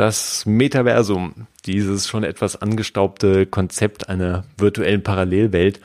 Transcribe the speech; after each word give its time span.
Das 0.00 0.46
Metaversum, 0.46 1.46
dieses 1.66 2.08
schon 2.08 2.24
etwas 2.24 2.56
angestaubte 2.56 3.44
Konzept 3.44 4.08
einer 4.08 4.44
virtuellen 4.56 5.02
Parallelwelt, 5.02 5.78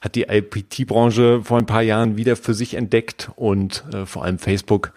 hat 0.00 0.16
die 0.16 0.24
IPT-Branche 0.24 1.42
vor 1.44 1.56
ein 1.56 1.66
paar 1.66 1.82
Jahren 1.82 2.16
wieder 2.16 2.34
für 2.34 2.52
sich 2.52 2.74
entdeckt 2.74 3.30
und 3.36 3.84
äh, 3.94 4.06
vor 4.06 4.24
allem 4.24 4.40
Facebook 4.40 4.92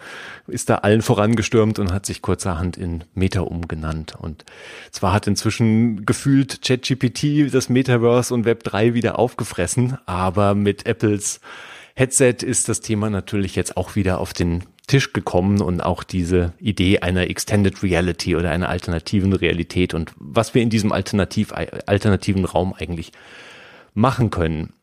ist 0.48 0.70
da 0.70 0.78
allen 0.78 1.02
vorangestürmt 1.02 1.78
und 1.78 1.92
hat 1.92 2.04
sich 2.04 2.20
kurzerhand 2.20 2.76
in 2.76 3.04
Meta 3.14 3.42
umgenannt. 3.42 4.16
Und 4.18 4.44
zwar 4.90 5.12
hat 5.12 5.28
inzwischen 5.28 6.04
gefühlt 6.04 6.60
ChatGPT 6.62 7.54
das 7.54 7.68
Metaverse 7.68 8.34
und 8.34 8.44
Web3 8.44 8.92
wieder 8.92 9.20
aufgefressen, 9.20 9.98
aber 10.04 10.56
mit 10.56 10.84
Apples 10.84 11.38
Headset 11.94 12.38
ist 12.42 12.68
das 12.68 12.80
Thema 12.80 13.08
natürlich 13.08 13.54
jetzt 13.54 13.76
auch 13.76 13.94
wieder 13.94 14.18
auf 14.18 14.32
den 14.32 14.64
Tisch 14.86 15.12
gekommen 15.12 15.60
und 15.62 15.80
auch 15.80 16.02
diese 16.02 16.52
Idee 16.58 16.98
einer 16.98 17.28
Extended 17.30 17.82
Reality 17.82 18.36
oder 18.36 18.50
einer 18.50 18.68
alternativen 18.68 19.32
Realität 19.32 19.94
und 19.94 20.12
was 20.16 20.54
wir 20.54 20.62
in 20.62 20.70
diesem 20.70 20.92
alternativ, 20.92 21.52
alternativen 21.52 22.44
Raum 22.44 22.74
eigentlich 22.74 23.12
machen 23.94 24.30
können. 24.30 24.74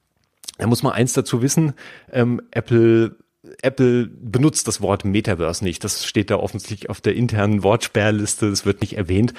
Da 0.57 0.67
muss 0.67 0.83
man 0.83 0.93
eins 0.93 1.13
dazu 1.13 1.41
wissen, 1.41 1.73
ähm, 2.11 2.41
Apple 2.51 3.15
Apple 3.63 4.07
benutzt 4.07 4.67
das 4.67 4.81
Wort 4.81 5.03
Metaverse 5.03 5.63
nicht. 5.63 5.83
Das 5.83 6.05
steht 6.05 6.29
da 6.29 6.35
offensichtlich 6.35 6.89
auf 6.91 7.01
der 7.01 7.15
internen 7.15 7.63
Wortsperrliste. 7.63 8.47
Es 8.47 8.65
wird 8.65 8.81
nicht 8.81 8.97
erwähnt. 8.97 9.33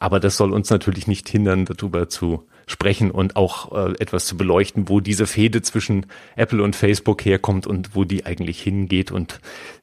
Aber 0.00 0.18
das 0.18 0.36
soll 0.36 0.52
uns 0.52 0.70
natürlich 0.70 1.06
nicht 1.06 1.28
hindern, 1.28 1.64
darüber 1.64 2.08
zu 2.08 2.48
sprechen 2.66 3.10
und 3.10 3.36
auch 3.36 3.72
äh, 3.72 3.92
etwas 3.98 4.26
zu 4.26 4.36
beleuchten, 4.36 4.88
wo 4.88 5.00
diese 5.00 5.26
Fehde 5.26 5.62
zwischen 5.62 6.06
Apple 6.36 6.62
und 6.62 6.76
Facebook 6.76 7.24
herkommt 7.24 7.66
und 7.66 7.94
wo 7.94 8.04
die 8.04 8.26
eigentlich 8.26 8.62
hingeht. 8.62 9.10
Und 9.10 9.40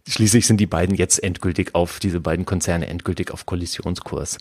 schließlich 0.07 0.47
sind 0.47 0.57
die 0.57 0.67
beiden 0.67 0.95
jetzt 0.95 1.23
endgültig 1.23 1.75
auf, 1.75 1.99
diese 1.99 2.19
beiden 2.19 2.45
Konzerne 2.45 2.87
endgültig 2.87 3.31
auf 3.31 3.45
Kollisionskurs. 3.45 4.37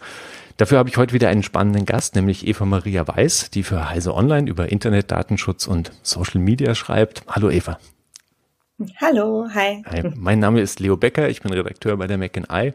Dafür 0.56 0.78
habe 0.78 0.88
ich 0.88 0.96
heute 0.96 1.14
wieder 1.14 1.28
einen 1.28 1.42
spannenden 1.42 1.86
Gast, 1.86 2.14
nämlich 2.14 2.46
Eva 2.46 2.66
Maria 2.66 3.06
Weiß, 3.06 3.50
die 3.50 3.62
für 3.62 3.88
Heise 3.88 4.14
Online 4.14 4.48
über 4.48 4.70
Internetdatenschutz 4.70 5.66
und 5.66 5.92
Social 6.02 6.40
Media 6.40 6.74
schreibt. 6.74 7.22
Hallo 7.28 7.50
Eva. 7.50 7.78
Hallo, 8.96 9.46
hi. 9.52 9.82
hi. 9.86 10.10
Mein 10.16 10.38
Name 10.38 10.60
ist 10.60 10.80
Leo 10.80 10.96
Becker, 10.96 11.28
ich 11.28 11.42
bin 11.42 11.52
Redakteur 11.52 11.96
bei 11.98 12.06
der 12.06 12.16
Mac 12.16 12.36
Eye 12.50 12.72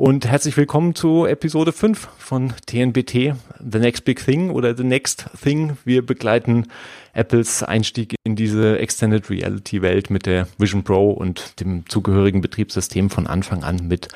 und 0.00 0.26
herzlich 0.26 0.56
willkommen 0.56 0.94
zu 0.94 1.26
Episode 1.26 1.72
5 1.72 2.08
von 2.16 2.54
TNBT, 2.64 3.34
The 3.58 3.78
Next 3.78 4.06
Big 4.06 4.24
Thing 4.24 4.48
oder 4.48 4.74
The 4.74 4.82
Next 4.82 5.26
Thing. 5.42 5.76
Wir 5.84 6.04
begleiten 6.04 6.68
Apples 7.12 7.62
Einstieg 7.62 8.14
in 8.24 8.34
diese 8.34 8.78
Extended 8.78 9.28
Reality 9.28 9.82
Welt 9.82 10.08
mit 10.08 10.24
der 10.24 10.48
Vision 10.56 10.84
Pro 10.84 11.10
und 11.10 11.60
dem 11.60 11.86
zugehörigen 11.86 12.40
Betriebssystem 12.40 13.10
von 13.10 13.26
Anfang 13.26 13.62
an 13.62 13.88
mit 13.88 14.08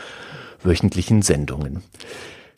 wöchentlichen 0.63 1.21
Sendungen. 1.21 1.83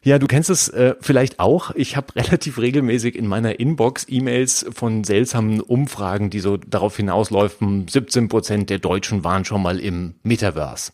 Ja, 0.04 0.20
du 0.20 0.28
kennst 0.28 0.48
es 0.48 0.68
äh, 0.68 0.94
vielleicht 1.00 1.40
auch. 1.40 1.72
Ich 1.74 1.96
habe 1.96 2.14
relativ 2.16 2.58
regelmäßig 2.58 3.16
in 3.16 3.26
meiner 3.26 3.58
Inbox 3.58 4.06
E-Mails 4.08 4.66
von 4.72 5.02
seltsamen 5.02 5.60
Umfragen, 5.60 6.30
die 6.30 6.38
so 6.38 6.58
darauf 6.58 6.96
hinausläufen, 6.96 7.88
17 7.88 8.28
Prozent 8.28 8.70
der 8.70 8.78
Deutschen 8.78 9.24
waren 9.24 9.44
schon 9.44 9.62
mal 9.62 9.80
im 9.80 10.14
Metaverse. 10.22 10.92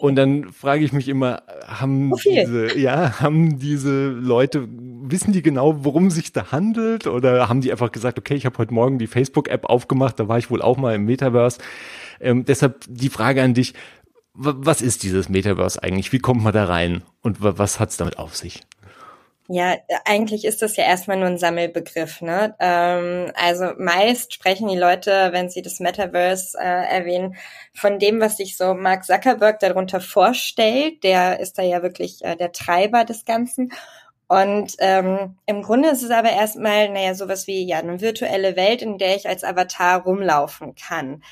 Und 0.00 0.16
dann 0.16 0.52
frage 0.52 0.84
ich 0.84 0.92
mich 0.92 1.08
immer, 1.08 1.42
haben 1.66 2.12
okay. 2.12 2.44
diese, 2.44 2.78
ja, 2.78 3.20
haben 3.20 3.58
diese 3.58 4.08
Leute, 4.08 4.68
wissen 4.68 5.32
die 5.32 5.42
genau, 5.42 5.84
worum 5.84 6.06
es 6.06 6.14
sich 6.14 6.32
da 6.32 6.52
handelt? 6.52 7.06
Oder 7.06 7.48
haben 7.48 7.60
die 7.60 7.70
einfach 7.70 7.92
gesagt, 7.92 8.18
okay, 8.18 8.34
ich 8.34 8.46
habe 8.46 8.58
heute 8.58 8.74
Morgen 8.74 8.98
die 8.98 9.06
Facebook-App 9.06 9.64
aufgemacht, 9.64 10.18
da 10.18 10.28
war 10.28 10.38
ich 10.38 10.50
wohl 10.50 10.62
auch 10.62 10.76
mal 10.76 10.94
im 10.94 11.04
Metaverse. 11.04 11.58
Ähm, 12.20 12.44
deshalb 12.44 12.84
die 12.88 13.10
Frage 13.10 13.42
an 13.42 13.54
dich, 13.54 13.74
was 14.34 14.82
ist 14.82 15.02
dieses 15.02 15.28
Metaverse 15.28 15.82
eigentlich? 15.82 16.12
Wie 16.12 16.20
kommt 16.20 16.44
man 16.44 16.52
da 16.52 16.64
rein? 16.64 17.02
Und 17.22 17.38
was 17.40 17.80
hat 17.80 17.90
es 17.90 17.96
damit 17.96 18.18
auf 18.18 18.36
sich? 18.36 18.62
Ja, 19.50 19.76
eigentlich 20.04 20.44
ist 20.44 20.60
das 20.60 20.76
ja 20.76 20.84
erstmal 20.84 21.16
nur 21.16 21.26
ein 21.26 21.38
Sammelbegriff. 21.38 22.20
Ne? 22.20 22.54
Ähm, 22.60 23.32
also 23.34 23.72
meist 23.78 24.34
sprechen 24.34 24.68
die 24.68 24.76
Leute, 24.76 25.30
wenn 25.32 25.48
sie 25.48 25.62
das 25.62 25.80
Metaverse 25.80 26.58
äh, 26.58 26.64
erwähnen, 26.64 27.34
von 27.72 27.98
dem, 27.98 28.20
was 28.20 28.36
sich 28.36 28.58
so 28.58 28.74
Mark 28.74 29.06
Zuckerberg 29.06 29.58
darunter 29.60 30.02
vorstellt. 30.02 31.02
Der 31.02 31.40
ist 31.40 31.56
da 31.56 31.62
ja 31.62 31.82
wirklich 31.82 32.22
äh, 32.24 32.36
der 32.36 32.52
Treiber 32.52 33.06
des 33.06 33.24
Ganzen. 33.24 33.72
Und 34.28 34.74
ähm, 34.80 35.38
im 35.46 35.62
Grunde 35.62 35.88
ist 35.88 36.02
es 36.02 36.10
aber 36.10 36.30
erstmal, 36.30 36.90
naja, 36.90 37.14
sowas 37.14 37.46
wie 37.46 37.66
ja 37.66 37.78
eine 37.78 38.02
virtuelle 38.02 38.54
Welt, 38.54 38.82
in 38.82 38.98
der 38.98 39.16
ich 39.16 39.26
als 39.26 39.44
Avatar 39.44 40.02
rumlaufen 40.02 40.74
kann. 40.74 41.22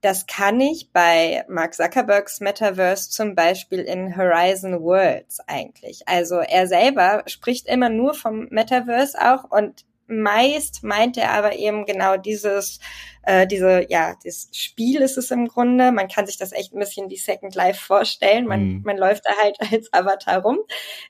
Das 0.00 0.26
kann 0.26 0.60
ich 0.60 0.92
bei 0.92 1.44
Mark 1.48 1.74
Zuckerbergs 1.74 2.40
Metaverse 2.40 3.10
zum 3.10 3.34
Beispiel 3.34 3.80
in 3.80 4.16
Horizon 4.16 4.80
Worlds 4.80 5.40
eigentlich. 5.46 6.06
Also 6.06 6.36
er 6.36 6.68
selber 6.68 7.24
spricht 7.26 7.66
immer 7.66 7.88
nur 7.88 8.14
vom 8.14 8.46
Metaverse 8.50 9.18
auch 9.20 9.50
und 9.50 9.84
meist 10.08 10.82
meint 10.82 11.16
er 11.16 11.32
aber 11.32 11.56
eben 11.56 11.84
genau 11.84 12.16
dieses, 12.16 12.80
äh, 13.22 13.46
diese, 13.46 13.86
ja, 13.90 14.14
das 14.24 14.48
Spiel 14.52 15.02
ist 15.02 15.18
es 15.18 15.30
im 15.30 15.48
Grunde. 15.48 15.92
Man 15.92 16.08
kann 16.08 16.26
sich 16.26 16.38
das 16.38 16.52
echt 16.52 16.72
ein 16.72 16.78
bisschen 16.78 17.10
wie 17.10 17.16
Second 17.16 17.54
Life 17.54 17.84
vorstellen. 17.84 18.46
Man, 18.46 18.60
mhm. 18.64 18.82
man 18.84 18.96
läuft 18.96 19.26
da 19.26 19.32
halt 19.42 19.58
als 19.72 19.92
Avatar 19.92 20.42
rum, 20.42 20.58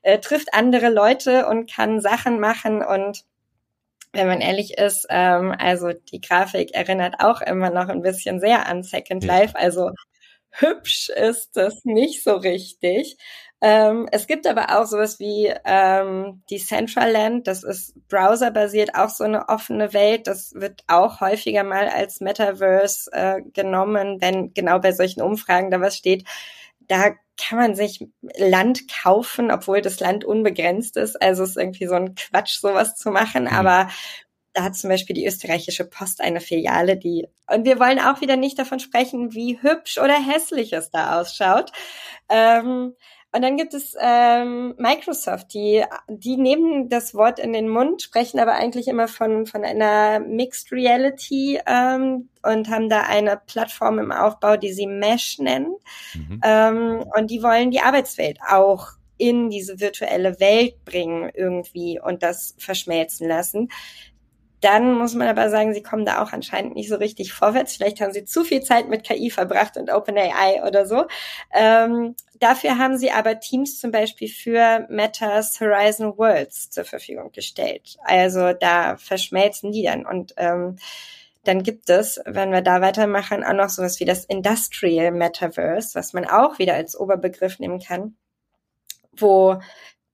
äh, 0.03 0.19
trifft 0.19 0.53
andere 0.53 0.89
Leute 0.91 1.47
und 1.47 1.71
kann 1.71 2.01
Sachen 2.01 2.41
machen 2.41 2.83
und 2.83 3.25
wenn 4.13 4.27
man 4.27 4.41
ehrlich 4.41 4.79
ist, 4.79 5.07
ähm, 5.11 5.55
also 5.59 5.93
die 5.93 6.21
Grafik 6.21 6.75
erinnert 6.75 7.17
auch 7.21 7.41
immer 7.41 7.71
noch 7.71 7.89
ein 7.89 8.03
bisschen 8.03 8.41
sehr 8.41 8.67
an 8.67 8.83
Second 8.83 9.25
Life. 9.25 9.55
Also 9.57 9.91
hübsch 10.51 11.11
ist 11.11 11.51
das 11.57 11.85
nicht 11.85 12.25
so 12.25 12.37
richtig. 12.37 13.17
Ähm, 13.61 14.09
es 14.13 14.29
gibt 14.29 14.47
aber 14.47 14.79
auch 14.79 14.87
sowas 14.87 15.19
wie 15.19 15.53
ähm, 15.65 16.43
Decentraland, 16.51 17.49
das 17.49 17.65
ist 17.65 17.95
browserbasiert, 18.09 18.95
auch 18.95 19.09
so 19.09 19.25
eine 19.25 19.49
offene 19.49 19.93
Welt. 19.93 20.29
Das 20.29 20.53
wird 20.55 20.85
auch 20.87 21.21
häufiger 21.21 21.65
mal 21.65 21.89
als 21.89 22.21
Metaverse 22.21 23.11
äh, 23.13 23.43
genommen, 23.53 24.21
wenn 24.21 24.55
genau 24.55 24.79
bei 24.79 24.93
solchen 24.93 25.23
Umfragen 25.23 25.71
da 25.73 25.81
was 25.81 25.97
steht. 25.97 26.25
Da 26.89 27.15
kann 27.41 27.59
man 27.59 27.75
sich 27.75 28.05
Land 28.37 28.89
kaufen, 28.89 29.51
obwohl 29.51 29.81
das 29.81 30.01
Land 30.01 30.25
unbegrenzt 30.25 30.97
ist. 30.97 31.21
Also 31.23 31.45
es 31.45 31.51
ist 31.51 31.57
irgendwie 31.57 31.87
so 31.87 31.95
ein 31.95 32.15
Quatsch, 32.15 32.59
sowas 32.59 32.97
zu 32.97 33.11
machen. 33.11 33.45
Mhm. 33.45 33.49
Aber 33.51 33.89
da 34.55 34.65
hat 34.65 34.77
zum 34.77 34.91
Beispiel 34.91 35.15
die 35.15 35.27
österreichische 35.27 35.85
Post 35.85 36.21
eine 36.21 36.41
Filiale, 36.41 36.97
die, 36.97 37.29
und 37.47 37.65
wir 37.65 37.79
wollen 37.79 38.01
auch 38.01 38.21
wieder 38.21 38.37
nicht 38.37 38.59
davon 38.59 38.81
sprechen, 38.81 39.33
wie 39.33 39.63
hübsch 39.63 39.99
oder 39.99 40.15
hässlich 40.15 40.73
es 40.73 40.91
da 40.91 41.21
ausschaut. 41.21 41.71
Ähm, 42.29 42.95
und 43.33 43.43
dann 43.43 43.59
gibt 43.59 43.75
es 43.75 43.95
ähm, 44.01 44.75
Microsoft, 44.79 45.53
die, 45.53 45.85
die 46.09 46.39
nehmen 46.39 46.89
das 46.89 47.15
Wort 47.15 47.39
in 47.39 47.53
den 47.53 47.69
Mund, 47.69 48.01
sprechen 48.01 48.41
aber 48.41 48.55
eigentlich 48.55 48.89
immer 48.89 49.07
von, 49.07 49.47
von 49.47 49.65
einer 49.65 50.19
Mixed 50.21 50.73
Reality 50.73 51.61
ähm, 51.67 52.31
und 52.43 52.71
haben 52.71 52.89
da 52.89 53.03
eine 53.03 53.39
Plattform 53.47 53.99
im 53.99 54.13
Aufbau, 54.13 54.57
die 54.57 54.73
sie 54.73 54.87
Mesh 54.87 55.39
nennen. 55.39 55.77
Mhm. 56.15 56.41
Ähm, 56.43 57.05
und 57.15 57.31
die 57.31 57.43
wollen 57.43 57.71
die 57.71 57.81
Arbeitswelt 57.81 58.39
auch 58.49 58.93
in 59.19 59.51
diese 59.51 59.79
virtuelle 59.79 60.41
Welt 60.41 60.83
bringen 60.87 61.31
irgendwie 61.35 62.01
und 62.01 62.23
das 62.23 62.55
verschmelzen 62.57 63.29
lassen. 63.29 63.69
Dann 64.61 64.95
muss 64.95 65.15
man 65.15 65.29
aber 65.29 65.51
sagen, 65.51 65.75
sie 65.75 65.83
kommen 65.83 66.05
da 66.05 66.23
auch 66.23 66.33
anscheinend 66.33 66.75
nicht 66.75 66.89
so 66.89 66.97
richtig 66.97 67.33
vorwärts. 67.33 67.77
Vielleicht 67.77 68.01
haben 68.01 68.13
sie 68.13 68.25
zu 68.25 68.45
viel 68.45 68.63
Zeit 68.63 68.89
mit 68.89 69.05
KI 69.05 69.31
verbracht 69.31 69.77
und 69.77 69.91
OpenAI 69.91 70.63
oder 70.67 70.87
so. 70.87 71.07
Ähm, 71.55 72.17
dafür 72.41 72.79
haben 72.79 72.99
sie 72.99 73.11
aber 73.11 73.39
Teams 73.41 73.79
zum 73.79 73.91
Beispiel 73.91 74.29
für 74.29 74.87
Metas 74.89 75.61
Horizon 75.61 76.19
Worlds 76.19 76.71
zur 76.71 76.85
Verfügung 76.85 77.31
gestellt. 77.33 77.97
Also 78.03 78.53
da 78.53 78.97
verschmelzen 78.97 79.73
die 79.73 79.85
dann 79.85 80.05
und 80.07 80.35
ähm, 80.37 80.77
dann 81.45 81.63
gibt 81.63 81.89
es, 81.89 82.21
wenn 82.27 82.53
wir 82.53 82.61
da 82.61 82.81
weitermachen, 82.83 83.45
auch 83.45 83.55
noch 83.55 83.71
sowas 83.71 84.01
wie 84.01 84.05
das 84.05 84.25
Industrial 84.27 85.11
Metaverse, 85.13 85.95
was 85.95 86.13
man 86.13 86.27
auch 86.27 86.59
wieder 86.59 86.75
als 86.75 86.99
Oberbegriff 86.99 87.59
nehmen 87.59 87.81
kann, 87.81 88.17
wo 89.13 89.59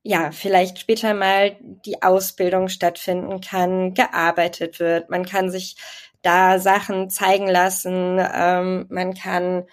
ja, 0.05 0.31
vielleicht 0.33 0.79
später 0.79 1.15
mal 1.15 1.57
die 1.61 2.03
Ausbildung 2.03 2.69
stattfinden 2.69 3.41
kann, 3.41 3.95
gearbeitet 3.95 4.79
wird. 4.79 5.09
Man 5.11 5.25
kann 5.25 5.51
sich 5.51 5.77
da 6.23 6.59
Sachen 6.59 7.09
zeigen 7.11 7.49
lassen. 7.49 8.19
Ähm, 8.21 8.87
man 8.91 9.15
kann 9.15 9.65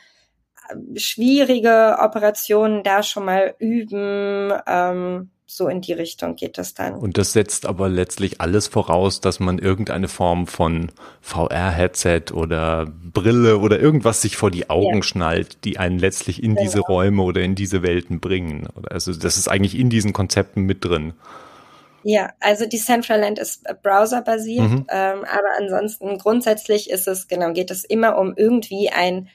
schwierige 0.95 1.97
Operationen 1.99 2.83
da 2.83 3.03
schon 3.03 3.25
mal 3.25 3.55
üben. 3.59 4.53
Ähm, 4.67 5.29
so 5.53 5.67
in 5.67 5.81
die 5.81 5.91
Richtung 5.91 6.37
geht 6.37 6.57
das 6.57 6.73
dann. 6.73 6.93
Und 6.93 7.17
das 7.17 7.33
setzt 7.33 7.65
aber 7.65 7.89
letztlich 7.89 8.39
alles 8.39 8.67
voraus, 8.67 9.19
dass 9.19 9.41
man 9.41 9.59
irgendeine 9.59 10.07
Form 10.07 10.47
von 10.47 10.91
VR-Headset 11.19 12.31
oder 12.33 12.87
Brille 13.13 13.57
oder 13.57 13.77
irgendwas 13.77 14.21
sich 14.21 14.37
vor 14.37 14.49
die 14.49 14.69
Augen 14.69 14.97
ja. 14.97 15.03
schnallt, 15.03 15.65
die 15.65 15.77
einen 15.77 15.99
letztlich 15.99 16.41
in 16.41 16.55
genau. 16.55 16.61
diese 16.61 16.79
Räume 16.79 17.23
oder 17.23 17.41
in 17.41 17.55
diese 17.55 17.83
Welten 17.83 18.21
bringen. 18.21 18.69
Also 18.89 19.13
das 19.13 19.37
ist 19.37 19.49
eigentlich 19.49 19.77
in 19.77 19.89
diesen 19.89 20.13
Konzepten 20.13 20.61
mit 20.61 20.85
drin. 20.85 21.13
Ja, 22.03 22.31
also 22.39 22.65
die 22.65 22.79
Centraland 22.79 23.37
ist 23.37 23.63
browserbasiert, 23.83 24.69
mhm. 24.69 24.85
ähm, 24.89 25.25
aber 25.25 25.49
ansonsten 25.59 26.17
grundsätzlich 26.17 26.89
ist 26.89 27.07
es, 27.07 27.27
genau, 27.27 27.51
geht 27.51 27.71
es 27.71 27.83
immer 27.83 28.17
um 28.17 28.33
irgendwie 28.35 28.89
ein 28.89 29.27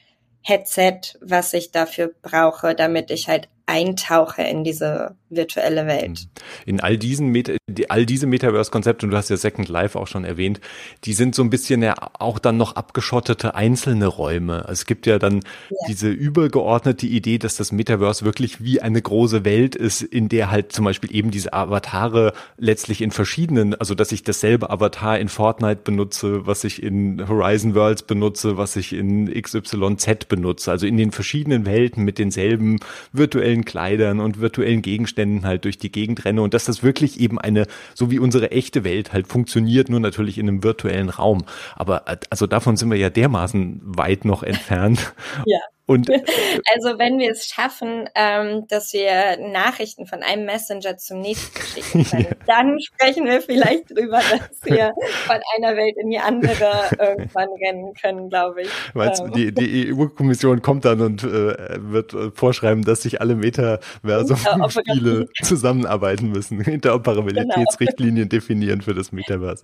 Headset, 0.49 1.19
was 1.21 1.53
ich 1.55 1.73
dafür 1.73 2.15
brauche, 2.23 2.77
damit 2.77 3.11
ich 3.11 3.29
halt 3.29 3.49
eintauche 3.67 4.43
in 4.43 4.63
diese 4.65 5.17
virtuelle 5.29 5.87
Welt. 5.87 6.21
Mhm. 6.21 6.43
In 6.67 6.81
all 6.81 6.97
diesen 6.97 7.29
Meta, 7.29 7.55
all 7.89 8.07
diese 8.07 8.27
Metaverse-Konzepte, 8.27 9.07
und 9.07 9.11
du 9.11 9.17
hast 9.17 9.29
ja 9.29 9.37
Second 9.37 9.69
Life 9.69 9.99
auch 9.99 10.07
schon 10.07 10.25
erwähnt, 10.25 10.61
die 11.05 11.13
sind 11.13 11.35
so 11.35 11.43
ein 11.43 11.51
bisschen 11.51 11.83
ja 11.83 11.95
auch 12.19 12.39
dann 12.39 12.57
noch 12.57 12.77
abgeschottete 12.77 13.57
einzelne 13.57 14.07
Räume. 14.07 14.65
Es 14.69 14.87
gibt 14.87 15.07
ja 15.07 15.19
dann 15.19 15.43
ja. 15.69 15.77
diese 15.89 16.09
übergeordnete 16.09 17.07
Idee, 17.07 17.39
dass 17.39 17.57
das 17.57 17.73
Metaverse 17.73 18.25
wirklich 18.25 18.63
wie 18.63 18.81
eine 18.81 19.03
große 19.03 19.45
Welt 19.45 19.75
ist, 19.75 20.03
in 20.03 20.29
der 20.29 20.51
halt 20.51 20.71
zum 20.71 20.85
Beispiel 20.85 21.15
eben 21.15 21.33
diese 21.33 21.53
Avatare 21.53 22.33
letztlich 22.57 23.03
in 23.03 23.11
verschiedenen, 23.11 23.75
also 23.75 23.97
dass 23.97 24.13
ich 24.13 24.23
dasselbe 24.23 24.71
Avatar 24.71 25.19
in 25.19 25.29
Fortnite 25.29 25.81
benutze, 25.83 26.47
was 26.47 26.63
ich 26.63 26.83
in 26.83 27.29
Horizon 27.29 27.75
Worlds 27.75 28.05
benutze, 28.05 28.57
was 28.57 28.77
ich 28.77 28.93
in 28.93 29.27
XYZ 29.27 30.29
benutze, 30.29 30.71
also 30.71 30.87
in 30.87 30.97
den 30.97 31.11
verschiedenen 31.11 31.67
Welten 31.67 32.05
mit 32.05 32.19
denselben 32.19 32.79
virtuellen 33.13 33.56
Kleidern 33.65 34.21
und 34.21 34.41
virtuellen 34.41 34.83
Gegenständen 34.83 35.45
halt 35.45 35.65
durch 35.65 35.79
die 35.79 35.91
Gegend 35.91 36.25
renne 36.25 36.43
und 36.43 36.55
dass 36.55 36.65
das 36.65 36.83
wirklich 36.83 37.21
eben 37.21 37.39
eine, 37.39 37.67
so 37.95 38.11
wie 38.11 38.19
unsere 38.19 38.51
echte 38.51 38.85
Welt 38.85 39.13
halt 39.13 39.27
funktioniert, 39.27 39.89
nur 39.89 40.01
natürlich 40.01 40.39
in 40.39 40.49
einem 40.49 40.63
virtuellen 40.63 41.09
Raum. 41.09 41.45
Aber 41.75 42.05
also 42.31 42.47
davon 42.47 42.77
sind 42.77 42.91
wir 42.91 42.99
ja 42.99 43.11
dermaßen 43.11 43.81
weit 43.85 44.25
noch 44.25 44.43
entfernt. 44.43 45.15
Ja. 45.45 45.59
Und 45.87 46.11
also 46.75 46.99
wenn 46.99 47.19
wir 47.19 47.31
es 47.31 47.47
schaffen, 47.47 48.09
ähm, 48.15 48.67
dass 48.69 48.93
wir 48.93 49.39
Nachrichten 49.39 50.07
von 50.07 50.23
einem 50.23 50.45
Messenger 50.45 50.97
zum 50.97 51.21
nächsten 51.21 51.61
schicken 51.63 52.05
können, 52.11 52.27
ja. 52.31 52.37
dann 52.47 52.81
sprechen 52.81 53.25
wir 53.25 53.41
vielleicht 53.41 53.91
drüber, 53.91 54.19
dass 54.19 54.65
wir 54.65 54.93
von 55.27 55.39
einer 55.57 55.77
Welt 55.77 55.97
in 55.97 56.11
die 56.11 56.19
andere 56.19 56.91
irgendwann 56.99 57.49
rennen 57.65 57.95
können, 57.95 58.29
glaube 58.29 58.63
ich. 58.63 58.69
Meinst 58.95 59.23
ähm. 59.23 59.33
die, 59.33 59.55
die 59.55 59.95
EU-Kommission 59.95 60.61
kommt 60.61 60.85
dann 60.85 61.01
und 61.01 61.23
äh, 61.23 61.55
wird 61.79 62.13
äh, 62.15 62.31
vorschreiben, 62.33 62.85
dass 62.85 63.03
sich 63.03 63.21
alle 63.21 63.37
Metaversum-Spiele 63.37 65.29
zusammenarbeiten 65.43 66.31
müssen, 66.31 66.61
Interoperabilitätsrichtlinien 66.61 68.29
genau. 68.29 68.41
definieren 68.41 68.81
für 68.83 68.95
das 68.95 69.13
Metaverse. 69.13 69.63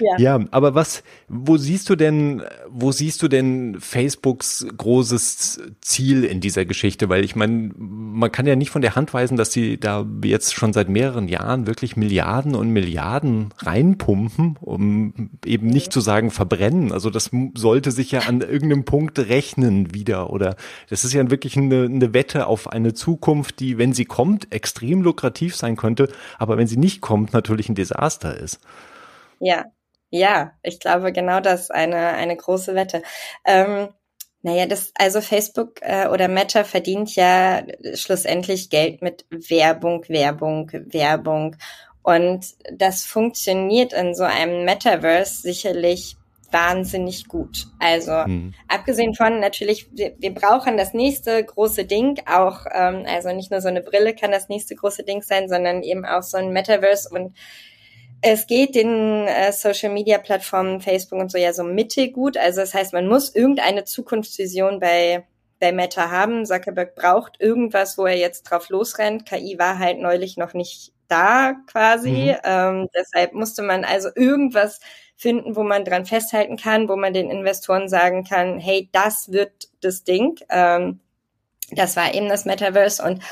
Ja. 0.00 0.18
ja, 0.18 0.40
aber 0.50 0.74
was, 0.74 1.02
wo 1.28 1.56
siehst 1.56 1.88
du 1.90 1.96
denn, 1.96 2.42
wo 2.68 2.92
siehst 2.92 3.22
du 3.22 3.28
denn 3.28 3.76
Facebooks 3.80 4.66
großes 4.76 5.60
Ziel 5.80 6.24
in 6.24 6.40
dieser 6.40 6.64
Geschichte? 6.64 7.08
Weil 7.08 7.24
ich 7.24 7.36
meine, 7.36 7.70
man 7.76 8.32
kann 8.32 8.46
ja 8.46 8.56
nicht 8.56 8.70
von 8.70 8.82
der 8.82 8.96
Hand 8.96 9.14
weisen, 9.14 9.36
dass 9.36 9.52
sie 9.52 9.78
da 9.78 10.06
jetzt 10.22 10.54
schon 10.54 10.72
seit 10.72 10.88
mehreren 10.88 11.28
Jahren 11.28 11.66
wirklich 11.66 11.96
Milliarden 11.96 12.54
und 12.54 12.70
Milliarden 12.70 13.52
reinpumpen, 13.58 14.58
um 14.60 15.30
eben 15.44 15.68
nicht 15.68 15.92
zu 15.92 16.00
sagen 16.00 16.30
verbrennen. 16.30 16.92
Also 16.92 17.10
das 17.10 17.30
sollte 17.54 17.90
sich 17.90 18.10
ja 18.10 18.20
an 18.20 18.40
irgendeinem 18.40 18.84
Punkt 18.84 19.18
rechnen 19.18 19.94
wieder. 19.94 20.30
Oder 20.30 20.56
das 20.90 21.04
ist 21.04 21.12
ja 21.12 21.30
wirklich 21.30 21.56
eine, 21.56 21.84
eine 21.84 22.14
Wette 22.14 22.46
auf 22.46 22.72
eine 22.72 22.94
Zukunft, 22.94 23.60
die, 23.60 23.78
wenn 23.78 23.92
sie 23.92 24.04
kommt, 24.04 24.52
extrem 24.52 25.02
lukrativ 25.02 25.56
sein 25.56 25.76
könnte, 25.76 26.08
aber 26.38 26.56
wenn 26.56 26.66
sie 26.66 26.76
nicht 26.76 27.00
kommt, 27.00 27.32
natürlich 27.32 27.68
ein 27.68 27.74
Desaster 27.74 28.36
ist. 28.36 28.60
Ja, 29.40 29.64
ja, 30.18 30.52
ich 30.62 30.78
glaube 30.78 31.12
genau 31.12 31.40
das 31.40 31.70
eine 31.70 32.14
eine 32.14 32.36
große 32.36 32.74
Wette. 32.74 33.02
Ähm, 33.44 33.88
naja, 34.42 34.66
das, 34.66 34.92
also 34.94 35.20
Facebook 35.20 35.80
äh, 35.80 36.06
oder 36.08 36.28
Meta 36.28 36.64
verdient 36.64 37.16
ja 37.16 37.62
schlussendlich 37.94 38.68
Geld 38.68 39.00
mit 39.00 39.24
Werbung, 39.30 40.04
Werbung, 40.08 40.70
Werbung. 40.72 41.56
Und 42.02 42.46
das 42.70 43.04
funktioniert 43.04 43.94
in 43.94 44.14
so 44.14 44.24
einem 44.24 44.64
Metaverse 44.64 45.40
sicherlich 45.40 46.16
wahnsinnig 46.50 47.26
gut. 47.26 47.66
Also 47.80 48.12
mhm. 48.12 48.54
abgesehen 48.68 49.14
von 49.14 49.40
natürlich, 49.40 49.88
wir, 49.92 50.14
wir, 50.18 50.34
brauchen 50.34 50.76
das 50.76 50.92
nächste 50.92 51.42
große 51.42 51.86
Ding, 51.86 52.20
auch 52.26 52.66
ähm, 52.70 53.04
also 53.06 53.32
nicht 53.32 53.50
nur 53.50 53.62
so 53.62 53.68
eine 53.68 53.80
Brille 53.80 54.14
kann 54.14 54.30
das 54.30 54.50
nächste 54.50 54.76
große 54.76 55.04
Ding 55.04 55.22
sein, 55.22 55.48
sondern 55.48 55.82
eben 55.82 56.04
auch 56.04 56.22
so 56.22 56.36
ein 56.36 56.52
Metaverse 56.52 57.08
und 57.10 57.34
es 58.26 58.46
geht 58.46 58.74
den 58.74 59.26
äh, 59.26 59.52
Social 59.52 59.92
Media 59.92 60.16
Plattformen, 60.16 60.80
Facebook 60.80 61.20
und 61.20 61.30
so 61.30 61.36
ja 61.36 61.52
so 61.52 61.62
mittelgut. 61.62 62.38
Also 62.38 62.62
das 62.62 62.72
heißt, 62.72 62.94
man 62.94 63.06
muss 63.06 63.34
irgendeine 63.34 63.84
Zukunftsvision 63.84 64.80
bei 64.80 65.24
bei 65.60 65.72
Meta 65.72 66.10
haben. 66.10 66.46
Zuckerberg 66.46 66.94
braucht 66.94 67.40
irgendwas, 67.40 67.98
wo 67.98 68.06
er 68.06 68.16
jetzt 68.16 68.44
drauf 68.44 68.70
losrennt. 68.70 69.26
KI 69.26 69.58
war 69.58 69.78
halt 69.78 69.98
neulich 69.98 70.38
noch 70.38 70.54
nicht 70.54 70.92
da 71.06 71.54
quasi. 71.70 72.34
Mhm. 72.34 72.36
Ähm, 72.44 72.88
deshalb 72.94 73.34
musste 73.34 73.62
man 73.62 73.84
also 73.84 74.08
irgendwas 74.14 74.80
finden, 75.16 75.54
wo 75.54 75.62
man 75.62 75.84
dran 75.84 76.06
festhalten 76.06 76.56
kann, 76.56 76.88
wo 76.88 76.96
man 76.96 77.12
den 77.12 77.30
Investoren 77.30 77.88
sagen 77.90 78.24
kann, 78.24 78.58
hey, 78.58 78.88
das 78.92 79.32
wird 79.32 79.68
das 79.82 80.02
Ding. 80.02 80.40
Ähm, 80.48 81.00
das 81.72 81.94
war 81.94 82.14
eben 82.14 82.30
das 82.30 82.46
Metaverse 82.46 83.02
und 83.02 83.22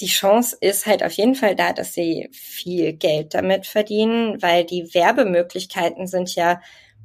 die 0.00 0.06
Chance 0.06 0.56
ist 0.60 0.86
halt 0.86 1.04
auf 1.04 1.12
jeden 1.12 1.34
Fall 1.34 1.54
da, 1.54 1.72
dass 1.72 1.94
sie 1.94 2.28
viel 2.32 2.94
Geld 2.94 3.34
damit 3.34 3.66
verdienen, 3.66 4.42
weil 4.42 4.64
die 4.64 4.92
Werbemöglichkeiten 4.92 6.06
sind 6.06 6.34
ja 6.34 6.60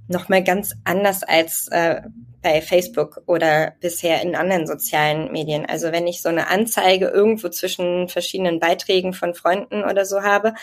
nochmal 0.08 0.44
ganz 0.44 0.74
anders 0.86 1.24
als 1.24 1.68
äh, 1.72 2.02
bei 2.42 2.62
Facebook 2.62 3.22
oder 3.28 3.74
bisher 3.80 4.22
in 4.22 4.36
anderen 4.36 4.66
sozialen 4.66 5.32
Medien. 5.32 5.66
Also 5.66 5.92
wenn 5.92 6.08
ich 6.08 6.22
so 6.22 6.30
eine 6.30 6.48
Anzeige 6.48 7.08
irgendwo 7.08 7.50
zwischen 7.50 8.08
verschiedenen 8.08 8.60
Beiträgen 8.60 9.14
von 9.14 9.36
Freunden 9.36 9.84
oder 9.84 10.06
so 10.06 10.24
habe, 10.24 10.54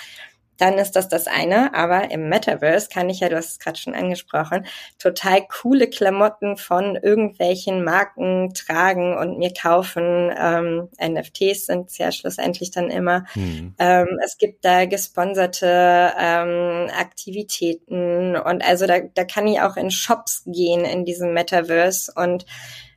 dann 0.58 0.78
ist 0.78 0.92
das 0.92 1.08
das 1.08 1.26
eine. 1.26 1.74
Aber 1.74 2.10
im 2.10 2.28
Metaverse 2.28 2.88
kann 2.88 3.10
ich 3.10 3.20
ja, 3.20 3.28
du 3.28 3.36
hast 3.36 3.52
es 3.52 3.58
gerade 3.58 3.78
schon 3.78 3.94
angesprochen, 3.94 4.66
total 4.98 5.46
coole 5.46 5.88
Klamotten 5.88 6.56
von 6.56 6.96
irgendwelchen 6.96 7.84
Marken 7.84 8.52
tragen 8.54 9.16
und 9.16 9.38
mir 9.38 9.52
kaufen. 9.52 10.32
Ähm, 10.36 10.88
NFTs 11.00 11.66
sind 11.66 11.90
es 11.90 11.98
ja 11.98 12.12
schlussendlich 12.12 12.70
dann 12.70 12.90
immer. 12.90 13.24
Mhm. 13.34 13.74
Ähm, 13.78 14.18
es 14.24 14.38
gibt 14.38 14.64
da 14.64 14.86
gesponserte 14.86 16.12
ähm, 16.18 16.90
Aktivitäten 16.98 18.36
und 18.36 18.66
also 18.66 18.86
da, 18.86 19.00
da 19.00 19.24
kann 19.24 19.46
ich 19.46 19.60
auch 19.60 19.76
in 19.76 19.90
Shops 19.90 20.42
gehen 20.46 20.84
in 20.84 21.04
diesem 21.04 21.32
Metaverse 21.32 22.12
und 22.14 22.46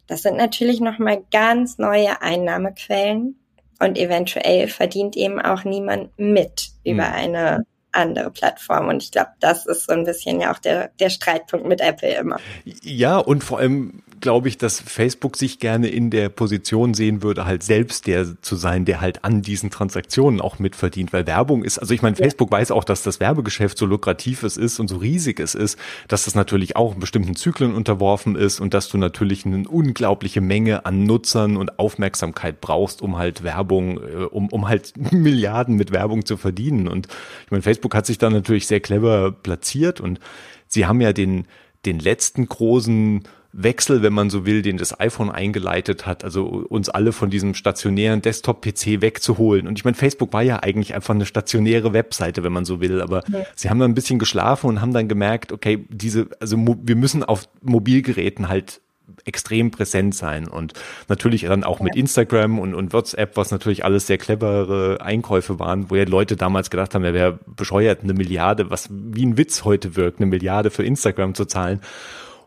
das 0.07 0.23
sind 0.23 0.37
natürlich 0.37 0.81
nochmal 0.81 1.23
ganz 1.31 1.77
neue 1.77 2.21
Einnahmequellen 2.21 3.38
und 3.79 3.97
eventuell 3.97 4.67
verdient 4.67 5.15
eben 5.15 5.41
auch 5.41 5.63
niemand 5.63 6.17
mit 6.17 6.69
über 6.83 7.07
mhm. 7.07 7.13
eine 7.13 7.65
andere 7.91 8.31
Plattform. 8.31 8.87
Und 8.87 9.03
ich 9.03 9.11
glaube, 9.11 9.31
das 9.39 9.65
ist 9.65 9.87
so 9.87 9.93
ein 9.93 10.03
bisschen 10.03 10.39
ja 10.41 10.53
auch 10.53 10.59
der, 10.59 10.89
der 10.99 11.09
Streitpunkt 11.09 11.65
mit 11.65 11.81
Apple 11.81 12.13
immer. 12.15 12.39
Ja, 12.63 13.17
und 13.17 13.43
vor 13.43 13.59
allem 13.59 14.03
glaube 14.21 14.47
ich, 14.47 14.57
dass 14.57 14.79
Facebook 14.79 15.35
sich 15.35 15.59
gerne 15.59 15.87
in 15.89 16.09
der 16.09 16.29
Position 16.29 16.93
sehen 16.93 17.21
würde, 17.21 17.45
halt 17.45 17.63
selbst 17.63 18.07
der 18.07 18.41
zu 18.41 18.55
sein, 18.55 18.85
der 18.85 19.01
halt 19.01 19.23
an 19.23 19.41
diesen 19.41 19.69
Transaktionen 19.69 20.41
auch 20.41 20.59
mitverdient, 20.59 21.13
weil 21.13 21.27
Werbung 21.27 21.63
ist, 21.63 21.77
also 21.77 21.93
ich 21.93 22.01
meine, 22.01 22.17
ja. 22.17 22.23
Facebook 22.23 22.51
weiß 22.51 22.71
auch, 22.71 22.83
dass 22.83 23.03
das 23.03 23.19
Werbegeschäft 23.19 23.77
so 23.77 23.85
lukrativ 23.85 24.43
es 24.43 24.57
ist 24.57 24.79
und 24.79 24.87
so 24.87 24.97
riesig 24.97 25.39
es 25.39 25.55
ist, 25.55 25.77
dass 26.07 26.25
das 26.25 26.35
natürlich 26.35 26.75
auch 26.75 26.95
bestimmten 26.95 27.35
Zyklen 27.35 27.73
unterworfen 27.73 28.35
ist 28.35 28.59
und 28.59 28.73
dass 28.73 28.89
du 28.89 28.97
natürlich 28.97 29.45
eine 29.45 29.67
unglaubliche 29.67 30.41
Menge 30.41 30.85
an 30.85 31.05
Nutzern 31.05 31.57
und 31.57 31.79
Aufmerksamkeit 31.79 32.61
brauchst, 32.61 33.01
um 33.01 33.17
halt 33.17 33.43
Werbung, 33.43 33.97
äh, 33.97 34.23
um, 34.25 34.49
um 34.49 34.67
halt 34.67 34.93
Milliarden 35.11 35.75
mit 35.75 35.91
Werbung 35.91 36.25
zu 36.25 36.37
verdienen. 36.37 36.87
Und 36.87 37.07
ich 37.45 37.51
meine, 37.51 37.63
Facebook 37.63 37.95
hat 37.95 38.05
sich 38.05 38.17
da 38.17 38.29
natürlich 38.29 38.67
sehr 38.67 38.79
clever 38.79 39.31
platziert 39.31 40.01
und 40.01 40.19
sie 40.67 40.85
haben 40.85 41.01
ja 41.01 41.13
den, 41.13 41.45
den 41.85 41.99
letzten 41.99 42.47
großen 42.47 43.23
Wechsel, 43.51 44.03
wenn 44.03 44.13
man 44.13 44.29
so 44.29 44.45
will, 44.45 44.61
den 44.61 44.77
das 44.77 44.99
iPhone 44.99 45.31
eingeleitet 45.31 46.05
hat, 46.05 46.23
also 46.23 46.45
uns 46.45 46.87
alle 46.87 47.11
von 47.11 47.31
diesem 47.31 47.55
stationären 47.55 48.21
Desktop-PC 48.21 49.01
wegzuholen. 49.01 49.67
Und 49.67 49.77
ich 49.79 49.85
meine, 49.85 49.95
Facebook 49.95 50.33
war 50.33 50.43
ja 50.43 50.57
eigentlich 50.57 50.93
einfach 50.93 51.15
eine 51.15 51.25
stationäre 51.25 51.91
Webseite, 51.93 52.43
wenn 52.43 52.53
man 52.53 52.65
so 52.65 52.79
will, 52.79 53.01
aber 53.01 53.23
ja. 53.27 53.43
sie 53.55 53.69
haben 53.69 53.79
dann 53.79 53.91
ein 53.91 53.95
bisschen 53.95 54.19
geschlafen 54.19 54.67
und 54.67 54.81
haben 54.81 54.93
dann 54.93 55.07
gemerkt, 55.07 55.51
okay, 55.51 55.83
diese, 55.89 56.27
also 56.39 56.57
wir 56.83 56.95
müssen 56.95 57.23
auf 57.23 57.49
Mobilgeräten 57.61 58.49
halt 58.49 58.81
extrem 59.25 59.71
präsent 59.71 60.13
sein 60.13 60.47
und 60.47 60.73
natürlich 61.07 61.41
dann 61.41 61.63
auch 61.63 61.79
mit 61.79 61.95
Instagram 61.95 62.59
und, 62.59 62.75
und 62.75 62.93
WhatsApp, 62.93 63.35
was 63.35 63.49
natürlich 63.49 63.83
alles 63.83 64.05
sehr 64.05 64.19
clevere 64.19 65.01
Einkäufe 65.01 65.57
waren, 65.57 65.89
wo 65.89 65.95
ja 65.95 66.03
Leute 66.03 66.35
damals 66.35 66.69
gedacht 66.69 66.93
haben, 66.93 67.03
ja, 67.03 67.13
wer 67.13 67.39
bescheuert 67.47 68.03
eine 68.03 68.13
Milliarde, 68.13 68.69
was 68.69 68.89
wie 68.91 69.25
ein 69.25 69.37
Witz 69.37 69.65
heute 69.65 69.95
wirkt, 69.95 70.19
eine 70.19 70.27
Milliarde 70.27 70.69
für 70.69 70.83
Instagram 70.83 71.33
zu 71.33 71.45
zahlen. 71.45 71.81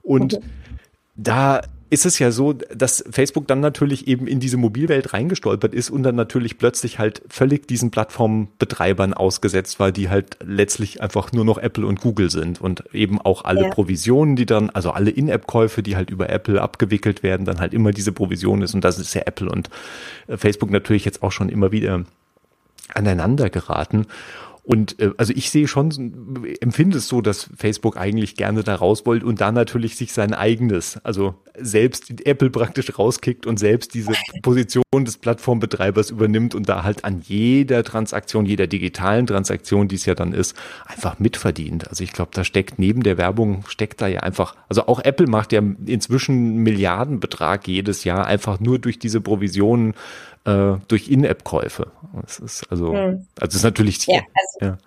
Und 0.02 0.34
okay 0.34 0.44
da 1.14 1.62
ist 1.92 2.06
es 2.06 2.18
ja 2.18 2.30
so, 2.30 2.54
dass 2.54 3.04
Facebook 3.10 3.46
dann 3.46 3.60
natürlich 3.60 4.08
eben 4.08 4.26
in 4.26 4.40
diese 4.40 4.56
Mobilwelt 4.56 5.12
reingestolpert 5.12 5.74
ist 5.74 5.90
und 5.90 6.04
dann 6.04 6.14
natürlich 6.14 6.56
plötzlich 6.56 6.98
halt 6.98 7.20
völlig 7.28 7.68
diesen 7.68 7.90
Plattformbetreibern 7.90 9.12
ausgesetzt 9.12 9.78
war, 9.78 9.92
die 9.92 10.08
halt 10.08 10.38
letztlich 10.42 11.02
einfach 11.02 11.32
nur 11.32 11.44
noch 11.44 11.58
Apple 11.58 11.84
und 11.84 12.00
Google 12.00 12.30
sind 12.30 12.62
und 12.62 12.82
eben 12.94 13.20
auch 13.20 13.44
alle 13.44 13.64
ja. 13.64 13.68
Provisionen, 13.68 14.36
die 14.36 14.46
dann, 14.46 14.70
also 14.70 14.92
alle 14.92 15.10
In-App-Käufe, 15.10 15.82
die 15.82 15.94
halt 15.94 16.08
über 16.08 16.30
Apple 16.30 16.62
abgewickelt 16.62 17.22
werden, 17.22 17.44
dann 17.44 17.60
halt 17.60 17.74
immer 17.74 17.90
diese 17.90 18.12
Provision 18.12 18.62
ist 18.62 18.72
und 18.72 18.82
das 18.82 18.98
ist 18.98 19.12
ja 19.12 19.22
Apple 19.26 19.50
und 19.50 19.68
äh, 20.28 20.38
Facebook 20.38 20.70
natürlich 20.70 21.04
jetzt 21.04 21.22
auch 21.22 21.32
schon 21.32 21.50
immer 21.50 21.72
wieder 21.72 22.06
aneinander 22.94 23.50
geraten. 23.50 24.06
Und 24.64 25.00
äh, 25.00 25.10
also 25.16 25.32
ich 25.34 25.50
sehe 25.50 25.66
schon, 25.66 26.46
empfinde 26.60 26.98
es 26.98 27.08
so, 27.08 27.20
dass 27.20 27.50
Facebook 27.56 27.96
eigentlich 27.96 28.36
gerne 28.36 28.62
da 28.62 28.76
raus 28.76 29.04
wollte 29.06 29.26
und 29.26 29.40
da 29.40 29.50
natürlich 29.50 29.96
sich 29.96 30.12
sein 30.12 30.34
eigenes, 30.34 30.98
also 31.04 31.34
selbst 31.58 32.26
Apple 32.26 32.50
praktisch 32.50 32.96
rauskickt 32.96 33.46
und 33.46 33.58
selbst 33.58 33.92
diese 33.94 34.12
Position 34.42 34.84
des 34.92 35.18
Plattformbetreibers 35.18 36.10
übernimmt 36.10 36.54
und 36.54 36.68
da 36.68 36.84
halt 36.84 37.04
an 37.04 37.22
jeder 37.24 37.82
Transaktion, 37.82 38.46
jeder 38.46 38.68
digitalen 38.68 39.26
Transaktion, 39.26 39.88
die 39.88 39.96
es 39.96 40.06
ja 40.06 40.14
dann 40.14 40.32
ist, 40.32 40.56
einfach 40.86 41.18
mitverdient. 41.18 41.88
Also 41.88 42.04
ich 42.04 42.12
glaube, 42.12 42.30
da 42.32 42.44
steckt 42.44 42.78
neben 42.78 43.02
der 43.02 43.18
Werbung, 43.18 43.64
steckt 43.68 44.00
da 44.00 44.06
ja 44.06 44.20
einfach, 44.20 44.54
also 44.68 44.86
auch 44.86 45.00
Apple 45.00 45.26
macht 45.26 45.52
ja 45.52 45.60
inzwischen 45.86 46.58
Milliardenbetrag 46.58 47.66
jedes 47.66 48.04
Jahr 48.04 48.26
einfach 48.26 48.60
nur 48.60 48.78
durch 48.78 48.98
diese 48.98 49.20
Provisionen 49.20 49.94
äh, 50.44 50.74
durch 50.88 51.08
In-App-Käufe. 51.08 51.92
Das 52.20 52.38
ist 52.38 52.70
also, 52.70 52.92
hm. 52.92 53.26
also 53.40 53.56
ist 53.56 53.62
natürlich. 53.62 54.06
Ja, 54.06 54.22
also 54.34 54.66
ja. 54.66 54.78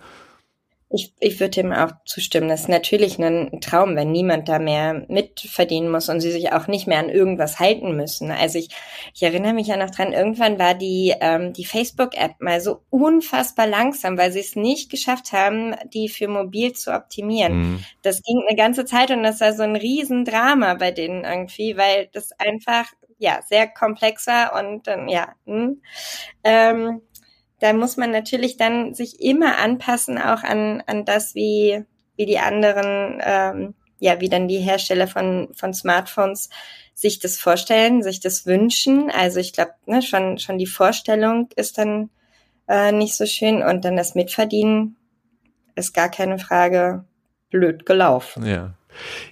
Ich, 0.96 1.14
ich 1.20 1.40
würde 1.40 1.62
dem 1.62 1.74
auch 1.74 1.92
zustimmen. 2.06 2.48
Das 2.48 2.62
ist 2.62 2.70
natürlich 2.70 3.18
ein 3.18 3.60
Traum, 3.60 3.96
wenn 3.96 4.12
niemand 4.12 4.48
da 4.48 4.60
mehr 4.60 5.06
mitverdienen 5.10 5.92
muss 5.92 6.10
und 6.10 6.22
sie 6.22 6.32
sich 6.32 6.54
auch 6.54 6.68
nicht 6.68 6.88
mehr 6.88 7.00
an 7.00 7.10
irgendwas 7.10 7.60
halten 7.60 7.96
müssen. 7.96 8.30
Also 8.32 8.60
ich, 8.60 8.70
ich 9.14 9.24
erinnere 9.24 9.54
mich 9.54 9.68
ja 9.68 9.78
noch 9.78 9.90
dran, 9.90 10.14
irgendwann 10.14 10.60
war 10.60 10.76
die, 10.76 11.14
ähm, 11.20 11.54
die 11.54 11.66
Facebook-App 11.66 12.40
mal 12.40 12.62
so 12.62 12.82
unfassbar 12.92 13.68
langsam, 13.68 14.18
weil 14.18 14.32
sie 14.32 14.40
es 14.40 14.56
nicht 14.56 14.92
geschafft 14.92 15.34
haben, 15.34 15.76
die 15.94 16.08
für 16.08 16.28
mobil 16.28 16.74
zu 16.74 16.94
optimieren. 16.94 17.58
Mhm. 17.58 17.86
Das 18.04 18.22
ging 18.22 18.42
eine 18.48 18.56
ganze 18.56 18.86
Zeit 18.86 19.10
und 19.10 19.24
das 19.24 19.42
war 19.42 19.54
so 19.54 19.64
ein 19.64 19.76
Riesendrama 19.76 20.76
bei 20.76 20.92
denen 20.92 21.26
irgendwie, 21.26 21.76
weil 21.78 22.10
das 22.14 22.32
einfach 22.40 22.86
ja 23.18 23.40
sehr 23.48 23.68
komplex 23.68 24.28
war 24.28 24.56
und 24.60 24.88
dann 24.88 25.08
ja. 25.08 25.34
Mh. 25.46 25.56
Hm. 25.56 25.82
Ähm, 26.44 27.02
da 27.60 27.74
muss 27.74 27.98
man 27.98 28.12
natürlich 28.12 28.58
dann 28.58 28.94
sich 28.94 29.22
immer 29.22 29.58
anpassen, 29.58 30.18
auch 30.18 30.44
an, 30.44 30.84
an 30.88 31.06
das, 31.06 31.36
wie, 31.36 31.84
wie 32.18 32.26
die 32.26 32.40
anderen, 32.40 33.22
ähm, 33.24 33.74
ja, 34.00 34.20
wie 34.20 34.30
dann 34.30 34.48
die 34.48 34.60
Hersteller 34.60 35.08
von, 35.08 35.50
von 35.54 35.74
Smartphones 35.74 36.50
sich 36.94 37.20
das 37.20 37.38
vorstellen, 37.38 38.04
sich 38.04 38.20
das 38.20 38.46
wünschen. 38.46 39.10
Also 39.10 39.40
ich 39.40 39.54
glaube, 39.54 39.74
ne, 39.86 40.02
schon, 40.02 40.38
schon 40.38 40.58
die 40.58 40.68
Vorstellung 40.68 41.50
ist 41.56 41.78
dann 41.78 42.10
äh, 42.68 42.92
nicht 42.92 43.16
so 43.16 43.26
schön 43.26 43.64
und 43.64 43.86
dann 43.86 43.96
das 43.96 44.16
Mitverdienen 44.16 44.98
ist 45.76 45.94
gar 45.94 46.10
keine 46.10 46.40
Frage 46.40 47.06
blöd 47.50 47.86
gelaufen. 47.86 48.46
Ja. 48.46 48.74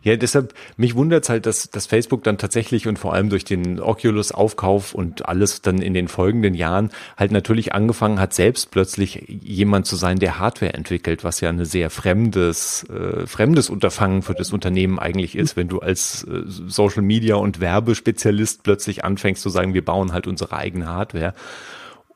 Ja, 0.01 0.15
deshalb, 0.15 0.53
mich 0.77 0.95
wundert 0.95 1.23
es 1.23 1.29
halt, 1.29 1.45
dass, 1.45 1.69
dass 1.69 1.85
Facebook 1.85 2.23
dann 2.23 2.37
tatsächlich 2.37 2.87
und 2.87 2.99
vor 2.99 3.13
allem 3.13 3.29
durch 3.29 3.45
den 3.45 3.79
Oculus-Aufkauf 3.79 4.93
und 4.93 5.27
alles 5.27 5.61
dann 5.61 5.81
in 5.81 5.93
den 5.93 6.07
folgenden 6.07 6.53
Jahren 6.53 6.89
halt 7.17 7.31
natürlich 7.31 7.73
angefangen 7.73 8.19
hat, 8.19 8.33
selbst 8.33 8.71
plötzlich 8.71 9.23
jemand 9.27 9.85
zu 9.85 9.95
sein, 9.95 10.19
der 10.19 10.39
Hardware 10.39 10.73
entwickelt, 10.73 11.23
was 11.23 11.41
ja 11.41 11.49
eine 11.49 11.65
sehr 11.65 11.89
fremdes, 11.89 12.85
äh, 12.89 13.25
fremdes 13.27 13.69
Unterfangen 13.69 14.21
für 14.21 14.33
das 14.33 14.53
Unternehmen 14.53 14.99
eigentlich 14.99 15.35
ist, 15.35 15.55
wenn 15.55 15.67
du 15.67 15.79
als 15.79 16.23
äh, 16.23 16.41
Social 16.45 17.03
Media 17.03 17.35
und 17.35 17.59
Werbespezialist 17.59 18.63
plötzlich 18.63 19.03
anfängst 19.03 19.41
zu 19.41 19.49
sagen, 19.49 19.73
wir 19.73 19.85
bauen 19.85 20.13
halt 20.13 20.27
unsere 20.27 20.55
eigene 20.55 20.87
Hardware. 20.87 21.33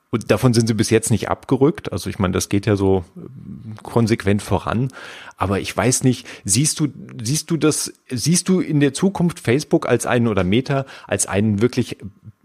Und 0.10 0.32
davon 0.32 0.54
sind 0.54 0.68
sie 0.68 0.74
bis 0.74 0.90
jetzt 0.90 1.12
nicht 1.12 1.30
abgerückt. 1.30 1.92
Also 1.92 2.10
ich 2.10 2.18
meine, 2.18 2.34
das 2.34 2.50
geht 2.50 2.66
ja 2.66 2.76
so 2.76 3.04
äh, 3.16 3.82
konsequent 3.84 4.42
voran. 4.42 4.90
Aber 5.36 5.60
ich 5.60 5.76
weiß 5.76 6.04
nicht, 6.04 6.26
siehst 6.46 6.80
du, 6.80 6.88
siehst 7.22 7.52
du 7.52 7.58
das, 7.58 7.94
siehst 8.10 8.48
du 8.48 8.62
in 8.62 8.80
der 8.80 8.94
Zukunft 8.94 9.40
Facebook 9.40 9.88
als 9.88 10.06
einen 10.06 10.28
oder 10.28 10.44
Meta 10.44 10.86
als 11.08 11.26
einen 11.26 11.62
wirklich 11.62 11.98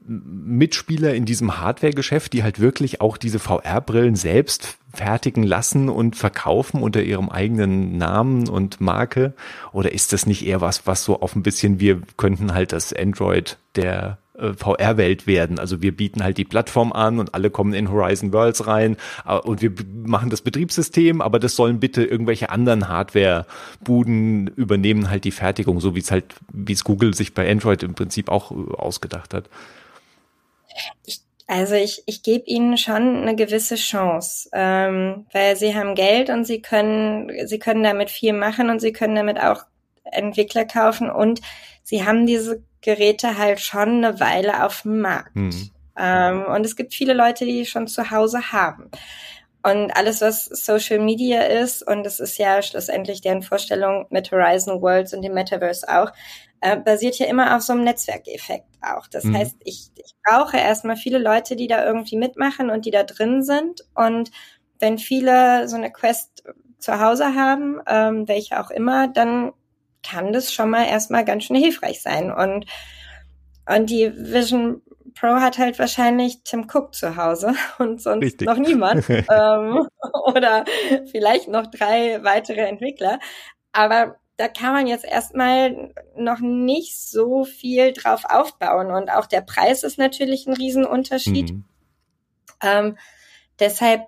Mitspieler 0.05 1.15
in 1.15 1.25
diesem 1.25 1.59
Hardware-Geschäft, 1.59 2.33
die 2.33 2.43
halt 2.43 2.59
wirklich 2.59 3.01
auch 3.01 3.17
diese 3.17 3.39
VR-Brillen 3.39 4.17
selbst 4.17 4.77
fertigen 4.93 5.43
lassen 5.43 5.89
und 5.89 6.17
verkaufen 6.17 6.83
unter 6.83 7.03
ihrem 7.03 7.31
eigenen 7.31 7.97
Namen 7.97 8.49
und 8.49 8.81
Marke? 8.81 9.35
Oder 9.73 9.93
ist 9.93 10.13
das 10.13 10.27
nicht 10.27 10.45
eher 10.45 10.61
was, 10.61 10.87
was 10.87 11.05
so 11.05 11.21
auf 11.21 11.37
ein 11.37 11.43
bisschen, 11.43 11.81
wir 11.81 12.03
könnten 12.17 12.53
halt 12.53 12.73
das 12.73 12.93
Android 12.93 13.59
der 13.77 14.19
äh, 14.43 14.55
VR-Welt 14.55 15.27
werden. 15.27 15.59
Also 15.59 15.83
wir 15.83 15.97
bieten 15.97 16.23
halt 16.23 16.39
die 16.39 16.45
Plattform 16.45 16.93
an 16.93 17.19
und 17.19 17.35
alle 17.35 17.51
kommen 17.51 17.73
in 17.75 17.91
Horizon 17.91 18.33
Worlds 18.33 18.67
rein 18.67 18.97
äh, 19.27 19.37
und 19.37 19.63
wir 19.63 19.73
machen 20.05 20.31
das 20.31 20.43
Betriebssystem, 20.43 21.21
aber 21.21 21.39
das 21.39 21.57
sollen 21.57 21.81
bitte 21.81 22.05
irgendwelche 22.05 22.51
anderen 22.51 22.89
Hardware-Buden 22.89 24.49
übernehmen 24.49 25.11
halt 25.11 25.25
die 25.25 25.31
Fertigung, 25.31 25.81
so 25.81 25.95
wie 25.95 26.01
es 26.01 26.11
halt, 26.11 26.35
wie 26.53 26.73
es 26.73 26.85
Google 26.85 27.15
sich 27.15 27.35
bei 27.35 27.51
Android 27.51 27.83
im 27.83 27.95
Prinzip 27.95 28.29
auch 28.29 28.51
äh, 28.51 28.75
ausgedacht 28.75 29.35
hat. 29.35 29.49
Ich 31.07 31.21
also 31.49 31.75
ich, 31.75 32.03
ich 32.07 32.23
gebe 32.23 32.47
ihnen 32.47 32.79
schon 32.79 33.17
eine 33.17 33.37
gewisse 33.37 33.75
Chance, 33.75 34.49
ähm, 34.55 35.27
weil 35.33 35.55
sie 35.55 35.75
haben 35.75 35.95
Geld 35.95 36.31
und 36.31 36.47
sie 36.47 36.63
können, 36.63 37.31
sie 37.47 37.59
können 37.59 37.83
damit 37.83 38.09
viel 38.09 38.33
machen 38.33 38.71
und 38.71 38.81
sie 38.81 38.93
können 38.93 39.17
damit 39.17 39.39
auch 39.39 39.65
Entwickler 40.05 40.65
kaufen 40.65 41.11
und 41.11 41.43
sie 41.83 42.07
haben 42.07 42.27
diese 42.27 42.63
Geräte 42.83 43.39
halt 43.39 43.61
schon 43.61 44.05
eine 44.05 44.21
Weile 44.21 44.65
auf 44.65 44.83
dem 44.83 45.01
Markt. 45.01 45.35
Mhm. 45.35 45.71
Ähm, 45.97 46.45
und 46.47 46.67
es 46.67 46.77
gibt 46.77 46.95
viele 46.95 47.15
Leute, 47.15 47.45
die 47.45 47.65
schon 47.65 47.87
zu 47.87 48.11
Hause 48.11 48.53
haben. 48.53 48.91
Und 49.65 49.97
alles, 49.97 50.21
was 50.21 50.47
Social 50.47 50.99
Media 50.99 51.43
ist, 51.43 51.87
und 51.87 52.05
es 52.05 52.19
ist 52.19 52.37
ja 52.37 52.61
schlussendlich 52.63 53.21
deren 53.21 53.43
Vorstellung 53.43 54.07
mit 54.11 54.33
Horizon 54.33 54.83
Worlds 54.83 55.15
und 55.15 55.23
dem 55.23 55.35
Metaverse 55.35 55.89
auch, 55.89 56.11
äh, 56.61 56.77
basiert 56.77 57.19
ja 57.19 57.27
immer 57.27 57.57
auf 57.57 57.63
so 57.63 57.73
einem 57.73 57.85
Netzwerkeffekt 57.85 58.67
auch. 58.83 59.07
Das 59.07 59.25
mhm. 59.25 59.37
heißt, 59.37 59.57
ich, 59.65 59.91
ich 59.95 60.15
brauche 60.25 60.57
erstmal 60.57 60.97
viele 60.97 61.19
Leute, 61.19 61.55
die 61.55 61.69
da 61.69 61.85
irgendwie 61.85 62.17
mitmachen 62.17 62.71
und 62.71 62.87
die 62.87 62.91
da 62.91 63.05
drin 63.05 63.43
sind. 63.45 63.85
Und 63.95 64.33
wenn 64.81 64.99
viele 64.99 65.69
so 65.69 65.77
eine 65.77 65.93
Quest 65.93 66.43
zu 66.79 67.01
Hause 67.01 67.37
haben, 67.37 67.81
ähm, 67.87 68.27
welche 68.27 68.61
auch 68.61 68.71
immer, 68.71 69.07
dann 69.07 69.53
kann 70.03 70.33
das 70.33 70.53
schon 70.53 70.71
mal 70.71 70.87
erstmal 70.87 71.25
ganz 71.25 71.45
schön 71.45 71.57
hilfreich 71.57 72.03
sein. 72.03 72.33
Und, 72.33 72.67
und 73.67 73.91
die 73.91 74.13
Vision 74.15 74.83
Pro 75.15 75.29
hat 75.29 75.59
halt 75.59 75.79
wahrscheinlich 75.79 76.43
Tim 76.43 76.67
Cook 76.73 76.95
zu 76.95 77.17
Hause 77.17 77.55
und 77.79 78.01
sonst 78.01 78.25
Richtig. 78.25 78.47
noch 78.47 78.57
niemand. 78.57 79.09
ähm, 79.11 79.87
oder 80.27 80.65
vielleicht 81.11 81.49
noch 81.49 81.67
drei 81.67 82.23
weitere 82.23 82.63
Entwickler. 82.63 83.19
Aber 83.73 84.17
da 84.37 84.49
kann 84.49 84.73
man 84.73 84.87
jetzt 84.87 85.05
erstmal 85.05 85.93
noch 86.17 86.41
nicht 86.41 86.99
so 86.99 87.45
viel 87.45 87.93
drauf 87.93 88.25
aufbauen. 88.29 88.91
Und 88.91 89.11
auch 89.11 89.27
der 89.27 89.43
Preis 89.43 89.83
ist 89.83 89.99
natürlich 89.99 90.47
ein 90.47 90.55
Riesenunterschied. 90.55 91.53
Mhm. 91.53 91.65
Ähm, 92.63 92.99
deshalb 93.61 94.03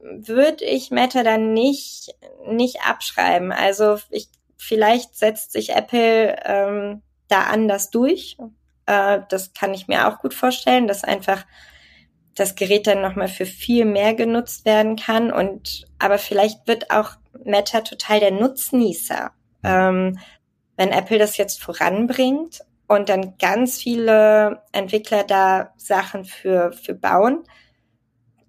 würde 0.00 0.64
ich 0.64 0.90
Meta 0.90 1.22
dann 1.22 1.52
nicht, 1.52 2.14
nicht 2.46 2.80
abschreiben. 2.86 3.52
Also 3.52 3.98
ich 4.10 4.28
vielleicht 4.56 5.16
setzt 5.16 5.52
sich 5.52 5.70
Apple 5.70 6.36
ähm, 6.44 7.02
da 7.28 7.42
anders 7.42 7.90
durch. 7.90 8.36
Äh, 8.86 9.20
das 9.28 9.52
kann 9.52 9.74
ich 9.74 9.88
mir 9.88 10.08
auch 10.08 10.20
gut 10.20 10.34
vorstellen, 10.34 10.86
dass 10.86 11.04
einfach 11.04 11.44
das 12.34 12.54
Gerät 12.54 12.86
dann 12.86 13.00
nochmal 13.00 13.28
für 13.28 13.46
viel 13.46 13.84
mehr 13.84 14.14
genutzt 14.14 14.64
werden 14.64 14.96
kann. 14.96 15.32
Und 15.32 15.86
aber 15.98 16.18
vielleicht 16.18 16.66
wird 16.66 16.90
auch 16.90 17.12
Meta 17.44 17.80
total 17.80 18.20
der 18.20 18.30
Nutznießer. 18.30 19.32
Ähm, 19.64 20.18
wenn 20.76 20.90
Apple 20.90 21.18
das 21.18 21.38
jetzt 21.38 21.62
voranbringt 21.62 22.60
und 22.86 23.08
dann 23.08 23.36
ganz 23.38 23.78
viele 23.78 24.62
Entwickler 24.72 25.24
da 25.24 25.72
Sachen 25.76 26.24
für, 26.24 26.72
für 26.72 26.94
bauen, 26.94 27.44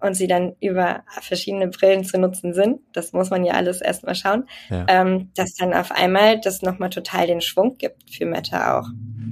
und 0.00 0.14
sie 0.14 0.26
dann 0.26 0.54
über 0.60 1.02
verschiedene 1.20 1.68
Brillen 1.68 2.04
zu 2.04 2.18
nutzen 2.18 2.54
sind, 2.54 2.80
das 2.92 3.12
muss 3.12 3.30
man 3.30 3.44
ja 3.44 3.54
alles 3.54 3.80
erstmal 3.80 4.14
schauen, 4.14 4.48
ja. 4.70 4.86
ähm, 4.88 5.30
dass 5.34 5.54
dann 5.54 5.74
auf 5.74 5.90
einmal 5.92 6.40
das 6.40 6.62
nochmal 6.62 6.90
total 6.90 7.26
den 7.26 7.40
Schwung 7.40 7.76
gibt 7.78 8.10
für 8.10 8.26
Meta 8.26 8.78
auch. 8.78 8.88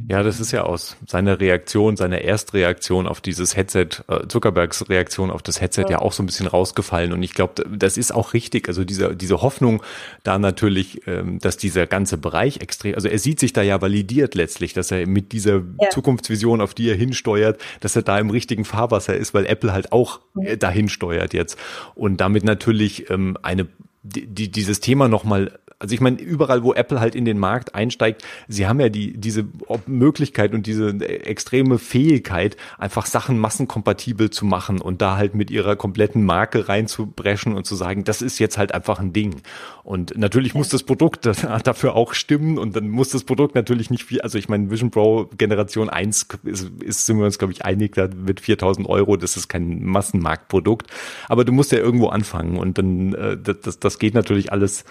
Ja, 0.08 0.23
das 0.23 0.38
ist 0.38 0.52
ja 0.52 0.62
aus 0.62 0.96
seiner 1.06 1.40
Reaktion, 1.40 1.96
seiner 1.96 2.20
Erstreaktion 2.20 3.08
auf 3.08 3.20
dieses 3.20 3.56
Headset, 3.56 3.88
äh, 4.08 4.28
Zuckerbergs 4.28 4.88
Reaktion 4.88 5.32
auf 5.32 5.42
das 5.42 5.61
Headset 5.61 5.82
ja. 5.82 5.90
ja 5.90 5.99
auch 5.99 6.12
so 6.12 6.23
ein 6.23 6.26
bisschen 6.26 6.46
rausgefallen. 6.46 7.12
Und 7.12 7.25
ich 7.25 7.35
glaube, 7.35 7.64
das 7.68 7.96
ist 7.96 8.14
auch 8.14 8.32
richtig. 8.32 8.68
Also 8.68 8.85
diese, 8.85 9.16
diese 9.16 9.42
Hoffnung 9.42 9.82
da 10.23 10.38
natürlich, 10.38 11.06
ähm, 11.08 11.40
dass 11.40 11.56
dieser 11.56 11.87
ganze 11.87 12.18
Bereich 12.18 12.61
extrem, 12.61 12.94
also 12.94 13.08
er 13.08 13.18
sieht 13.18 13.40
sich 13.40 13.52
da 13.52 13.62
ja 13.62 13.80
validiert 13.80 14.37
letztlich, 14.37 14.75
dass 14.75 14.92
er 14.92 15.08
mit 15.08 15.32
dieser 15.32 15.62
ja. 15.80 15.90
Zukunftsvision, 15.90 16.61
auf 16.61 16.75
die 16.75 16.88
er 16.88 16.96
hinsteuert, 16.96 17.61
dass 17.80 17.96
er 17.96 18.02
da 18.02 18.16
im 18.18 18.30
richtigen 18.30 18.64
Fahrwasser 18.64 19.16
ist, 19.16 19.35
weil 19.35 19.46
Apple 19.46 19.73
halt 19.73 19.90
auch 19.90 20.20
mhm. 20.35 20.56
Dahin 20.63 20.89
steuert 20.89 21.35
jetzt. 21.35 21.59
Und 21.95 22.21
damit 22.21 22.45
natürlich 22.45 23.11
ähm, 23.11 23.37
eine 23.43 23.67
die, 24.07 24.51
dieses 24.51 24.81
Thema 24.81 25.09
nochmal 25.09 25.59
also 25.78 25.95
ich 25.95 26.00
meine, 26.00 26.18
überall, 26.21 26.62
wo 26.62 26.73
Apple 26.73 27.00
halt 27.00 27.14
in 27.14 27.26
den 27.26 27.38
Markt 27.38 27.75
einsteigt, 27.75 28.23
sie 28.49 28.66
haben 28.66 28.80
ja 28.80 28.88
die, 28.88 29.16
diese 29.16 29.47
Möglichkeit 29.87 30.54
und 30.54 30.66
diese 30.66 30.88
extreme 31.09 31.78
Fähigkeit, 31.78 32.56
einfach 32.78 33.04
Sachen 33.04 33.38
massenkompatibel 33.38 34.30
zu 34.30 34.47
machen 34.47 34.80
und 34.80 35.02
da 35.02 35.16
halt 35.16 35.35
mit 35.35 35.50
ihrer 35.50 35.76
kompletten 35.76 36.25
Marke 36.25 36.68
reinzubrechen 36.68 37.54
und 37.54 37.66
zu 37.66 37.75
sagen, 37.75 38.04
das 38.04 38.23
ist 38.23 38.38
jetzt 38.38 38.56
halt 38.56 38.73
einfach 38.73 39.00
ein 39.00 39.12
Ding. 39.12 39.42
Und 39.85 40.16
natürlich 40.16 40.54
muss 40.54 40.71
das 40.71 40.83
Produkt 40.83 41.26
dafür 41.64 41.95
auch 41.95 42.14
stimmen 42.14 42.56
und 42.56 42.75
dann 42.75 42.88
muss 42.88 43.11
das 43.11 43.25
Produkt 43.25 43.54
natürlich 43.54 43.90
nicht 43.90 44.04
viel, 44.04 44.23
also 44.23 44.38
ich 44.38 44.49
meine, 44.49 44.71
Vision 44.71 44.90
Pro 44.90 45.28
Generation 45.37 45.90
1 45.90 46.28
ist, 46.45 46.71
ist 46.83 47.06
sind 47.06 47.18
wir 47.18 47.26
uns, 47.26 47.38
glaube 47.38 47.52
ich, 47.52 47.66
einig, 47.66 47.95
da 47.97 48.09
mit 48.09 48.40
4000 48.40 48.88
Euro, 48.88 49.16
das 49.16 49.37
ist 49.37 49.49
kein 49.49 49.85
Massenmarktprodukt, 49.85 50.90
aber 51.28 51.45
du 51.45 51.52
musst 51.52 51.71
ja 51.73 51.78
irgendwo 51.78 52.09
anfangen 52.09 52.56
und 52.56 52.78
dann, 52.78 53.12
äh, 53.12 53.37
das, 53.37 53.78
das 53.78 53.99
geht 53.99 54.14
natürlich 54.14 54.52
alles 54.52 54.85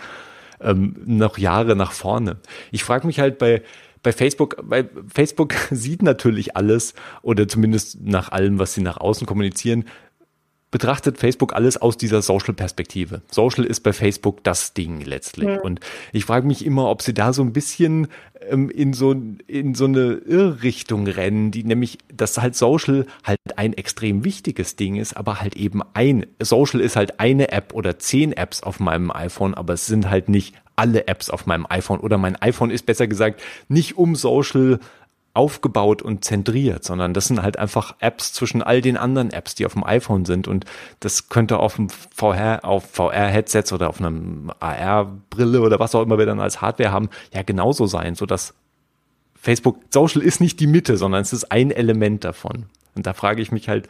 ähm, 0.62 0.96
noch 1.06 1.38
Jahre 1.38 1.76
nach 1.76 1.92
vorne. 1.92 2.38
Ich 2.72 2.84
frage 2.84 3.08
mich 3.08 3.20
halt 3.20 3.38
bei, 3.38 3.62
bei 4.04 4.12
Facebook, 4.12 4.58
bei 4.64 4.88
Facebook 5.08 5.54
sieht 5.72 6.02
natürlich 6.02 6.56
alles 6.56 6.94
oder 7.22 7.48
zumindest 7.48 8.02
nach 8.02 8.32
allem, 8.32 8.60
was 8.60 8.74
sie 8.74 8.82
nach 8.82 8.98
außen 8.98 9.26
kommunizieren, 9.26 9.86
betrachtet 10.72 11.18
Facebook 11.18 11.54
alles 11.54 11.78
aus 11.78 11.98
dieser 11.98 12.22
Social-Perspektive. 12.22 13.22
Social 13.32 13.64
ist 13.64 13.82
bei 13.82 13.94
Facebook 13.94 14.44
das 14.44 14.74
Ding 14.74 15.02
letztlich. 15.02 15.48
Mhm. 15.48 15.60
Und 15.60 15.80
ich 16.12 16.26
frage 16.26 16.46
mich 16.46 16.66
immer, 16.66 16.90
ob 16.90 17.02
sie 17.02 17.14
da 17.14 17.34
so 17.34 17.44
ein 17.44 17.54
bisschen 17.54 18.08
ähm, 18.50 18.70
in 18.70 18.94
so 18.94 19.16
in 19.48 19.74
so 19.74 19.86
eine 19.86 20.14
Irrrichtung 20.14 21.08
rennen, 21.08 21.52
die 21.52 21.64
nämlich, 21.64 22.00
dass 22.14 22.38
halt 22.38 22.56
Social 22.56 23.06
halt 23.24 23.40
ein 23.56 23.74
extrem 23.74 24.26
wichtiges 24.26 24.76
Ding 24.76 24.96
ist, 24.96 25.16
aber 25.16 25.40
halt 25.40 25.56
eben 25.56 25.82
ein 25.94 26.26
Social 26.42 26.82
ist 26.82 26.96
halt 26.96 27.20
eine 27.20 27.52
App 27.52 27.74
oder 27.74 27.98
zehn 28.00 28.34
Apps 28.34 28.62
auf 28.62 28.80
meinem 28.80 29.12
iPhone, 29.12 29.54
aber 29.54 29.74
es 29.74 29.86
sind 29.86 30.10
halt 30.10 30.30
nicht 30.30 30.56
alle 30.76 31.08
Apps 31.08 31.30
auf 31.30 31.46
meinem 31.46 31.66
iPhone 31.70 32.00
oder 32.00 32.18
mein 32.18 32.36
iPhone 32.36 32.70
ist 32.70 32.86
besser 32.86 33.08
gesagt 33.08 33.42
nicht 33.70 33.98
um 33.98 34.16
Social 34.16 34.80
aufgebaut 35.36 36.02
und 36.02 36.24
zentriert, 36.24 36.84
sondern 36.84 37.14
das 37.14 37.28
sind 37.28 37.42
halt 37.42 37.60
einfach 37.60 37.96
Apps 38.00 38.34
zwischen 38.34 38.64
all 38.64 38.82
den 38.82 38.98
anderen 38.98 39.32
Apps, 39.32 39.54
die 39.54 39.66
auf 39.66 39.74
dem 39.74 39.84
iPhone 39.84 40.26
sind 40.26 40.48
und 40.48 40.66
das 41.02 41.30
könnte 41.30 41.60
auf 41.60 41.76
dem 41.76 41.90
VR, 41.90 42.64
auf 42.64 42.86
VR-Headsets 42.86 43.74
oder 43.74 43.90
auf 43.90 44.00
einem 44.00 44.52
AR-Brille 44.60 45.62
oder 45.62 45.80
was 45.80 45.94
auch 45.94 46.02
immer 46.02 46.18
wir 46.18 46.26
dann 46.26 46.40
als 46.40 46.62
Hardware 46.62 46.92
haben, 46.92 47.10
ja 47.34 47.44
genauso 47.44 47.86
sein, 47.86 48.16
so 48.16 48.26
dass 48.26 48.54
Facebook 49.36 49.80
Social 49.90 50.22
ist 50.22 50.42
nicht 50.42 50.60
die 50.60 50.68
Mitte, 50.68 50.98
sondern 50.98 51.22
es 51.22 51.34
ist 51.34 51.52
ein 51.52 51.70
Element 51.70 52.24
davon. 52.24 52.66
Und 52.96 53.06
da 53.06 53.14
frage 53.14 53.42
ich 53.42 53.52
mich 53.52 53.70
halt, 53.70 53.88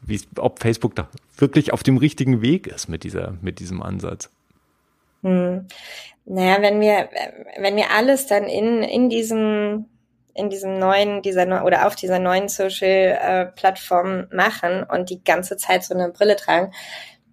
wie, 0.00 0.20
ob 0.38 0.60
Facebook 0.60 0.96
da 0.96 1.08
wirklich 1.36 1.72
auf 1.72 1.82
dem 1.82 1.98
richtigen 1.98 2.42
Weg 2.42 2.66
ist 2.66 2.88
mit 2.88 3.04
dieser, 3.04 3.34
mit 3.42 3.60
diesem 3.60 3.82
Ansatz. 3.82 4.30
Hm. 5.22 5.66
Naja, 6.24 6.60
wenn 6.60 6.80
wir, 6.80 7.08
wenn 7.58 7.76
wir 7.76 7.92
alles 7.92 8.26
dann 8.26 8.44
in, 8.44 8.82
in 8.82 9.10
diesem 9.10 9.86
in 10.36 10.50
diesem 10.50 10.78
neuen, 10.78 11.22
dieser 11.22 11.64
oder 11.64 11.86
auf 11.86 11.96
dieser 11.96 12.18
neuen 12.18 12.48
Social-Plattform 12.48 14.28
äh, 14.30 14.34
machen 14.34 14.82
und 14.84 15.10
die 15.10 15.22
ganze 15.22 15.56
Zeit 15.56 15.84
so 15.84 15.94
eine 15.94 16.10
Brille 16.10 16.36
tragen, 16.36 16.72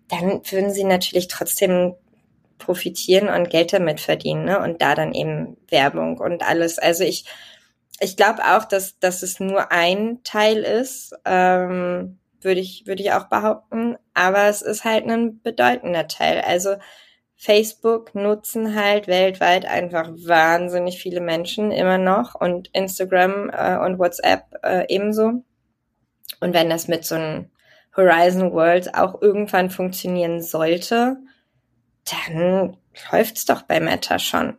dann 0.10 0.42
würden 0.50 0.72
sie 0.72 0.84
natürlich 0.84 1.28
trotzdem 1.28 1.96
profitieren 2.58 3.30
und 3.30 3.50
Geld 3.50 3.74
damit 3.74 4.00
verdienen, 4.00 4.46
ne? 4.46 4.60
Und 4.60 4.82
da 4.82 4.96
dann 4.96 5.14
eben 5.14 5.58
Werbung 5.70 6.18
und 6.20 6.48
alles. 6.48 6.80
Also 6.80 7.04
ich, 7.04 7.26
ich 8.00 8.16
glaube 8.16 8.44
auch, 8.44 8.66
dass, 8.66 9.00
dass 9.00 9.24
es 9.24 9.40
nur 9.40 9.72
ein 9.72 10.20
Teil 10.24 10.60
ist, 10.60 11.14
ähm, 11.26 12.20
würde 12.42 12.60
ich, 12.60 12.84
würde 12.86 13.02
ich 13.04 13.12
auch 13.14 13.26
behaupten. 13.26 13.98
Aber 14.14 14.46
es 14.48 14.62
ist 14.62 14.84
halt 14.84 15.06
ein 15.10 15.42
bedeutender 15.42 16.08
Teil. 16.08 16.42
Also 16.42 16.76
Facebook 17.36 18.16
nutzen 18.16 18.76
halt 18.76 19.08
weltweit 19.08 19.66
einfach 19.66 20.10
wahnsinnig 20.14 21.02
viele 21.02 21.20
Menschen 21.20 21.72
immer 21.72 21.98
noch 21.98 22.36
und 22.36 22.70
Instagram 22.74 23.50
äh, 23.50 23.78
und 23.78 24.00
WhatsApp 24.00 24.44
äh, 24.64 24.86
ebenso. 24.88 25.44
Und 26.40 26.54
wenn 26.54 26.70
das 26.70 26.88
mit 26.88 27.06
so 27.06 27.16
einem 27.16 27.50
Horizon 27.96 28.54
World 28.54 28.96
auch 28.96 29.22
irgendwann 29.22 29.70
funktionieren 29.70 30.42
sollte, 30.42 31.18
dann 32.30 32.78
läuft's 33.12 33.46
doch 33.46 33.64
bei 33.64 33.80
Meta 33.80 34.20
schon. 34.20 34.58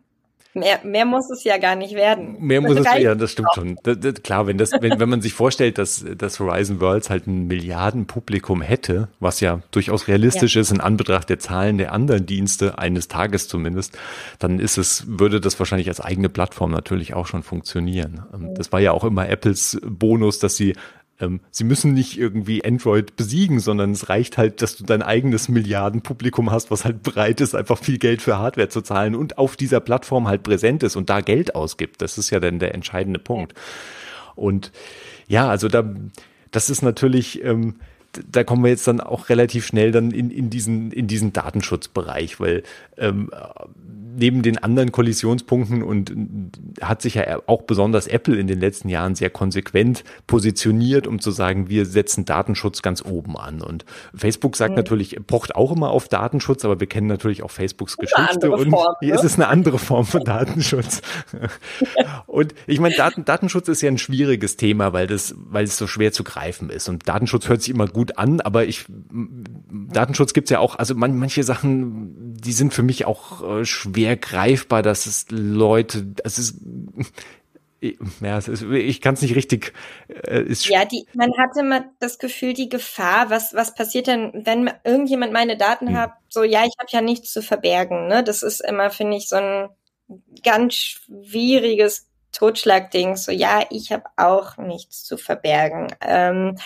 Mehr, 0.56 0.78
mehr 0.84 1.04
muss 1.04 1.28
es 1.30 1.42
ja 1.42 1.58
gar 1.58 1.75
nicht 1.75 1.94
werden. 1.94 2.37
Mehr 2.38 2.61
muss 2.61 2.78
es, 2.78 2.87
ja, 2.99 3.16
das 3.16 3.32
stimmt 3.32 3.49
schon. 3.56 3.76
Das, 3.82 3.99
das, 3.99 4.23
klar, 4.23 4.46
wenn 4.46 4.56
das, 4.56 4.70
wenn, 4.70 5.00
wenn 5.00 5.08
man 5.08 5.20
sich 5.20 5.34
vorstellt, 5.34 5.78
dass, 5.78 6.04
dass 6.16 6.38
Horizon 6.38 6.80
Worlds 6.80 7.11
halt 7.11 7.26
ein 7.26 7.49
Milliardenpublikum 7.49 8.62
hätte, 8.62 9.08
was 9.18 9.40
ja 9.40 9.62
durchaus 9.73 10.06
realistisch 10.06 10.54
ja. 10.54 10.61
ist 10.61 10.70
in 10.70 10.80
Anbetracht 10.80 11.28
der 11.28 11.40
Zahlen 11.40 11.76
der 11.76 11.92
anderen 11.92 12.25
Dienste, 12.25 12.78
eines 12.78 13.08
Tages 13.08 13.49
zumindest, 13.49 13.99
dann 14.38 14.61
ist 14.61 14.78
es, 14.78 15.04
würde 15.08 15.40
das 15.40 15.58
wahrscheinlich 15.58 15.88
als 15.88 16.00
eigene 16.00 16.28
Plattform 16.28 16.70
natürlich 16.70 17.14
auch 17.14 17.26
schon 17.26 17.42
funktionieren. 17.42 18.25
Ähm, 18.32 18.54
das 18.54 18.70
war 18.70 18.78
ja 18.78 18.92
auch 18.92 19.02
immer 19.02 19.28
Apples 19.28 19.80
Bonus, 19.84 20.38
dass 20.38 20.56
sie 20.56 20.75
ähm, 21.21 21.40
sie 21.50 21.64
müssen 21.64 21.94
nicht 21.94 22.18
irgendwie 22.18 22.64
Android 22.64 23.16
besiegen, 23.16 23.61
sondern 23.61 23.92
es 23.92 24.09
reicht 24.09 24.37
halt, 24.37 24.62
dass 24.62 24.76
du 24.76 24.85
dein 24.85 25.02
eigenes 25.02 25.49
Milliardenpublikum 25.49 26.50
hast, 26.50 26.71
was 26.71 26.85
halt 26.85 27.02
bereit 27.02 27.40
ist, 27.40 27.54
einfach 27.54 27.78
viel 27.78 27.99
Geld 27.99 28.23
für 28.23 28.38
Hardware 28.38 28.68
zu 28.68 28.81
zahlen 28.81 29.14
und 29.14 29.38
auf 29.38 29.57
dieser 29.57 29.81
Plattform 29.81 30.27
halt 30.27 30.42
präsent 30.42 30.83
ist 30.83 30.96
und 30.96 31.11
da 31.11 31.20
Geld 31.20 31.55
ausgibt. 31.55 32.03
Das 32.03 32.18
ist 32.18 32.31
ja 32.31 32.40
dann 32.40 32.59
der 32.59 32.74
entscheidende 32.74 33.20
Punkt. 33.20 33.55
Und 34.35 34.72
ja, 35.29 35.48
also 35.48 35.68
da, 35.68 35.85
das 36.50 36.70
ist 36.70 36.83
natürlich, 36.83 37.44
ähm, 37.44 37.77
da 38.31 38.44
kommen 38.44 38.62
wir 38.62 38.70
jetzt 38.70 38.87
dann 38.87 39.00
auch 39.00 39.29
relativ 39.29 39.66
schnell 39.66 39.92
dann 39.92 40.11
in, 40.11 40.31
in 40.31 40.50
diesen 40.50 40.92
in 40.92 41.07
diesen 41.07 41.33
Datenschutzbereich, 41.33 42.40
weil 42.40 42.62
ähm, 42.96 43.31
neben 44.16 44.42
den 44.42 44.59
anderen 44.59 44.92
Kollisionspunkten 44.92 45.83
und 45.83 46.12
hat 46.81 47.03
sich 47.03 47.14
ja 47.14 47.40
auch 47.46 47.62
besonders 47.62 48.07
Apple 48.07 48.37
in 48.37 48.46
den 48.46 48.61
letzten 48.61 48.88
Jahren 48.88 49.14
sehr 49.14 49.31
konsequent 49.31 50.05
positioniert, 50.27 51.07
um 51.07 51.20
zu 51.20 51.31
sagen, 51.31 51.68
wir 51.68 51.87
setzen 51.87 52.24
Datenschutz 52.24 52.83
ganz 52.83 53.05
oben 53.05 53.37
an. 53.37 53.61
Und 53.61 53.85
Facebook 54.14 54.57
sagt 54.57 54.72
mhm. 54.72 54.77
natürlich, 54.77 55.18
pocht 55.27 55.57
auch 55.57 55.72
immer 55.72 55.90
auf 55.90 56.09
Datenschutz, 56.09 56.64
aber 56.64 56.81
wir 56.81 56.87
kennen 56.87 57.07
natürlich 57.07 57.42
auch 57.42 57.50
Facebooks 57.50 57.96
Geschichte 57.96 58.50
und 58.50 58.70
Form, 58.70 58.94
hier 59.00 59.14
ne? 59.14 59.20
ist 59.20 59.24
es 59.24 59.35
eine 59.35 59.48
andere 59.48 59.79
Form 59.79 60.07
von 60.07 60.22
Datenschutz. 60.22 61.03
und 62.27 62.55
ich 62.66 62.81
meine, 62.81 62.94
Daten, 62.94 63.24
Datenschutz 63.24 63.68
ist 63.68 63.83
ja 63.83 63.88
ein 63.88 63.98
schwieriges 63.98 64.57
Thema, 64.57 64.92
weil 64.92 65.07
das, 65.07 65.35
weil 65.37 65.64
es 65.64 65.77
so 65.77 65.87
schwer 65.87 66.12
zu 66.12 66.24
greifen 66.24 66.70
ist. 66.70 66.88
Und 66.88 67.09
Datenschutz 67.09 67.48
hört 67.48 67.62
sich 67.62 67.74
immer 67.74 67.88
gut 67.88 68.04
an, 68.12 68.40
aber 68.40 68.64
ich 68.67 68.85
Datenschutz 68.88 70.33
gibt's 70.33 70.51
ja 70.51 70.59
auch, 70.59 70.77
also 70.77 70.95
man, 70.95 71.17
manche 71.17 71.43
Sachen, 71.43 72.35
die 72.35 72.53
sind 72.53 72.75
für 72.75 72.83
mich 72.83 73.05
auch 73.05 73.61
äh, 73.61 73.64
schwer 73.64 74.17
greifbar, 74.17 74.83
dass 74.83 75.07
es 75.07 75.27
Leute, 75.31 76.14
es 76.25 76.38
ist 76.38 76.61
ja, 78.21 78.38
es 78.38 78.49
ist, 78.49 78.62
ich 78.62 79.01
kann 79.01 79.14
es 79.14 79.23
nicht 79.23 79.35
richtig. 79.35 79.75
Äh, 80.09 80.45
ja, 80.49 80.85
die, 80.85 81.07
man 81.12 81.31
hatte 81.37 81.61
immer 81.61 81.85
das 82.01 82.19
Gefühl, 82.19 82.55
die 82.55 82.69
Gefahr, 82.69 83.29
was 83.29 83.53
was 83.53 83.75
passiert 83.75 84.07
denn, 84.07 84.33
wenn 84.45 84.71
irgendjemand 84.85 85.33
meine 85.33 85.57
Daten 85.57 85.88
hm. 85.88 85.97
hat? 85.97 86.12
So, 86.29 86.43
ja, 86.45 86.64
ich 86.64 86.73
habe 86.79 86.88
ja 86.90 87.03
nichts 87.03 87.33
zu 87.33 87.43
verbergen. 87.43 88.09
Ne, 88.09 88.25
das 88.25 88.43
ist 88.43 88.61
immer, 88.61 88.90
finde 88.90 89.17
ich, 89.17 89.29
so 89.29 89.37
ein 89.37 89.69
ganz 90.43 90.75
schwieriges 90.75 92.09
Totschlagding. 92.33 93.17
So, 93.17 93.33
ja, 93.33 93.64
ich 93.71 93.93
habe 93.93 94.05
auch 94.17 94.57
nichts 94.57 95.05
zu 95.05 95.17
verbergen. 95.17 95.88
Ähm, 96.01 96.59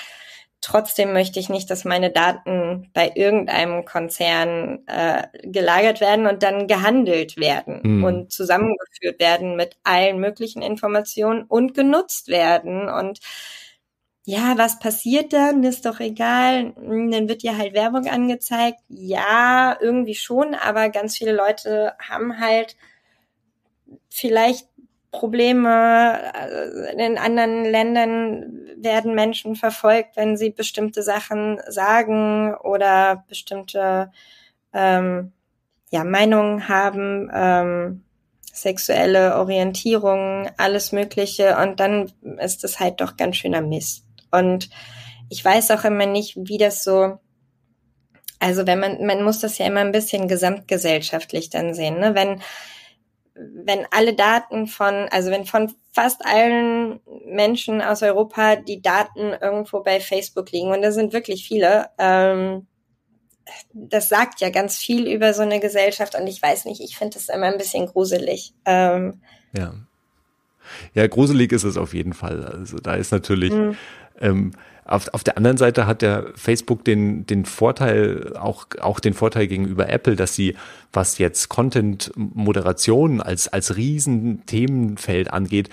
Trotzdem 0.60 1.12
möchte 1.12 1.38
ich 1.38 1.48
nicht, 1.48 1.70
dass 1.70 1.84
meine 1.84 2.10
Daten 2.10 2.90
bei 2.92 3.12
irgendeinem 3.14 3.84
Konzern 3.84 4.80
äh, 4.86 5.22
gelagert 5.44 6.00
werden 6.00 6.26
und 6.26 6.42
dann 6.42 6.66
gehandelt 6.66 7.36
werden 7.36 7.80
mhm. 7.84 8.04
und 8.04 8.32
zusammengeführt 8.32 9.20
werden 9.20 9.54
mit 9.54 9.76
allen 9.84 10.18
möglichen 10.18 10.60
Informationen 10.60 11.44
und 11.44 11.74
genutzt 11.74 12.26
werden. 12.26 12.88
Und 12.88 13.20
ja, 14.24 14.58
was 14.58 14.80
passiert 14.80 15.32
dann? 15.32 15.62
Ist 15.62 15.86
doch 15.86 16.00
egal. 16.00 16.74
Hm, 16.74 17.10
dann 17.12 17.28
wird 17.28 17.42
ja 17.44 17.56
halt 17.56 17.72
Werbung 17.72 18.06
angezeigt. 18.08 18.80
Ja, 18.88 19.78
irgendwie 19.80 20.16
schon, 20.16 20.54
aber 20.54 20.88
ganz 20.90 21.16
viele 21.16 21.32
Leute 21.32 21.94
haben 22.00 22.40
halt 22.40 22.76
vielleicht 24.10 24.68
Probleme. 25.10 26.18
Äh, 26.34 27.06
in 27.06 27.18
anderen 27.18 27.64
Ländern 27.64 28.60
werden 28.76 29.14
Menschen 29.14 29.56
verfolgt, 29.56 30.16
wenn 30.16 30.36
sie 30.36 30.50
bestimmte 30.50 31.02
Sachen 31.02 31.60
sagen 31.68 32.54
oder 32.54 33.24
bestimmte 33.28 34.12
ähm, 34.72 35.32
ja, 35.90 36.04
Meinungen 36.04 36.68
haben, 36.68 37.30
ähm, 37.32 38.04
sexuelle 38.52 39.36
Orientierung, 39.36 40.48
alles 40.56 40.92
Mögliche. 40.92 41.56
Und 41.56 41.80
dann 41.80 42.12
ist 42.38 42.64
es 42.64 42.80
halt 42.80 43.00
doch 43.00 43.16
ganz 43.16 43.36
schöner 43.36 43.62
Mist. 43.62 44.04
Und 44.30 44.68
ich 45.30 45.44
weiß 45.44 45.70
auch 45.70 45.84
immer 45.84 46.06
nicht, 46.06 46.36
wie 46.36 46.58
das 46.58 46.84
so, 46.84 47.18
also 48.38 48.66
wenn 48.66 48.80
man, 48.80 49.04
man 49.06 49.22
muss 49.22 49.40
das 49.40 49.58
ja 49.58 49.66
immer 49.66 49.80
ein 49.80 49.92
bisschen 49.92 50.28
gesamtgesellschaftlich 50.28 51.50
dann 51.50 51.74
sehen, 51.74 51.98
ne? 51.98 52.14
Wenn 52.14 52.40
wenn 53.38 53.86
alle 53.90 54.14
Daten 54.14 54.66
von, 54.66 55.06
also 55.10 55.30
wenn 55.30 55.46
von 55.46 55.72
fast 55.92 56.24
allen 56.24 57.00
Menschen 57.26 57.80
aus 57.80 58.02
Europa 58.02 58.56
die 58.56 58.82
Daten 58.82 59.32
irgendwo 59.40 59.82
bei 59.82 60.00
Facebook 60.00 60.50
liegen, 60.50 60.72
und 60.72 60.82
das 60.82 60.94
sind 60.94 61.12
wirklich 61.12 61.46
viele, 61.46 61.86
ähm, 61.98 62.66
das 63.72 64.08
sagt 64.08 64.40
ja 64.40 64.50
ganz 64.50 64.76
viel 64.76 65.06
über 65.06 65.32
so 65.34 65.42
eine 65.42 65.60
Gesellschaft 65.60 66.14
und 66.14 66.26
ich 66.26 66.42
weiß 66.42 66.64
nicht, 66.66 66.80
ich 66.80 66.96
finde 66.96 67.14
das 67.14 67.28
immer 67.28 67.46
ein 67.46 67.58
bisschen 67.58 67.86
gruselig. 67.86 68.52
Ähm, 68.64 69.22
ja. 69.56 69.74
Ja, 70.92 71.06
gruselig 71.06 71.52
ist 71.52 71.64
es 71.64 71.78
auf 71.78 71.94
jeden 71.94 72.12
Fall. 72.12 72.44
Also 72.44 72.76
da 72.76 72.94
ist 72.94 73.10
natürlich, 73.10 73.52
mhm. 73.52 73.76
ähm, 74.20 74.50
auf, 74.88 75.12
auf 75.12 75.22
der 75.22 75.36
anderen 75.36 75.58
Seite 75.58 75.86
hat 75.86 76.00
der 76.00 76.28
Facebook 76.34 76.82
den, 76.82 77.26
den 77.26 77.44
Vorteil, 77.44 78.34
auch, 78.38 78.66
auch 78.80 79.00
den 79.00 79.12
Vorteil 79.12 79.46
gegenüber 79.46 79.88
Apple, 79.88 80.16
dass 80.16 80.34
sie, 80.34 80.54
was 80.94 81.18
jetzt 81.18 81.50
Content-Moderation 81.50 83.20
als, 83.20 83.48
als 83.48 83.76
Riesenthemenfeld 83.76 85.30
angeht, 85.30 85.68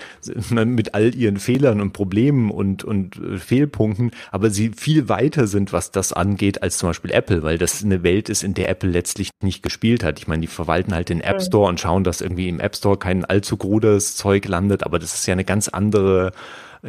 mit 0.50 0.94
all 0.94 1.14
ihren 1.14 1.38
Fehlern 1.38 1.80
und 1.80 1.94
Problemen 1.94 2.50
und, 2.50 2.84
und 2.84 3.16
äh, 3.16 3.38
Fehlpunkten, 3.38 4.10
aber 4.30 4.50
sie 4.50 4.72
viel 4.76 5.08
weiter 5.08 5.46
sind, 5.46 5.72
was 5.72 5.90
das 5.90 6.12
angeht, 6.12 6.62
als 6.62 6.76
zum 6.76 6.90
Beispiel 6.90 7.10
Apple, 7.10 7.42
weil 7.42 7.56
das 7.56 7.82
eine 7.82 8.02
Welt 8.02 8.28
ist, 8.28 8.44
in 8.44 8.52
der 8.52 8.68
Apple 8.68 8.90
letztlich 8.90 9.30
nicht 9.42 9.62
gespielt 9.62 10.04
hat. 10.04 10.18
Ich 10.18 10.28
meine, 10.28 10.42
die 10.42 10.46
verwalten 10.46 10.94
halt 10.94 11.08
den 11.08 11.22
App 11.22 11.40
Store 11.40 11.70
und 11.70 11.80
schauen, 11.80 12.04
dass 12.04 12.20
irgendwie 12.20 12.48
im 12.48 12.60
App 12.60 12.76
Store 12.76 12.98
kein 12.98 13.24
allzu 13.24 13.56
grudes 13.56 14.16
Zeug 14.16 14.46
landet, 14.46 14.84
aber 14.84 14.98
das 14.98 15.14
ist 15.14 15.26
ja 15.26 15.32
eine 15.32 15.44
ganz 15.44 15.68
andere 15.68 16.32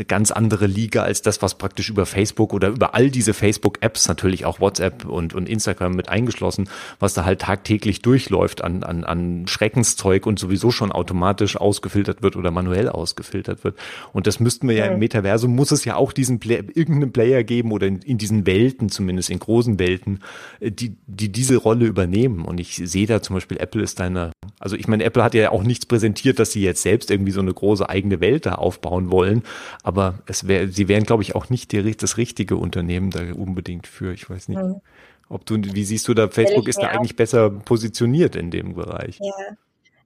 ganz 0.05 0.31
andere 0.31 0.67
Liga 0.67 1.03
als 1.03 1.21
das, 1.21 1.41
was 1.41 1.57
praktisch 1.57 1.89
über 1.89 2.05
Facebook 2.05 2.53
oder 2.53 2.69
über 2.69 2.93
all 2.93 3.09
diese 3.09 3.33
Facebook-Apps, 3.33 4.07
natürlich 4.07 4.45
auch 4.45 4.59
WhatsApp 4.59 5.05
und, 5.05 5.33
und 5.33 5.49
Instagram 5.49 5.93
mit 5.93 6.09
eingeschlossen, 6.09 6.69
was 6.99 7.13
da 7.13 7.25
halt 7.25 7.41
tagtäglich 7.41 8.01
durchläuft 8.01 8.63
an, 8.63 8.83
an, 8.83 9.03
an 9.03 9.47
Schreckenszeug 9.47 10.25
und 10.25 10.39
sowieso 10.39 10.71
schon 10.71 10.91
automatisch 10.91 11.57
ausgefiltert 11.57 12.21
wird 12.21 12.35
oder 12.35 12.51
manuell 12.51 12.89
ausgefiltert 12.89 13.63
wird. 13.63 13.77
Und 14.13 14.27
das 14.27 14.39
müssten 14.39 14.67
wir 14.67 14.75
ja, 14.75 14.85
ja 14.85 14.93
im 14.93 14.99
Metaversum, 14.99 15.55
muss 15.55 15.71
es 15.71 15.85
ja 15.85 15.95
auch 15.95 16.11
diesen 16.11 16.39
Play 16.39 16.63
irgendeinen 16.73 17.11
Player 17.11 17.43
geben 17.43 17.71
oder 17.71 17.87
in, 17.87 17.99
in 17.99 18.17
diesen 18.17 18.45
Welten, 18.45 18.89
zumindest 18.89 19.29
in 19.29 19.39
großen 19.39 19.79
Welten, 19.79 20.19
äh, 20.59 20.71
die, 20.71 20.95
die 21.07 21.31
diese 21.31 21.57
Rolle 21.57 21.85
übernehmen. 21.85 22.45
Und 22.45 22.59
ich 22.59 22.75
sehe 22.75 23.07
da 23.07 23.21
zum 23.21 23.35
Beispiel, 23.35 23.57
Apple 23.57 23.81
ist 23.81 23.99
eine, 24.01 24.31
also 24.59 24.75
ich 24.75 24.87
meine, 24.87 25.03
Apple 25.03 25.23
hat 25.23 25.33
ja 25.33 25.51
auch 25.51 25.63
nichts 25.63 25.85
präsentiert, 25.85 26.39
dass 26.39 26.51
sie 26.51 26.61
jetzt 26.61 26.81
selbst 26.81 27.11
irgendwie 27.11 27.31
so 27.31 27.41
eine 27.41 27.53
große 27.53 27.87
eigene 27.87 28.19
Welt 28.19 28.45
da 28.45 28.55
aufbauen 28.55 29.11
wollen. 29.11 29.43
Aber 29.87 30.15
es 30.25 30.49
wär, 30.49 30.67
sie 30.67 30.89
wären, 30.89 31.05
glaube 31.05 31.23
ich, 31.23 31.33
auch 31.33 31.49
nicht 31.49 31.71
die, 31.71 31.95
das 31.95 32.17
richtige 32.17 32.57
Unternehmen 32.57 33.09
da 33.09 33.21
unbedingt 33.33 33.87
für. 33.87 34.11
Ich 34.11 34.29
weiß 34.29 34.49
nicht. 34.49 34.61
Mhm. 34.61 34.81
Ob 35.29 35.45
du, 35.45 35.55
wie 35.63 35.85
siehst 35.85 36.09
du 36.09 36.13
da, 36.13 36.27
Facebook 36.27 36.67
ist 36.67 36.81
da 36.81 36.87
eigentlich 36.87 37.15
besser 37.15 37.49
positioniert 37.49 38.35
in 38.35 38.51
dem 38.51 38.75
Bereich? 38.75 39.17
Ja. 39.21 39.31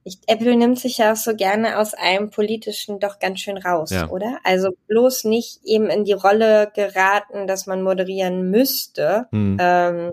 Ich, 0.04 0.20
Apple 0.28 0.54
nimmt 0.54 0.78
sich 0.78 0.98
ja 0.98 1.12
auch 1.12 1.16
so 1.16 1.34
gerne 1.34 1.80
aus 1.80 1.94
einem 1.94 2.30
politischen 2.30 3.00
doch 3.00 3.18
ganz 3.18 3.40
schön 3.40 3.56
raus, 3.56 3.90
ja. 3.90 4.08
oder? 4.08 4.38
Also 4.44 4.70
bloß 4.86 5.24
nicht 5.24 5.64
eben 5.64 5.90
in 5.90 6.04
die 6.04 6.12
Rolle 6.12 6.70
geraten, 6.76 7.48
dass 7.48 7.66
man 7.66 7.82
moderieren 7.82 8.52
müsste. 8.52 9.26
Mhm. 9.32 9.56
Ähm, 9.60 10.12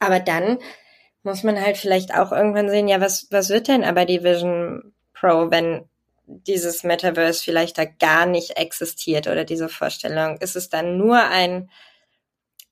aber 0.00 0.18
dann 0.18 0.58
muss 1.22 1.44
man 1.44 1.60
halt 1.60 1.76
vielleicht 1.76 2.12
auch 2.12 2.32
irgendwann 2.32 2.70
sehen, 2.70 2.88
ja, 2.88 3.00
was, 3.00 3.28
was 3.30 3.50
wird 3.50 3.68
denn 3.68 3.84
aber 3.84 4.04
die 4.04 4.24
Vision 4.24 4.92
Pro, 5.14 5.52
wenn 5.52 5.84
dieses 6.46 6.84
Metaverse 6.84 7.42
vielleicht 7.42 7.78
da 7.78 7.84
gar 7.84 8.26
nicht 8.26 8.56
existiert 8.56 9.26
oder 9.26 9.44
diese 9.44 9.68
Vorstellung? 9.68 10.36
Ist 10.38 10.56
es 10.56 10.68
dann 10.68 10.96
nur 10.96 11.22
ein, 11.22 11.70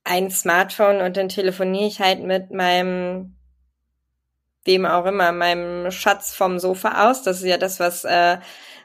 ein 0.03 0.29
Smartphone 0.31 1.01
und 1.01 1.17
dann 1.17 1.29
telefoniere 1.29 1.87
ich 1.87 1.99
halt 1.99 2.21
mit 2.21 2.51
meinem, 2.51 3.35
wem 4.65 4.85
auch 4.85 5.05
immer, 5.05 5.31
meinem 5.31 5.91
Schatz 5.91 6.33
vom 6.33 6.59
Sofa 6.59 7.09
aus? 7.09 7.23
Das 7.23 7.37
ist 7.37 7.45
ja 7.45 7.57
das, 7.57 7.79
was, 7.79 8.03
äh, 8.03 8.37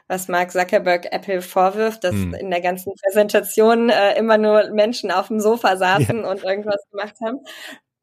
was 0.07 0.27
Mark 0.27 0.51
Zuckerberg 0.51 1.11
Apple 1.11 1.41
vorwirft, 1.41 2.03
dass 2.03 2.13
hm. 2.13 2.33
in 2.35 2.49
der 2.49 2.61
ganzen 2.61 2.93
Präsentation 2.95 3.89
äh, 3.89 4.17
immer 4.17 4.37
nur 4.37 4.71
Menschen 4.71 5.11
auf 5.11 5.27
dem 5.27 5.39
Sofa 5.39 5.77
saßen 5.77 6.21
ja. 6.21 6.29
und 6.29 6.43
irgendwas 6.43 6.81
gemacht 6.91 7.15
haben. 7.21 7.39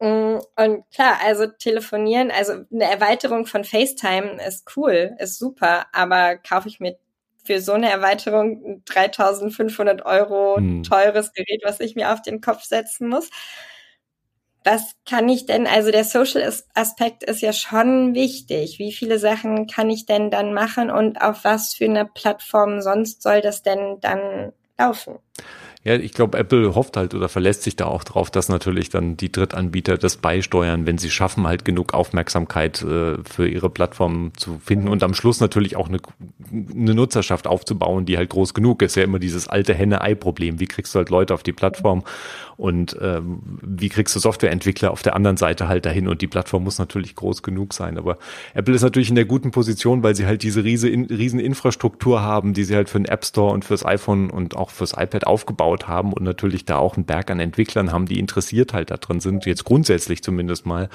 Mm, 0.05 0.39
und 0.55 0.83
klar, 0.91 1.17
also 1.25 1.47
telefonieren, 1.47 2.29
also 2.29 2.53
eine 2.71 2.83
Erweiterung 2.83 3.47
von 3.47 3.63
FaceTime 3.63 4.39
ist 4.45 4.71
cool, 4.75 5.15
ist 5.17 5.39
super, 5.39 5.87
aber 5.93 6.35
kaufe 6.37 6.67
ich 6.67 6.79
mir 6.79 6.95
für 7.43 7.59
so 7.59 7.73
eine 7.73 7.89
Erweiterung 7.89 8.83
3500 8.85 10.05
Euro 10.05 10.57
hm. 10.57 10.83
teures 10.83 11.33
Gerät, 11.33 11.61
was 11.63 11.79
ich 11.79 11.95
mir 11.95 12.13
auf 12.13 12.21
den 12.21 12.39
Kopf 12.39 12.63
setzen 12.63 13.09
muss? 13.09 13.31
Was 14.63 14.95
kann 15.09 15.27
ich 15.27 15.47
denn, 15.47 15.65
also 15.65 15.91
der 15.91 16.03
Social 16.03 16.51
Aspekt 16.75 17.23
ist 17.23 17.41
ja 17.41 17.53
schon 17.53 18.13
wichtig. 18.13 18.77
Wie 18.77 18.91
viele 18.91 19.17
Sachen 19.17 19.65
kann 19.67 19.89
ich 19.89 20.05
denn 20.05 20.29
dann 20.29 20.53
machen 20.53 20.91
und 20.91 21.21
auf 21.21 21.43
was 21.43 21.73
für 21.73 21.85
eine 21.85 22.05
Plattform 22.05 22.81
sonst 22.81 23.23
soll 23.23 23.41
das 23.41 23.63
denn 23.63 23.99
dann 24.01 24.53
laufen? 24.77 25.17
Ja, 25.85 25.93
ich 25.97 26.13
glaube, 26.13 26.35
Apple 26.39 26.73
hofft 26.73 26.97
halt 26.97 27.13
oder 27.13 27.29
verlässt 27.29 27.61
sich 27.61 27.75
da 27.75 27.85
auch 27.85 28.03
drauf, 28.03 28.31
dass 28.31 28.49
natürlich 28.49 28.89
dann 28.89 29.17
die 29.17 29.31
Drittanbieter 29.31 29.99
das 29.99 30.17
beisteuern, 30.17 30.87
wenn 30.87 30.97
sie 30.97 31.11
schaffen, 31.11 31.45
halt 31.45 31.63
genug 31.63 31.93
Aufmerksamkeit 31.93 32.81
äh, 32.81 33.17
für 33.23 33.47
ihre 33.47 33.69
Plattform 33.69 34.31
zu 34.35 34.59
finden 34.65 34.87
und 34.87 35.03
am 35.03 35.13
Schluss 35.13 35.39
natürlich 35.39 35.75
auch 35.75 35.87
eine, 35.87 35.99
eine 36.51 36.95
Nutzerschaft 36.95 37.45
aufzubauen, 37.45 38.07
die 38.07 38.17
halt 38.17 38.31
groß 38.31 38.55
genug 38.55 38.81
ist. 38.81 38.95
Ja 38.95 39.03
immer 39.03 39.19
dieses 39.19 39.47
alte 39.47 39.75
Henne-Ei-Problem. 39.75 40.59
Wie 40.59 40.65
kriegst 40.65 40.95
du 40.95 40.97
halt 40.97 41.11
Leute 41.11 41.35
auf 41.35 41.43
die 41.43 41.53
Plattform 41.53 42.03
und 42.57 42.97
ähm, 43.01 43.41
wie 43.61 43.89
kriegst 43.89 44.15
du 44.15 44.19
Softwareentwickler 44.19 44.91
auf 44.91 45.03
der 45.03 45.15
anderen 45.15 45.37
Seite 45.37 45.67
halt 45.67 45.85
dahin? 45.85 46.07
Und 46.07 46.21
die 46.21 46.27
Plattform 46.27 46.63
muss 46.63 46.79
natürlich 46.79 47.15
groß 47.15 47.43
genug 47.43 47.73
sein. 47.73 47.97
Aber 47.97 48.17
Apple 48.53 48.73
ist 48.73 48.81
natürlich 48.81 49.09
in 49.09 49.15
der 49.15 49.25
guten 49.25 49.51
Position, 49.51 50.03
weil 50.03 50.15
sie 50.15 50.25
halt 50.25 50.41
diese 50.43 50.63
riesen, 50.63 51.05
riesen 51.05 51.39
Infrastruktur 51.39 52.21
haben, 52.21 52.53
die 52.53 52.63
sie 52.63 52.75
halt 52.75 52.89
für 52.89 52.99
den 52.99 53.05
App 53.05 53.25
Store 53.25 53.53
und 53.53 53.65
fürs 53.65 53.85
iPhone 53.85 54.29
und 54.29 54.55
auch 54.55 54.69
fürs 54.69 54.93
iPad 54.93 55.27
aufgebaut 55.27 55.74
haben 55.83 56.13
und 56.13 56.23
natürlich 56.23 56.65
da 56.65 56.77
auch 56.77 56.95
einen 56.95 57.05
Berg 57.05 57.29
an 57.29 57.39
Entwicklern 57.39 57.91
haben, 57.91 58.05
die 58.05 58.19
interessiert 58.19 58.73
halt 58.73 58.91
da 58.91 58.97
drin 58.97 59.19
sind, 59.19 59.45
jetzt 59.45 59.65
grundsätzlich 59.65 60.23
zumindest 60.23 60.65
mal. 60.65 60.89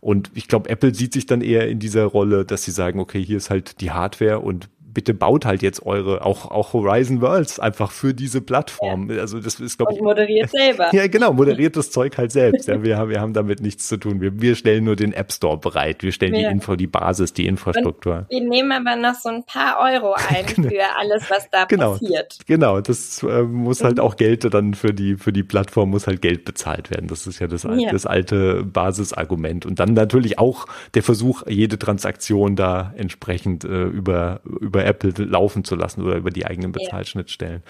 Und 0.00 0.30
ich 0.34 0.46
glaube, 0.48 0.70
Apple 0.70 0.94
sieht 0.94 1.12
sich 1.12 1.26
dann 1.26 1.40
eher 1.40 1.68
in 1.68 1.78
dieser 1.78 2.04
Rolle, 2.04 2.44
dass 2.44 2.62
sie 2.62 2.70
sagen, 2.70 3.00
okay, 3.00 3.22
hier 3.22 3.38
ist 3.38 3.50
halt 3.50 3.80
die 3.80 3.90
Hardware 3.90 4.40
und 4.40 4.68
bitte 4.96 5.12
baut 5.12 5.44
halt 5.44 5.60
jetzt 5.60 5.84
eure, 5.84 6.24
auch, 6.24 6.50
auch 6.50 6.72
Horizon 6.72 7.20
Worlds 7.20 7.60
einfach 7.60 7.92
für 7.92 8.14
diese 8.14 8.40
Plattform. 8.40 9.10
Ja. 9.10 9.20
Also 9.20 9.38
das 9.38 9.60
ist, 9.60 9.76
glaube 9.76 9.92
ich. 9.92 10.00
moderiert 10.00 10.48
selber. 10.48 10.88
ja, 10.92 11.06
genau, 11.06 11.34
moderiert 11.34 11.76
das 11.76 11.90
Zeug 11.90 12.16
halt 12.16 12.32
selbst. 12.32 12.66
Ja, 12.66 12.82
wir, 12.82 12.96
haben, 12.96 13.10
wir 13.10 13.20
haben 13.20 13.34
damit 13.34 13.60
nichts 13.60 13.88
zu 13.88 13.98
tun. 13.98 14.22
Wir, 14.22 14.40
wir 14.40 14.54
stellen 14.54 14.84
nur 14.84 14.96
den 14.96 15.12
App 15.12 15.32
Store 15.32 15.58
bereit. 15.58 16.02
Wir 16.02 16.12
stellen 16.12 16.34
ja. 16.34 16.48
die 16.48 16.54
Info, 16.54 16.76
die 16.76 16.86
Basis, 16.86 17.34
die 17.34 17.46
Infrastruktur. 17.46 18.20
Und 18.20 18.30
wir 18.30 18.40
nehmen 18.40 18.72
aber 18.72 18.96
noch 18.96 19.16
so 19.16 19.28
ein 19.28 19.44
paar 19.44 19.76
Euro 19.80 20.14
ein 20.30 20.46
genau. 20.46 20.70
für 20.70 20.96
alles, 20.98 21.28
was 21.28 21.50
da 21.50 21.66
genau. 21.66 21.92
passiert. 21.92 22.38
Genau, 22.46 22.80
das 22.80 23.22
äh, 23.22 23.42
muss 23.42 23.84
halt 23.84 23.96
mhm. 23.98 24.02
auch 24.02 24.16
Geld 24.16 24.50
dann 24.54 24.72
für 24.72 24.94
die, 24.94 25.16
für 25.16 25.34
die 25.34 25.42
Plattform 25.42 25.90
muss 25.90 26.06
halt 26.06 26.22
Geld 26.22 26.46
bezahlt 26.46 26.90
werden. 26.90 27.06
Das 27.06 27.26
ist 27.26 27.38
ja 27.38 27.48
das, 27.48 27.64
ja. 27.64 27.92
das 27.92 28.06
alte 28.06 28.64
Basisargument. 28.64 29.66
Und 29.66 29.78
dann 29.78 29.92
natürlich 29.92 30.38
auch 30.38 30.64
der 30.94 31.02
Versuch, 31.02 31.42
jede 31.46 31.78
Transaktion 31.78 32.56
da 32.56 32.94
entsprechend 32.96 33.64
äh, 33.64 33.84
über, 33.84 34.40
über 34.58 34.85
Apple 34.86 35.12
laufen 35.24 35.64
zu 35.64 35.74
lassen 35.74 36.02
oder 36.02 36.16
über 36.16 36.30
die 36.30 36.46
eigenen 36.46 36.72
Bezahlschnittstellen. 36.72 37.62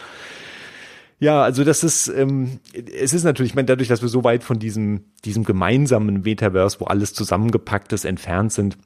Ja, 1.18 1.42
also 1.42 1.64
das 1.64 1.82
ist, 1.82 2.08
ähm, 2.08 2.60
es 2.74 3.14
ist 3.14 3.24
natürlich, 3.24 3.52
ich 3.52 3.56
meine, 3.56 3.66
dadurch, 3.66 3.88
dass 3.88 4.02
wir 4.02 4.08
so 4.08 4.22
weit 4.22 4.44
von 4.44 4.58
diesem, 4.58 5.04
diesem 5.24 5.44
gemeinsamen 5.44 6.22
Metaverse, 6.22 6.78
wo 6.80 6.84
alles 6.84 7.14
zusammengepackt 7.14 7.92
ist, 7.94 8.04
entfernt 8.04 8.52
sind, 8.52 8.76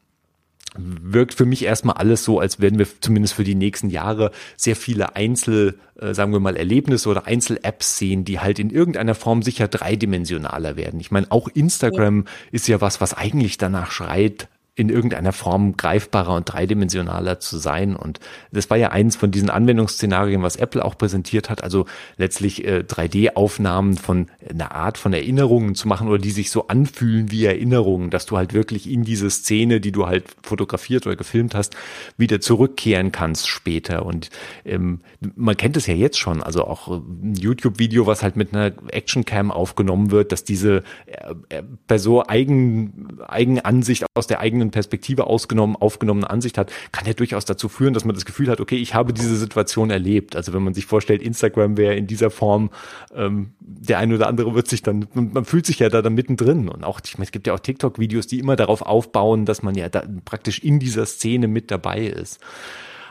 wirkt 0.76 1.34
für 1.34 1.46
mich 1.46 1.64
erstmal 1.64 1.96
alles 1.96 2.22
so, 2.22 2.38
als 2.38 2.60
werden 2.60 2.78
wir 2.78 2.86
zumindest 3.00 3.34
für 3.34 3.42
die 3.42 3.56
nächsten 3.56 3.90
Jahre 3.90 4.30
sehr 4.56 4.76
viele 4.76 5.16
Einzel, 5.16 5.78
äh, 5.98 6.14
sagen 6.14 6.32
wir 6.32 6.38
mal, 6.38 6.56
Erlebnisse 6.56 7.08
oder 7.08 7.26
Einzel-Apps 7.26 7.98
sehen, 7.98 8.24
die 8.24 8.38
halt 8.38 8.60
in 8.60 8.70
irgendeiner 8.70 9.16
Form 9.16 9.42
sicher 9.42 9.66
dreidimensionaler 9.66 10.76
werden. 10.76 11.00
Ich 11.00 11.10
meine, 11.10 11.26
auch 11.30 11.48
Instagram 11.48 12.24
ja. 12.24 12.30
ist 12.52 12.68
ja 12.68 12.80
was, 12.80 13.00
was 13.00 13.14
eigentlich 13.14 13.58
danach 13.58 13.90
schreit, 13.90 14.48
in 14.80 14.88
irgendeiner 14.88 15.32
Form 15.32 15.76
greifbarer 15.76 16.34
und 16.34 16.50
dreidimensionaler 16.50 17.38
zu 17.38 17.58
sein. 17.58 17.94
Und 17.94 18.18
das 18.50 18.70
war 18.70 18.78
ja 18.78 18.88
eins 18.88 19.14
von 19.14 19.30
diesen 19.30 19.50
Anwendungsszenarien, 19.50 20.42
was 20.42 20.56
Apple 20.56 20.82
auch 20.82 20.96
präsentiert 20.96 21.50
hat. 21.50 21.62
Also 21.62 21.84
letztlich 22.16 22.64
äh, 22.64 22.82
3D-Aufnahmen 22.88 23.98
von 23.98 24.28
einer 24.48 24.72
Art 24.74 24.96
von 24.96 25.12
Erinnerungen 25.12 25.74
zu 25.74 25.86
machen 25.86 26.08
oder 26.08 26.16
die 26.16 26.30
sich 26.30 26.50
so 26.50 26.68
anfühlen 26.68 27.30
wie 27.30 27.44
Erinnerungen, 27.44 28.08
dass 28.08 28.24
du 28.24 28.38
halt 28.38 28.54
wirklich 28.54 28.90
in 28.90 29.04
diese 29.04 29.28
Szene, 29.28 29.82
die 29.82 29.92
du 29.92 30.06
halt 30.06 30.24
fotografiert 30.42 31.06
oder 31.06 31.16
gefilmt 31.16 31.54
hast, 31.54 31.76
wieder 32.16 32.40
zurückkehren 32.40 33.12
kannst 33.12 33.48
später. 33.48 34.06
Und 34.06 34.30
ähm, 34.64 35.00
man 35.36 35.58
kennt 35.58 35.76
es 35.76 35.86
ja 35.86 35.94
jetzt 35.94 36.18
schon, 36.18 36.42
also 36.42 36.64
auch 36.64 36.88
ein 36.88 37.34
YouTube-Video, 37.34 38.06
was 38.06 38.22
halt 38.22 38.36
mit 38.36 38.54
einer 38.54 38.72
Actioncam 38.88 39.50
aufgenommen 39.50 40.10
wird, 40.10 40.32
dass 40.32 40.42
diese 40.42 40.84
äh, 41.04 41.58
äh 41.58 41.62
Person 41.86 42.24
eigen, 42.26 43.18
Eigenansicht 43.28 44.06
aus 44.14 44.26
der 44.26 44.40
eigenen 44.40 44.69
Perspektive 44.70 45.26
ausgenommen, 45.26 45.76
aufgenommene 45.76 46.28
Ansicht 46.28 46.58
hat, 46.58 46.72
kann 46.92 47.06
ja 47.06 47.12
durchaus 47.12 47.44
dazu 47.44 47.68
führen, 47.68 47.94
dass 47.94 48.04
man 48.04 48.14
das 48.14 48.24
Gefühl 48.24 48.48
hat, 48.48 48.60
okay, 48.60 48.76
ich 48.76 48.94
habe 48.94 49.12
diese 49.12 49.36
Situation 49.36 49.90
erlebt. 49.90 50.36
Also 50.36 50.52
wenn 50.52 50.62
man 50.62 50.74
sich 50.74 50.86
vorstellt, 50.86 51.22
Instagram 51.22 51.76
wäre 51.76 51.94
in 51.94 52.06
dieser 52.06 52.30
Form, 52.30 52.70
ähm, 53.14 53.52
der 53.60 53.98
eine 53.98 54.14
oder 54.14 54.26
andere 54.28 54.54
wird 54.54 54.68
sich 54.68 54.82
dann, 54.82 55.06
man 55.14 55.44
fühlt 55.44 55.66
sich 55.66 55.78
ja 55.78 55.88
da, 55.88 56.02
da 56.02 56.10
mittendrin. 56.10 56.68
Und 56.68 56.84
auch, 56.84 57.00
ich 57.04 57.18
meine, 57.18 57.24
es 57.24 57.32
gibt 57.32 57.46
ja 57.46 57.54
auch 57.54 57.60
TikTok-Videos, 57.60 58.26
die 58.26 58.38
immer 58.38 58.56
darauf 58.56 58.82
aufbauen, 58.82 59.44
dass 59.44 59.62
man 59.62 59.74
ja 59.74 59.88
da 59.88 60.04
praktisch 60.24 60.60
in 60.60 60.78
dieser 60.78 61.06
Szene 61.06 61.48
mit 61.48 61.70
dabei 61.70 62.06
ist. 62.06 62.40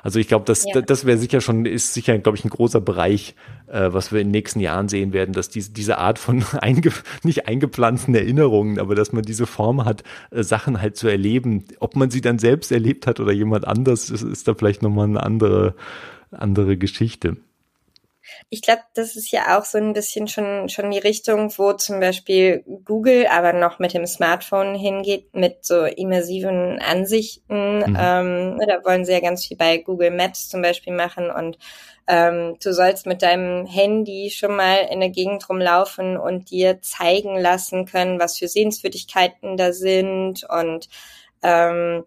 Also 0.03 0.19
ich 0.19 0.27
glaube, 0.27 0.45
das, 0.45 0.65
ja. 0.65 0.81
das 0.81 1.05
wäre 1.05 1.17
sicher 1.17 1.41
schon, 1.41 1.65
ist 1.65 1.93
sicher, 1.93 2.17
glaube 2.19 2.37
ich, 2.37 2.45
ein 2.45 2.49
großer 2.49 2.81
Bereich, 2.81 3.35
äh, 3.67 3.89
was 3.91 4.11
wir 4.11 4.21
in 4.21 4.27
den 4.27 4.31
nächsten 4.31 4.59
Jahren 4.59 4.89
sehen 4.89 5.13
werden, 5.13 5.33
dass 5.33 5.49
diese, 5.49 5.71
diese 5.71 5.97
Art 5.97 6.19
von 6.19 6.43
einge, 6.59 6.91
nicht 7.23 7.47
eingepflanzten 7.47 8.15
Erinnerungen, 8.15 8.79
aber 8.79 8.95
dass 8.95 9.11
man 9.11 9.23
diese 9.23 9.45
Form 9.45 9.85
hat, 9.85 10.03
äh, 10.31 10.43
Sachen 10.43 10.81
halt 10.81 10.97
zu 10.97 11.07
erleben. 11.07 11.65
Ob 11.79 11.95
man 11.95 12.09
sie 12.11 12.21
dann 12.21 12.39
selbst 12.39 12.71
erlebt 12.71 13.07
hat 13.07 13.19
oder 13.19 13.31
jemand 13.31 13.67
anders, 13.67 14.09
ist, 14.09 14.23
ist 14.23 14.47
da 14.47 14.53
vielleicht 14.53 14.81
nochmal 14.81 15.07
eine 15.07 15.23
andere, 15.23 15.75
andere 16.31 16.77
Geschichte. 16.77 17.37
Ich 18.49 18.61
glaube, 18.61 18.81
das 18.93 19.15
ist 19.15 19.31
ja 19.31 19.57
auch 19.57 19.65
so 19.65 19.77
ein 19.77 19.93
bisschen 19.93 20.27
schon, 20.27 20.69
schon 20.69 20.91
die 20.91 20.99
Richtung, 20.99 21.51
wo 21.57 21.73
zum 21.73 21.99
Beispiel 21.99 22.63
Google 22.85 23.27
aber 23.27 23.53
noch 23.53 23.79
mit 23.79 23.93
dem 23.93 24.05
Smartphone 24.05 24.75
hingeht, 24.75 25.33
mit 25.33 25.65
so 25.65 25.85
immersiven 25.85 26.79
Ansichten. 26.79 27.79
Mhm. 27.79 27.97
Ähm, 27.99 28.59
da 28.67 28.83
wollen 28.85 29.05
sie 29.05 29.13
ja 29.13 29.19
ganz 29.19 29.45
viel 29.45 29.57
bei 29.57 29.77
Google 29.77 30.11
Maps 30.11 30.49
zum 30.49 30.61
Beispiel 30.61 30.93
machen 30.93 31.31
und 31.31 31.57
ähm, 32.07 32.57
du 32.63 32.73
sollst 32.73 33.05
mit 33.05 33.21
deinem 33.21 33.67
Handy 33.67 34.31
schon 34.31 34.55
mal 34.55 34.87
in 34.91 34.99
der 34.99 35.09
Gegend 35.09 35.47
rumlaufen 35.47 36.17
und 36.17 36.49
dir 36.49 36.81
zeigen 36.81 37.37
lassen 37.37 37.85
können, 37.85 38.19
was 38.19 38.39
für 38.39 38.47
Sehenswürdigkeiten 38.47 39.57
da 39.57 39.73
sind 39.73 40.43
und 40.49 40.89
ähm, 41.43 42.05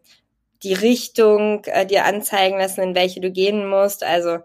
die 0.65 0.75
Richtung 0.75 1.65
äh, 1.67 1.87
dir 1.87 2.05
anzeigen 2.05 2.59
lassen, 2.59 2.83
in 2.83 2.95
welche 2.95 3.21
du 3.21 3.31
gehen 3.31 3.69
musst. 3.69 4.03
Also 4.03 4.39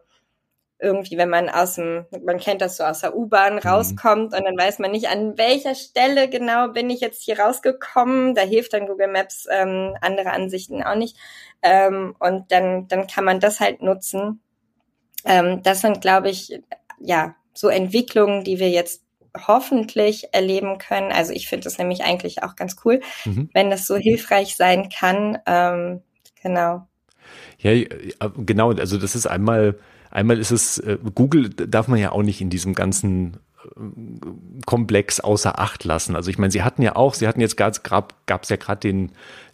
irgendwie, 0.79 1.17
wenn 1.17 1.29
man 1.29 1.49
aus 1.49 1.75
dem, 1.75 2.05
man 2.23 2.37
kennt 2.37 2.61
das 2.61 2.77
so 2.77 2.83
aus 2.83 3.01
der 3.01 3.15
U-Bahn 3.15 3.55
mhm. 3.55 3.59
rauskommt 3.59 4.33
und 4.33 4.43
dann 4.45 4.57
weiß 4.57 4.79
man 4.79 4.91
nicht, 4.91 5.07
an 5.07 5.37
welcher 5.37 5.75
Stelle 5.75 6.29
genau 6.29 6.69
bin 6.69 6.89
ich 6.89 7.01
jetzt 7.01 7.23
hier 7.23 7.39
rausgekommen. 7.39 8.35
Da 8.35 8.41
hilft 8.41 8.73
dann 8.73 8.87
Google 8.87 9.07
Maps 9.07 9.47
ähm, 9.51 9.95
andere 10.01 10.31
Ansichten 10.31 10.83
auch 10.83 10.95
nicht. 10.95 11.17
Ähm, 11.63 12.15
und 12.19 12.51
dann, 12.51 12.87
dann 12.87 13.07
kann 13.07 13.25
man 13.25 13.39
das 13.39 13.59
halt 13.59 13.81
nutzen. 13.81 14.41
Ähm, 15.25 15.63
das 15.63 15.81
sind, 15.81 16.01
glaube 16.01 16.29
ich, 16.29 16.61
ja, 16.99 17.35
so 17.53 17.69
Entwicklungen, 17.69 18.43
die 18.43 18.59
wir 18.59 18.69
jetzt 18.69 19.03
hoffentlich 19.47 20.33
erleben 20.33 20.77
können. 20.77 21.11
Also 21.11 21.33
ich 21.33 21.47
finde 21.47 21.65
das 21.65 21.77
nämlich 21.77 22.03
eigentlich 22.03 22.43
auch 22.43 22.55
ganz 22.55 22.77
cool, 22.85 23.01
mhm. 23.25 23.49
wenn 23.53 23.69
das 23.69 23.85
so 23.85 23.95
hilfreich 23.95 24.55
sein 24.55 24.89
kann. 24.89 25.39
Ähm, 25.45 26.01
genau. 26.41 26.87
Ja, 27.59 27.73
genau. 28.37 28.71
Also 28.71 28.97
das 28.97 29.15
ist 29.15 29.25
einmal 29.25 29.77
Einmal 30.17 30.39
ist 30.39 30.49
es, 30.49 30.80
äh, 30.80 30.97
Google 31.13 31.49
darf 31.49 31.88
man 31.88 31.99
ja 31.99 32.12
auch 32.12 32.23
nicht 32.23 32.41
in 32.41 32.49
diesem 32.49 32.73
ganzen 32.73 33.38
äh, 33.63 33.69
Komplex 34.65 35.19
außer 35.19 35.60
Acht 35.60 35.84
lassen. 35.84 36.15
Also 36.15 36.32
ich 36.32 36.39
meine, 36.39 36.49
sie 36.49 36.63
hatten 36.63 36.82
ja 36.82 36.95
auch, 36.95 37.13
sie 37.13 37.27
hatten 37.27 37.39
jetzt 37.39 37.56
gab 37.56 37.75
es 38.41 38.49
ja 38.49 38.56
gerade 38.56 38.80
den 38.80 39.12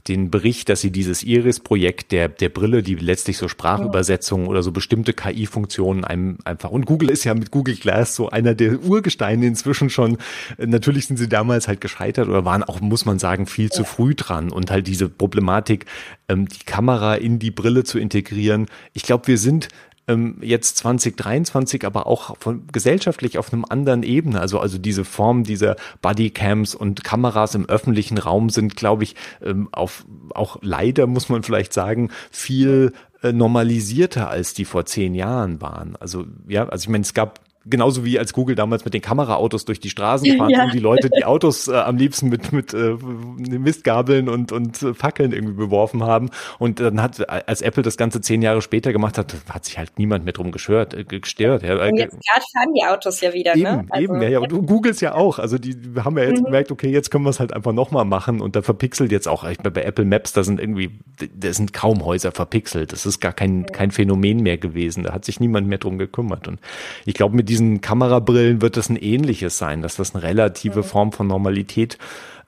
den 0.07 0.31
Bericht, 0.31 0.67
dass 0.67 0.81
sie 0.81 0.91
dieses 0.91 1.23
Iris-Projekt 1.23 2.13
der 2.13 2.29
der 2.29 2.47
Brille, 2.47 2.81
die 2.81 2.95
letztlich 2.95 3.37
so 3.37 3.49
Sprachübersetzungen 3.49 4.47
oder 4.47 4.63
so 4.63 4.71
bestimmte 4.71 5.11
KI-Funktionen 5.11 6.05
einem 6.05 6.37
einfach 6.45 6.71
und 6.71 6.85
Google 6.85 7.09
ist 7.09 7.25
ja 7.25 7.33
mit 7.33 7.51
Google 7.51 7.75
Glass 7.75 8.15
so 8.15 8.29
einer 8.29 8.55
der 8.55 8.83
Urgesteine 8.83 9.45
inzwischen 9.45 9.89
schon. 9.89 10.17
Natürlich 10.57 11.07
sind 11.07 11.17
sie 11.17 11.27
damals 11.27 11.67
halt 11.67 11.81
gescheitert 11.81 12.29
oder 12.29 12.45
waren 12.45 12.63
auch 12.63 12.79
muss 12.79 13.05
man 13.05 13.19
sagen 13.19 13.47
viel 13.47 13.69
zu 13.69 13.83
früh 13.83 14.15
dran 14.15 14.49
und 14.49 14.71
halt 14.71 14.87
diese 14.87 15.09
Problematik, 15.09 15.87
ähm, 16.29 16.47
die 16.47 16.63
Kamera 16.65 17.15
in 17.15 17.39
die 17.39 17.51
Brille 17.51 17.83
zu 17.83 17.99
integrieren. 17.99 18.67
Ich 18.93 19.03
glaube, 19.03 19.27
wir 19.27 19.37
sind 19.37 19.67
ähm, 20.07 20.37
jetzt 20.41 20.77
2023 20.77 21.85
aber 21.85 22.07
auch 22.07 22.37
von 22.37 22.67
gesellschaftlich 22.71 23.37
auf 23.37 23.53
einem 23.53 23.65
anderen 23.67 24.03
Ebene. 24.03 24.39
Also, 24.39 24.59
also 24.59 24.77
diese 24.77 25.05
Form 25.05 25.43
dieser 25.43 25.75
Bodycams 26.01 26.75
und 26.75 27.03
Kameras 27.03 27.55
im 27.55 27.67
öffentlichen 27.67 28.17
Raum 28.17 28.49
sind, 28.49 28.75
glaube 28.75 29.03
ich, 29.03 29.15
ähm, 29.41 29.69
auf, 29.71 30.05
auch 30.33 30.57
leider 30.61 31.07
muss 31.07 31.29
man 31.29 31.43
vielleicht 31.43 31.73
sagen, 31.73 32.09
viel 32.31 32.93
äh, 33.21 33.31
normalisierter 33.31 34.29
als 34.29 34.53
die 34.53 34.65
vor 34.65 34.85
zehn 34.85 35.15
Jahren 35.15 35.61
waren. 35.61 35.95
Also 35.99 36.25
ja, 36.47 36.67
also 36.67 36.83
ich 36.83 36.89
meine, 36.89 37.03
es 37.03 37.13
gab 37.13 37.39
genauso 37.65 38.03
wie 38.03 38.19
als 38.19 38.33
Google 38.33 38.55
damals 38.55 38.83
mit 38.85 38.93
den 38.93 39.01
Kameraautos 39.01 39.65
durch 39.65 39.79
die 39.79 39.89
Straßen 39.89 40.27
fahren 40.37 40.49
ja. 40.49 40.65
und 40.65 40.73
die 40.73 40.79
Leute 40.79 41.09
die 41.09 41.25
Autos 41.25 41.67
äh, 41.67 41.75
am 41.75 41.97
liebsten 41.97 42.29
mit 42.29 42.51
mit 42.51 42.73
äh, 42.73 42.95
Mistgabeln 43.37 44.29
und 44.29 44.51
und 44.51 44.81
äh, 44.81 44.93
Fackeln 44.93 45.31
irgendwie 45.31 45.53
beworfen 45.53 46.03
haben. 46.03 46.29
Und 46.59 46.79
dann 46.79 47.01
hat 47.01 47.27
als 47.29 47.61
Apple 47.61 47.83
das 47.83 47.97
ganze 47.97 48.21
zehn 48.21 48.41
Jahre 48.41 48.61
später 48.61 48.91
gemacht 48.91 49.17
hat 49.17 49.35
hat 49.49 49.65
sich 49.65 49.77
halt 49.77 49.97
niemand 49.97 50.25
mehr 50.25 50.33
drum 50.33 50.51
gestört 50.51 50.93
äh, 50.93 51.03
gestört 51.03 51.63
ja. 51.63 51.75
und 51.75 51.97
jetzt 51.97 52.11
gerade 52.11 52.45
fahren 52.53 52.73
die 52.75 52.85
Autos 52.85 53.21
ja 53.21 53.33
wieder 53.33 53.55
eben, 53.55 53.63
ne 53.63 53.85
also, 53.89 54.03
eben 54.03 54.21
ja, 54.21 54.29
ja. 54.29 54.39
Und 54.39 54.65
Googles 54.65 54.99
ja 55.01 55.15
auch. 55.15 55.39
Also 55.39 55.57
die 55.57 55.75
haben 56.03 56.17
ja 56.17 56.25
jetzt 56.25 56.41
mhm. 56.41 56.45
gemerkt 56.45 56.71
okay 56.71 56.89
jetzt 56.89 57.11
können 57.11 57.23
wir 57.23 57.29
es 57.29 57.39
halt 57.39 57.53
einfach 57.53 57.73
nochmal 57.73 58.05
machen. 58.05 58.41
Und 58.41 58.55
da 58.55 58.61
verpixelt 58.61 59.11
jetzt 59.11 59.27
auch 59.27 59.43
ich 59.43 59.57
bei 59.57 59.83
Apple 59.83 60.05
Maps 60.05 60.33
da 60.33 60.43
sind 60.43 60.59
irgendwie 60.59 60.91
da 61.35 61.53
sind 61.53 61.73
kaum 61.73 62.03
Häuser 62.03 62.31
verpixelt. 62.31 62.91
Das 62.91 63.05
ist 63.05 63.19
gar 63.19 63.33
kein 63.33 63.65
kein 63.67 63.91
Phänomen 63.91 64.41
mehr 64.41 64.57
gewesen. 64.57 65.03
Da 65.03 65.13
hat 65.13 65.25
sich 65.25 65.39
niemand 65.39 65.67
mehr 65.67 65.77
drum 65.77 65.97
gekümmert. 65.97 66.47
Und 66.47 66.59
ich 67.05 67.13
glaube 67.13 67.35
mit 67.35 67.52
diesen 67.53 67.81
Kamerabrillen 67.81 68.63
wird 68.63 68.77
das 68.77 68.89
ein 68.89 68.95
ähnliches 68.95 69.59
sein, 69.59 69.83
dass 69.83 69.95
das 69.95 70.15
eine 70.15 70.23
relative 70.23 70.79
mhm. 70.79 70.83
Form 70.83 71.11
von 71.11 71.27
Normalität 71.27 71.99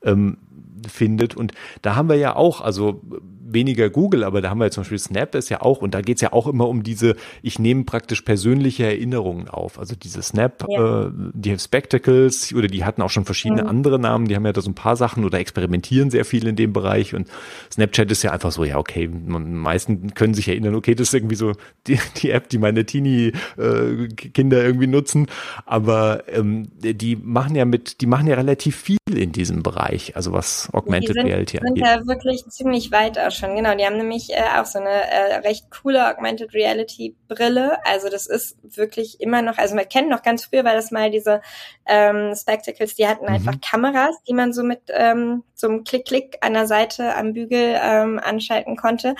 ähm, 0.04 0.38
findet. 0.88 1.38
Und 1.38 1.52
da 1.84 1.96
haben 1.96 2.10
wir 2.10 2.16
ja 2.16 2.36
auch, 2.36 2.62
also 2.62 3.02
weniger 3.56 3.90
Google, 3.90 4.24
aber 4.24 4.42
da 4.42 4.52
haben 4.52 4.60
wir 4.60 4.70
zum 4.70 4.84
Beispiel 4.84 5.00
Snap 5.00 5.34
ist 5.34 5.50
ja 5.50 5.62
auch, 5.62 5.82
und 5.82 5.96
da 5.96 6.02
geht's 6.02 6.22
ja 6.22 6.32
auch 6.32 6.46
immer 6.46 6.70
um 6.70 6.84
diese, 6.84 7.16
ich 7.42 7.58
nehme 7.58 7.86
praktisch 7.86 8.22
persönliche 8.22 8.86
Erinnerungen 8.86 9.48
auf. 9.48 9.80
Also 9.80 9.96
diese 9.96 10.22
Snap, 10.22 10.66
ja. 10.70 11.08
äh, 11.08 11.12
die 11.34 11.58
Spectacles, 11.58 12.54
oder 12.54 12.68
die 12.68 12.86
hatten 12.86 13.02
auch 13.02 13.10
schon 13.10 13.26
verschiedene 13.26 13.64
mhm. 13.64 13.70
andere 13.70 14.00
Namen, 14.00 14.28
die 14.28 14.36
haben 14.36 14.46
ja 14.46 14.54
da 14.54 14.62
so 14.62 14.70
ein 14.70 14.76
paar 14.76 14.96
Sachen 14.96 15.26
oder 15.26 15.40
experimentieren 15.40 16.12
sehr 16.12 16.26
viel 16.26 16.46
in 16.48 16.56
dem 16.56 16.74
Bereich. 16.74 17.16
Und 17.16 17.28
Snapchat 17.72 18.12
ist 18.12 18.22
ja 18.22 18.32
einfach 18.32 18.52
so, 18.52 18.64
ja, 18.64 18.78
okay, 18.78 19.08
man, 19.08 19.56
meisten 19.56 20.14
können 20.14 20.36
sich 20.36 20.48
erinnern, 20.48 20.76
okay, 20.76 20.94
das 20.94 21.08
ist 21.08 21.14
irgendwie 21.16 21.36
so 21.36 21.54
die, 21.88 21.98
die 22.22 22.30
App, 22.30 22.50
die 22.50 22.60
meine 22.60 22.86
Teenie-Kinder 22.86 24.62
äh, 24.62 24.66
irgendwie 24.66 24.88
nutzen. 24.88 25.28
Aber 25.66 26.24
ähm, 26.28 26.68
die 26.76 27.16
machen 27.16 27.56
ja 27.56 27.66
mit, 27.66 28.02
die 28.02 28.06
machen 28.06 28.28
ja 28.28 28.36
relativ 28.36 28.76
viel 28.76 28.98
in 29.10 29.32
diesem 29.32 29.64
Bereich, 29.64 30.16
also 30.16 30.34
was 30.34 30.70
Augmented 30.74 31.14
sind, 31.14 31.26
Reality 31.26 31.60
angeht. 31.60 31.78
Die 31.78 31.80
sind 31.80 32.02
ja 32.02 32.08
wirklich 32.08 32.46
ziemlich 32.50 32.92
weit 32.92 33.18
auch 33.20 33.32
schon, 33.32 33.45
genau. 33.54 33.76
Die 33.76 33.86
haben 33.86 33.98
nämlich 33.98 34.32
äh, 34.32 34.44
auch 34.58 34.66
so 34.66 34.80
eine 34.80 34.90
äh, 34.90 35.36
recht 35.40 35.70
coole 35.70 36.10
Augmented 36.10 36.54
Reality 36.54 37.16
Brille. 37.28 37.78
Also 37.86 38.10
das 38.10 38.26
ist 38.26 38.58
wirklich 38.64 39.20
immer 39.20 39.42
noch, 39.42 39.58
also 39.58 39.76
man 39.76 39.88
kennt 39.88 40.10
noch 40.10 40.24
ganz 40.24 40.46
früher, 40.46 40.64
weil 40.64 40.76
das 40.76 40.92
mal 40.92 41.12
diese 41.12 41.42
ähm, 41.86 42.34
Spectacles, 42.36 42.96
die 42.96 43.08
hatten 43.08 43.26
mhm. 43.26 43.36
einfach 43.36 43.56
Kameras, 43.62 44.16
die 44.28 44.34
man 44.34 44.54
so 44.54 44.64
mit 44.64 44.82
ähm, 44.90 45.44
so 45.54 45.68
einem 45.68 45.84
Klick-Klick 45.84 46.38
an 46.42 46.54
der 46.54 46.66
Seite 46.66 47.16
am 47.16 47.34
Bügel 47.34 47.78
ähm, 47.82 48.20
anschalten 48.24 48.78
konnte 48.78 49.16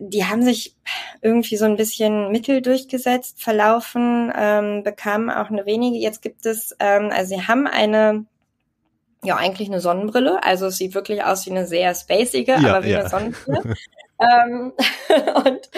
die 0.00 0.24
haben 0.24 0.42
sich 0.42 0.74
irgendwie 1.20 1.56
so 1.56 1.66
ein 1.66 1.76
bisschen 1.76 2.32
mittel 2.32 2.62
durchgesetzt, 2.62 3.42
verlaufen, 3.42 4.32
ähm, 4.34 4.82
bekamen 4.82 5.28
auch 5.30 5.50
eine 5.50 5.66
wenige. 5.66 5.98
Jetzt 5.98 6.22
gibt 6.22 6.46
es, 6.46 6.74
ähm, 6.80 7.10
also 7.12 7.36
sie 7.36 7.46
haben 7.46 7.66
eine 7.66 8.24
ja 9.24 9.36
eigentlich 9.36 9.68
eine 9.68 9.80
Sonnenbrille. 9.80 10.42
Also 10.42 10.66
es 10.66 10.78
sieht 10.78 10.94
wirklich 10.94 11.22
aus 11.22 11.46
wie 11.46 11.50
eine 11.50 11.66
sehr 11.66 11.94
spacige, 11.94 12.52
ja, 12.52 12.74
aber 12.74 12.84
wie 12.84 12.90
ja. 12.90 13.00
eine 13.00 13.08
Sonnenbrille. 13.08 13.74
ähm, 14.20 14.72
und 15.44 15.70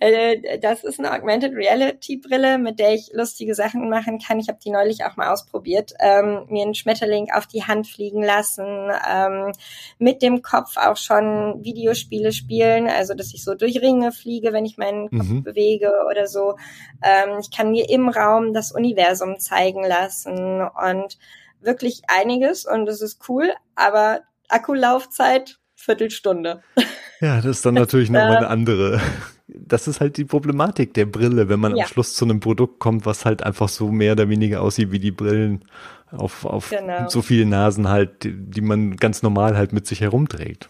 äh, 0.00 0.58
das 0.60 0.84
ist 0.84 1.00
eine 1.00 1.12
Augmented 1.12 1.54
Reality 1.54 2.16
Brille, 2.18 2.58
mit 2.58 2.78
der 2.78 2.94
ich 2.94 3.10
lustige 3.12 3.54
Sachen 3.54 3.88
machen 3.88 4.20
kann. 4.20 4.38
Ich 4.38 4.48
habe 4.48 4.58
die 4.64 4.70
neulich 4.70 5.04
auch 5.04 5.16
mal 5.16 5.32
ausprobiert. 5.32 5.94
Ähm, 5.98 6.46
mir 6.48 6.64
einen 6.64 6.74
Schmetterling 6.74 7.32
auf 7.32 7.46
die 7.46 7.64
Hand 7.64 7.88
fliegen 7.88 8.22
lassen, 8.22 8.90
ähm, 9.08 9.52
mit 9.98 10.22
dem 10.22 10.42
Kopf 10.42 10.76
auch 10.76 10.96
schon 10.96 11.64
Videospiele 11.64 12.32
spielen, 12.32 12.88
also 12.88 13.14
dass 13.14 13.34
ich 13.34 13.42
so 13.42 13.54
durch 13.54 13.80
Ringe 13.80 14.12
fliege, 14.12 14.52
wenn 14.52 14.64
ich 14.64 14.78
meinen 14.78 15.10
Kopf 15.10 15.28
mhm. 15.28 15.42
bewege 15.42 15.90
oder 16.08 16.28
so. 16.28 16.56
Ähm, 17.02 17.38
ich 17.40 17.50
kann 17.50 17.72
mir 17.72 17.88
im 17.90 18.08
Raum 18.08 18.52
das 18.52 18.70
Universum 18.70 19.40
zeigen 19.40 19.84
lassen 19.84 20.62
und 20.62 21.18
wirklich 21.64 22.02
einiges 22.08 22.66
und 22.66 22.88
es 22.88 23.00
ist 23.00 23.28
cool, 23.28 23.52
aber 23.74 24.20
Akkulaufzeit 24.48 25.58
Viertelstunde. 25.74 26.62
Ja, 27.20 27.36
das 27.36 27.46
ist 27.46 27.66
dann 27.66 27.74
natürlich 27.74 28.10
nochmal 28.10 28.38
eine 28.38 28.48
andere. 28.48 29.00
Das 29.46 29.86
ist 29.86 30.00
halt 30.00 30.16
die 30.16 30.24
Problematik 30.24 30.94
der 30.94 31.06
Brille, 31.06 31.48
wenn 31.48 31.60
man 31.60 31.76
ja. 31.76 31.84
am 31.84 31.88
Schluss 31.88 32.14
zu 32.14 32.24
einem 32.24 32.40
Produkt 32.40 32.80
kommt, 32.80 33.06
was 33.06 33.24
halt 33.24 33.42
einfach 33.42 33.68
so 33.68 33.90
mehr 33.90 34.12
oder 34.12 34.28
weniger 34.28 34.62
aussieht 34.62 34.90
wie 34.90 34.98
die 34.98 35.10
Brillen 35.10 35.64
auf, 36.10 36.44
auf 36.44 36.70
genau. 36.70 37.08
so 37.08 37.22
viele 37.22 37.46
Nasen 37.46 37.88
halt, 37.88 38.24
die, 38.24 38.34
die 38.34 38.60
man 38.60 38.96
ganz 38.96 39.22
normal 39.22 39.56
halt 39.56 39.72
mit 39.72 39.86
sich 39.86 40.00
herumträgt. 40.00 40.68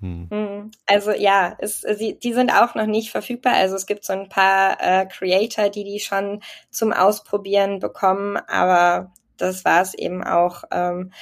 Hm. 0.00 0.28
Mhm. 0.30 0.70
Also 0.86 1.12
ja, 1.12 1.56
es, 1.58 1.80
sie, 1.80 2.18
die 2.18 2.32
sind 2.32 2.52
auch 2.52 2.74
noch 2.74 2.86
nicht 2.86 3.10
verfügbar. 3.10 3.54
Also 3.54 3.74
es 3.74 3.86
gibt 3.86 4.04
so 4.04 4.12
ein 4.12 4.28
paar 4.28 4.76
äh, 4.80 5.06
Creator, 5.06 5.70
die 5.70 5.84
die 5.84 6.00
schon 6.00 6.42
zum 6.70 6.92
Ausprobieren 6.92 7.78
bekommen, 7.78 8.36
aber 8.36 9.12
das 9.36 9.64
war 9.64 9.82
es 9.82 9.94
eben 9.94 10.22
auch. 10.22 10.64
Ähm, 10.70 11.12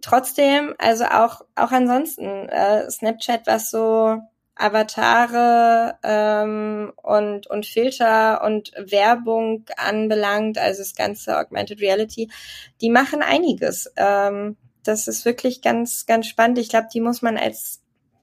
trotzdem, 0.00 0.74
also 0.78 1.04
auch, 1.04 1.42
auch 1.54 1.72
ansonsten, 1.72 2.48
äh, 2.48 2.90
Snapchat, 2.90 3.46
was 3.46 3.70
so 3.70 4.18
Avatare 4.60 5.96
ähm, 6.02 6.92
und, 7.02 7.46
und 7.46 7.66
Filter 7.66 8.44
und 8.44 8.72
Werbung 8.76 9.64
anbelangt, 9.76 10.58
also 10.58 10.82
das 10.82 10.94
ganze 10.94 11.38
Augmented 11.38 11.80
Reality, 11.80 12.30
die 12.80 12.90
machen 12.90 13.22
einiges. 13.22 13.90
Ähm, 13.96 14.56
das 14.84 15.08
ist 15.08 15.24
wirklich 15.24 15.62
ganz, 15.62 16.06
ganz 16.06 16.26
spannend. 16.26 16.58
Ich 16.58 16.68
glaube, 16.68 16.88
die 16.92 17.00
muss 17.00 17.22
man 17.22 17.36
als 17.36 17.80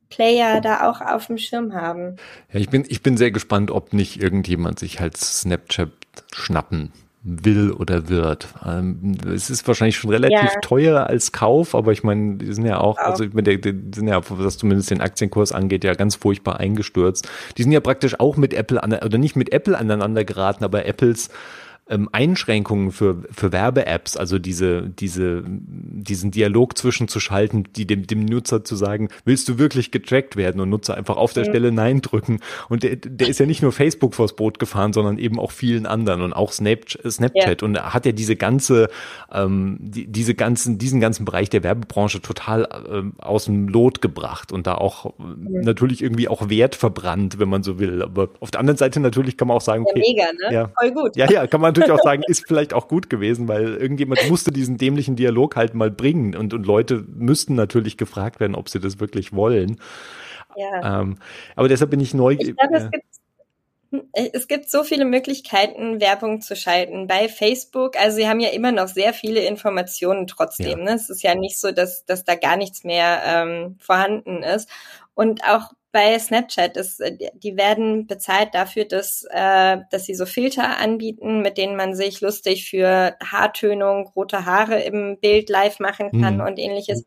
Player 0.10 0.62
da 0.62 0.90
auch 0.90 1.02
auf 1.02 1.28
dem 1.28 1.38
Schirm 1.38 1.74
haben. 1.74 2.16
Ja, 2.54 2.60
ich 2.60 2.70
bin, 2.70 2.86
ich 2.88 3.04
bin 3.04 3.18
sehr 3.18 3.32
gespannt, 3.32 3.72
ob 3.72 3.94
nicht 3.94 4.22
irgendjemand 4.22 4.80
sich 4.80 5.00
halt 5.00 5.18
Snapchat 5.18 5.92
schnappen 6.32 6.94
will 7.28 7.72
oder 7.74 8.08
wird. 8.08 8.48
Ähm, 8.66 9.18
es 9.28 9.50
ist 9.50 9.68
wahrscheinlich 9.68 9.98
schon 9.98 10.10
relativ 10.10 10.54
ja. 10.54 10.60
teuer 10.62 11.08
als 11.08 11.34
Kauf, 11.34 11.76
aber 11.76 11.92
ich 11.92 12.04
meine, 12.04 12.38
die 12.38 12.54
sind 12.54 12.66
ja 12.66 12.80
auch, 12.80 12.98
also 12.98 13.26
ich 13.26 13.34
meine, 13.34 13.58
die, 13.58 13.74
die 13.74 13.96
sind 13.96 14.08
ja, 14.08 14.22
was 14.30 14.58
zumindest 14.58 14.90
den 14.92 15.02
Aktienkurs 15.02 15.52
angeht, 15.52 15.84
ja 15.84 15.94
ganz 15.94 16.16
furchtbar 16.16 16.60
eingestürzt. 16.60 17.30
Die 17.58 17.64
sind 17.64 17.74
ja 17.74 17.82
praktisch 17.82 18.20
auch 18.20 18.38
mit 18.38 18.54
Apple 18.54 18.82
an, 18.82 18.94
oder 18.94 19.18
nicht 19.18 19.36
mit 19.36 19.52
Apple 19.52 19.78
aneinander 19.78 20.24
geraten, 20.24 20.64
aber 20.64 20.86
Apples 20.86 21.30
ähm, 21.90 22.10
Einschränkungen 22.12 22.92
für, 22.92 23.24
für 23.32 23.52
Werbe-Apps, 23.52 24.18
also 24.18 24.40
diese, 24.40 24.90
diese, 24.90 25.44
diesen 25.48 26.32
Dialog 26.32 26.78
zwischenzuschalten, 26.78 27.68
die 27.76 27.86
dem, 27.86 28.08
dem 28.08 28.26
Nutzer 28.26 28.64
zu 28.64 28.76
sagen, 28.76 29.10
willst 29.26 29.48
du 29.48 29.58
wirklich 29.58 29.92
getrackt 29.92 30.36
werden 30.36 30.60
und 30.62 30.70
Nutzer 30.70 30.98
einfach 30.98 31.18
auf 31.18 31.34
der 31.34 31.46
mhm. 31.46 31.50
Stelle 31.50 31.72
Nein 31.72 32.02
drücken. 32.02 32.40
Und 32.70 32.84
der, 32.84 32.98
der 32.98 33.28
ist 33.28 33.40
ja 33.40 33.46
nicht 33.46 33.62
nur 33.62 33.72
Facebook 33.72 34.16
vors 34.16 34.36
Boot 34.36 34.60
gefahren, 34.60 34.94
sondern 34.94 35.18
eben 35.18 35.40
auch 35.40 35.52
vielen 35.52 35.86
anderen 35.86 36.22
und 36.22 36.34
auch 36.34 36.52
Snapchat, 36.52 37.12
Snapchat. 37.12 37.62
Ja. 37.62 37.68
und 37.68 37.80
hat 37.80 38.06
ja 38.06 38.12
diese 38.12 38.36
ganze, 38.36 38.90
ähm, 39.32 39.78
die, 39.80 40.08
diese 40.08 40.36
ganzen, 40.36 40.78
diesen 40.78 41.00
ganzen 41.00 41.26
Bereich 41.26 41.50
der 41.50 41.64
Werbebranche 41.64 42.22
total 42.22 42.68
ähm, 42.92 43.14
aus 43.18 43.46
dem 43.46 43.68
Lot 43.68 44.02
gebracht 44.02 44.52
und 44.52 44.68
da 44.68 44.76
auch 44.76 45.18
mhm. 45.18 45.62
natürlich 45.62 46.02
irgendwie 46.02 46.28
auch 46.28 46.50
Wert 46.50 46.76
verbrannt, 46.76 47.40
wenn 47.40 47.50
man 47.50 47.64
so 47.64 47.80
will. 47.80 48.02
Aber 48.02 48.30
auf 48.40 48.52
der 48.52 48.60
anderen 48.60 48.78
Seite 48.78 49.00
natürlich 49.00 49.38
kann 49.38 49.48
man 49.48 49.58
auch 49.58 49.62
sagen, 49.62 49.86
okay, 49.88 50.02
ja, 50.04 50.12
mega, 50.12 50.50
ne? 50.50 50.54
Ja, 50.54 50.72
voll 50.80 50.92
gut. 50.92 51.16
Ja, 51.16 51.30
ja, 51.32 51.48
kann 51.48 51.62
man 51.62 51.77
natürlich 51.78 52.00
auch 52.00 52.04
sagen, 52.04 52.24
ist 52.28 52.46
vielleicht 52.48 52.74
auch 52.74 52.88
gut 52.88 53.10
gewesen, 53.10 53.48
weil 53.48 53.76
irgendjemand 53.76 54.30
musste 54.30 54.52
diesen 54.52 54.78
dämlichen 54.78 55.16
Dialog 55.16 55.56
halt 55.56 55.74
mal 55.74 55.92
bringen 55.92 56.36
und, 56.36 56.54
und 56.54 56.66
Leute 56.66 57.06
müssten 57.08 57.56
natürlich 57.56 57.98
gefragt 57.98 58.40
werden, 58.40 58.56
ob 58.56 58.70
sie 58.70 58.80
das 58.80 59.00
wirklich 59.00 59.34
wollen. 59.34 59.80
Ja. 60.56 61.02
Ähm, 61.02 61.18
aber 61.56 61.68
deshalb 61.68 61.92
bin 61.92 62.00
ich 62.00 62.14
neugierig. 62.14 62.56
Ich 62.56 62.58
glaube, 62.58 62.78
es 62.78 62.92
gibt 62.92 63.06
es 64.14 64.48
gibt 64.48 64.70
so 64.70 64.84
viele 64.84 65.06
Möglichkeiten, 65.06 66.02
Werbung 66.02 66.42
zu 66.42 66.56
schalten 66.56 67.08
bei 67.08 67.30
Facebook. 67.30 67.98
Also 67.98 68.18
sie 68.18 68.28
haben 68.28 68.40
ja 68.40 68.50
immer 68.50 68.72
noch 68.72 68.88
sehr 68.88 69.14
viele 69.14 69.42
Informationen 69.42 70.28
trotzdem. 70.28 70.80
Ja. 70.80 70.86
Ne? 70.86 70.94
Es 70.94 71.10
ist 71.10 71.24
ja 71.24 71.36
nicht 71.36 71.60
so, 71.60 71.72
dass, 71.72 72.06
dass 72.06 72.24
da 72.24 72.36
gar 72.36 72.58
nichts 72.58 72.84
mehr 72.84 73.22
ähm, 73.26 73.78
vorhanden 73.80 74.44
ist. 74.44 74.70
Und 75.14 75.44
auch 75.44 75.72
bei 75.92 76.20
Snapchat 76.20 76.78
ist, 76.78 77.00
äh, 77.00 77.18
die 77.34 77.58
werden 77.58 78.08
bezahlt 78.08 78.54
dafür, 78.54 78.86
dass, 78.86 79.26
äh, 79.30 79.78
dass 79.90 80.06
sie 80.06 80.16
so 80.16 80.26
Filter 80.26 80.78
anbieten, 80.78 81.42
mit 81.42 81.58
denen 81.58 81.76
man 81.76 81.96
sich 81.96 82.22
lustig 82.22 82.70
für 82.70 83.16
Haartönung, 83.24 84.08
rote 84.16 84.46
Haare 84.46 84.82
im 84.82 85.18
Bild 85.20 85.50
live 85.50 85.80
machen 85.80 86.12
kann 86.22 86.36
mhm. 86.36 86.42
und 86.42 86.60
ähnliches. 86.60 87.06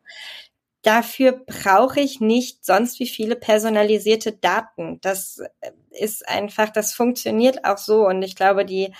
Dafür 0.83 1.33
brauche 1.33 1.99
ich 1.99 2.21
nicht 2.21 2.65
sonst 2.65 2.99
wie 2.99 3.07
viele 3.07 3.35
personalisierte 3.35 4.31
Daten. 4.31 4.99
Das 5.01 5.39
äh, 5.61 5.71
ist 5.91 6.27
einfach, 6.27 6.69
das 6.69 6.93
funktioniert 6.93 7.65
auch 7.65 7.77
so. 7.77 8.07
Und 8.07 8.23
ich 8.23 8.35
glaube, 8.35 8.65
die, 8.65 8.93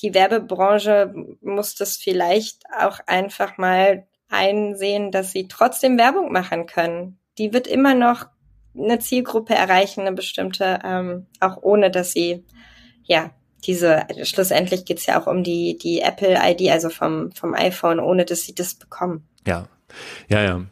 die 0.00 0.14
Werbebranche 0.14 1.14
muss 1.40 1.74
das 1.76 1.96
vielleicht 1.96 2.62
auch 2.76 2.98
einfach 3.06 3.56
mal 3.56 4.06
einsehen, 4.28 5.12
dass 5.12 5.32
sie 5.32 5.46
trotzdem 5.46 5.98
Werbung 5.98 6.32
machen 6.32 6.66
können. 6.66 7.18
Die 7.38 7.52
wird 7.52 7.66
immer 7.66 7.94
noch 7.94 8.26
eine 8.76 8.98
Zielgruppe 8.98 9.54
erreichen, 9.54 10.00
eine 10.00 10.12
bestimmte, 10.12 10.80
ähm, 10.82 11.26
auch 11.40 11.58
ohne 11.62 11.90
dass 11.90 12.12
sie, 12.12 12.44
ja, 13.04 13.30
diese, 13.64 14.06
schlussendlich 14.24 14.84
geht's 14.84 15.06
ja 15.06 15.20
auch 15.20 15.26
um 15.26 15.44
die, 15.44 15.78
die 15.78 16.00
Apple-ID, 16.00 16.70
also 16.70 16.88
vom, 16.88 17.30
vom 17.32 17.54
iPhone, 17.54 18.00
ohne 18.00 18.24
dass 18.24 18.42
sie 18.42 18.54
das 18.54 18.74
bekommen. 18.74 19.28
Ja, 19.46 19.68
ja, 20.28 20.42
ja. 20.42 20.62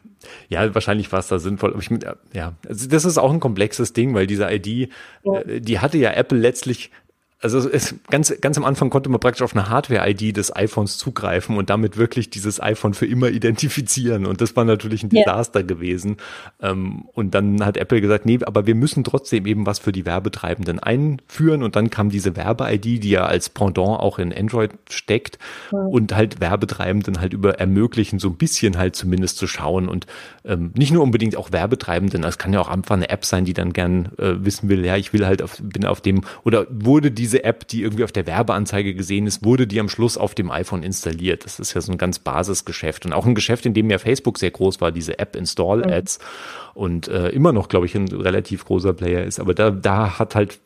Ja, 0.49 0.73
wahrscheinlich 0.73 1.11
war 1.11 1.19
es 1.19 1.27
da 1.27 1.39
sinnvoll. 1.39 1.75
Ich, 1.79 1.89
ja, 2.33 2.53
also 2.67 2.87
das 2.87 3.05
ist 3.05 3.17
auch 3.17 3.31
ein 3.31 3.39
komplexes 3.39 3.93
Ding, 3.93 4.13
weil 4.13 4.27
diese 4.27 4.51
ID, 4.51 4.89
ja. 5.23 5.39
Äh, 5.41 5.61
die 5.61 5.79
hatte 5.79 5.97
ja 5.97 6.11
Apple 6.11 6.37
letztlich 6.37 6.91
also 7.41 7.69
es, 7.69 7.95
ganz, 8.09 8.33
ganz 8.39 8.57
am 8.57 8.65
Anfang 8.65 8.89
konnte 8.89 9.09
man 9.09 9.19
praktisch 9.19 9.41
auf 9.41 9.55
eine 9.55 9.67
Hardware-ID 9.67 10.37
des 10.37 10.55
iPhones 10.55 10.97
zugreifen 10.97 11.57
und 11.57 11.69
damit 11.69 11.97
wirklich 11.97 12.29
dieses 12.29 12.61
iPhone 12.61 12.93
für 12.93 13.05
immer 13.05 13.29
identifizieren. 13.29 14.25
Und 14.25 14.41
das 14.41 14.55
war 14.55 14.63
natürlich 14.63 15.03
ein 15.03 15.09
Desaster 15.09 15.61
yeah. 15.61 15.67
gewesen. 15.67 16.17
Ähm, 16.61 17.05
und 17.13 17.33
dann 17.33 17.65
hat 17.65 17.77
Apple 17.77 17.99
gesagt, 17.99 18.25
nee, 18.25 18.39
aber 18.43 18.67
wir 18.67 18.75
müssen 18.75 19.03
trotzdem 19.03 19.45
eben 19.45 19.65
was 19.65 19.79
für 19.79 19.91
die 19.91 20.05
Werbetreibenden 20.05 20.79
einführen. 20.79 21.63
Und 21.63 21.75
dann 21.75 21.89
kam 21.89 22.09
diese 22.09 22.35
Werbe-ID, 22.35 23.03
die 23.03 23.09
ja 23.09 23.25
als 23.25 23.49
Pendant 23.49 23.99
auch 23.99 24.19
in 24.19 24.31
Android 24.31 24.71
steckt 24.89 25.39
ja. 25.71 25.79
und 25.79 26.15
halt 26.15 26.39
Werbetreibenden 26.39 27.21
halt 27.21 27.33
über 27.33 27.59
ermöglichen, 27.59 28.19
so 28.19 28.29
ein 28.29 28.37
bisschen 28.37 28.77
halt 28.77 28.95
zumindest 28.95 29.37
zu 29.37 29.47
schauen 29.47 29.89
und 29.89 30.05
ähm, 30.45 30.71
nicht 30.75 30.91
nur 30.91 31.03
unbedingt 31.03 31.35
auch 31.35 31.51
Werbetreibenden. 31.51 32.23
Es 32.23 32.37
kann 32.37 32.53
ja 32.53 32.59
auch 32.59 32.69
einfach 32.69 32.95
eine 32.95 33.09
App 33.09 33.25
sein, 33.25 33.45
die 33.45 33.53
dann 33.53 33.73
gern 33.73 34.11
äh, 34.17 34.35
wissen 34.43 34.69
will, 34.69 34.85
ja, 34.85 34.95
ich 34.97 35.13
will 35.13 35.25
halt 35.25 35.41
auf, 35.41 35.57
bin 35.61 35.85
auf 35.85 36.01
dem 36.01 36.21
oder 36.43 36.67
wurde 36.69 37.11
diese 37.11 37.30
diese 37.31 37.45
App, 37.45 37.67
die 37.67 37.81
irgendwie 37.81 38.03
auf 38.03 38.11
der 38.11 38.27
Werbeanzeige 38.27 38.93
gesehen 38.93 39.25
ist, 39.25 39.45
wurde 39.45 39.65
die 39.65 39.79
am 39.79 39.87
Schluss 39.87 40.17
auf 40.17 40.35
dem 40.35 40.51
iPhone 40.51 40.83
installiert. 40.83 41.45
Das 41.45 41.59
ist 41.59 41.73
ja 41.73 41.79
so 41.79 41.93
ein 41.93 41.97
ganz 41.97 42.19
Basisgeschäft 42.19 43.05
und 43.05 43.13
auch 43.13 43.25
ein 43.25 43.35
Geschäft, 43.35 43.65
in 43.65 43.73
dem 43.73 43.89
ja 43.89 43.99
Facebook 43.99 44.37
sehr 44.37 44.51
groß 44.51 44.81
war, 44.81 44.91
diese 44.91 45.17
App 45.17 45.37
Install 45.37 45.89
Ads 45.89 46.19
mhm. 46.19 46.81
und 46.81 47.07
äh, 47.07 47.29
immer 47.29 47.53
noch, 47.53 47.69
glaube 47.69 47.85
ich, 47.85 47.95
ein 47.95 48.09
relativ 48.09 48.65
großer 48.65 48.93
Player 48.93 49.23
ist. 49.23 49.39
Aber 49.39 49.53
da, 49.53 49.71
da 49.71 50.19
hat 50.19 50.35
halt 50.35 50.59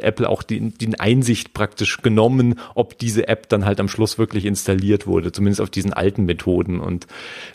Apple 0.00 0.28
auch 0.28 0.42
die, 0.42 0.70
die 0.70 0.98
Einsicht 0.98 1.52
praktisch 1.52 2.00
genommen, 2.00 2.58
ob 2.74 2.96
diese 2.96 3.28
App 3.28 3.48
dann 3.50 3.66
halt 3.66 3.78
am 3.78 3.88
Schluss 3.88 4.16
wirklich 4.16 4.46
installiert 4.46 5.06
wurde, 5.06 5.32
zumindest 5.32 5.60
auf 5.60 5.70
diesen 5.70 5.92
alten 5.92 6.24
Methoden 6.24 6.80
und 6.80 7.06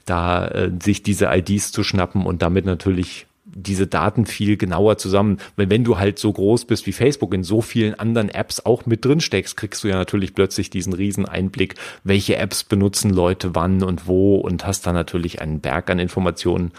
da 0.05 0.47
äh, 0.47 0.71
sich 0.83 1.01
diese 1.01 1.33
IDs 1.33 1.71
zu 1.71 1.83
schnappen 1.83 2.27
und 2.27 2.43
damit 2.43 2.65
natürlich 2.65 3.25
diese 3.53 3.87
Daten 3.87 4.25
viel 4.25 4.57
genauer 4.57 4.97
zusammen. 4.97 5.37
Weil 5.55 5.69
wenn 5.69 5.83
du 5.83 5.97
halt 5.97 6.19
so 6.19 6.31
groß 6.31 6.65
bist 6.65 6.87
wie 6.87 6.91
Facebook 6.91 7.33
in 7.33 7.43
so 7.43 7.61
vielen 7.61 7.93
anderen 7.95 8.29
Apps 8.29 8.65
auch 8.65 8.85
mit 8.85 9.05
drin 9.05 9.21
steckst, 9.21 9.57
kriegst 9.57 9.83
du 9.83 9.87
ja 9.87 9.95
natürlich 9.95 10.33
plötzlich 10.33 10.69
diesen 10.69 10.93
riesen 10.93 11.25
Einblick, 11.25 11.75
welche 12.03 12.37
Apps 12.37 12.63
benutzen 12.63 13.11
Leute 13.11 13.55
wann 13.55 13.83
und 13.83 14.07
wo 14.07 14.37
und 14.37 14.65
hast 14.65 14.87
da 14.87 14.93
natürlich 14.93 15.41
einen 15.41 15.59
Berg 15.59 15.89
an 15.89 15.99
Informationen. 15.99 16.71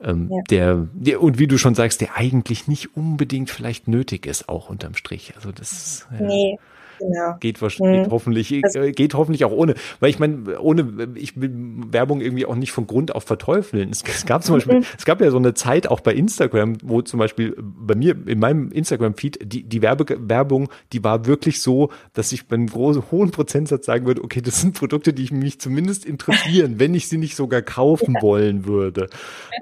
Ähm, 0.00 0.30
ja. 0.30 0.42
der, 0.50 0.88
der, 0.92 1.22
und 1.22 1.38
wie 1.38 1.46
du 1.46 1.56
schon 1.56 1.74
sagst, 1.74 2.00
der 2.02 2.16
eigentlich 2.16 2.68
nicht 2.68 2.96
unbedingt 2.96 3.50
vielleicht 3.50 3.88
nötig 3.88 4.26
ist, 4.26 4.48
auch 4.48 4.68
unterm 4.68 4.94
Strich. 4.94 5.32
Also 5.36 5.52
das. 5.52 6.06
Ja. 6.12 6.26
Nee. 6.26 6.58
Genau. 6.98 7.36
Geht, 7.40 7.60
wahrscheinlich, 7.62 7.98
mhm. 7.98 8.02
geht 8.04 8.12
hoffentlich, 8.12 8.64
also, 8.64 8.80
geht 8.92 9.14
hoffentlich 9.14 9.44
auch 9.44 9.52
ohne. 9.52 9.74
Weil 10.00 10.10
ich 10.10 10.18
meine, 10.18 10.58
ohne, 10.60 11.08
ich 11.14 11.40
will 11.40 11.50
Werbung 11.90 12.20
irgendwie 12.20 12.46
auch 12.46 12.54
nicht 12.54 12.72
von 12.72 12.86
Grund 12.86 13.14
auf 13.14 13.24
verteufeln. 13.24 13.90
Es, 13.90 14.02
es 14.02 14.26
gab 14.26 14.42
zum 14.44 14.56
Beispiel, 14.56 14.78
mhm. 14.78 14.84
es 14.96 15.04
gab 15.04 15.20
ja 15.20 15.30
so 15.30 15.36
eine 15.36 15.54
Zeit 15.54 15.88
auch 15.88 16.00
bei 16.00 16.14
Instagram, 16.14 16.78
wo 16.82 17.02
zum 17.02 17.18
Beispiel 17.18 17.56
bei 17.58 17.94
mir 17.94 18.16
in 18.26 18.38
meinem 18.38 18.70
Instagram-Feed 18.70 19.40
die, 19.42 19.64
die 19.64 19.82
Werbe, 19.82 20.06
Werbung, 20.28 20.68
die 20.92 21.02
war 21.04 21.26
wirklich 21.26 21.60
so, 21.60 21.90
dass 22.14 22.32
ich 22.32 22.46
bei 22.46 22.54
einem 22.54 22.68
großen, 22.68 23.02
hohen 23.10 23.30
Prozentsatz 23.30 23.86
sagen 23.86 24.06
würde, 24.06 24.22
okay, 24.22 24.40
das 24.40 24.60
sind 24.60 24.74
Produkte, 24.74 25.12
die 25.12 25.32
mich 25.32 25.60
zumindest 25.60 26.04
interessieren, 26.04 26.78
wenn 26.78 26.94
ich 26.94 27.08
sie 27.08 27.18
nicht 27.18 27.36
sogar 27.36 27.62
kaufen 27.62 28.14
ja. 28.14 28.22
wollen 28.22 28.66
würde. 28.66 29.08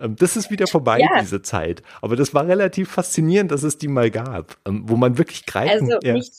Ähm, 0.01 0.17
das 0.17 0.37
ist 0.37 0.51
wieder 0.51 0.67
vorbei, 0.67 1.01
ja. 1.01 1.21
diese 1.21 1.43
Zeit. 1.43 1.83
Aber 2.03 2.17
das 2.17 2.35
war 2.35 2.47
relativ 2.47 2.91
faszinierend, 2.91 3.51
dass 3.51 3.63
es 3.63 3.79
die 3.79 3.89
mal 3.89 4.11
gab, 4.11 4.57
ähm, 4.67 4.85
wo 4.87 4.97
man 4.97 5.19
wirklich 5.19 5.47
greifen. 5.47 5.93
Also 5.93 5.99
ja. 6.03 6.13
nicht, 6.15 6.33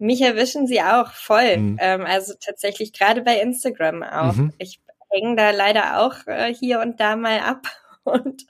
mich 0.00 0.22
erwischen 0.22 0.66
sie 0.66 0.80
auch 0.80 1.12
voll. 1.12 1.56
Mhm. 1.56 1.78
Ähm, 1.80 2.06
also 2.06 2.34
tatsächlich 2.40 2.92
gerade 2.92 3.22
bei 3.22 3.40
Instagram 3.40 4.02
auch. 4.02 4.34
Mhm. 4.34 4.52
Ich 4.58 4.80
hänge 5.10 5.36
da 5.36 5.50
leider 5.50 6.00
auch 6.00 6.26
äh, 6.26 6.54
hier 6.54 6.80
und 6.80 7.00
da 7.00 7.16
mal 7.16 7.40
ab. 7.40 7.66
Und 8.02 8.46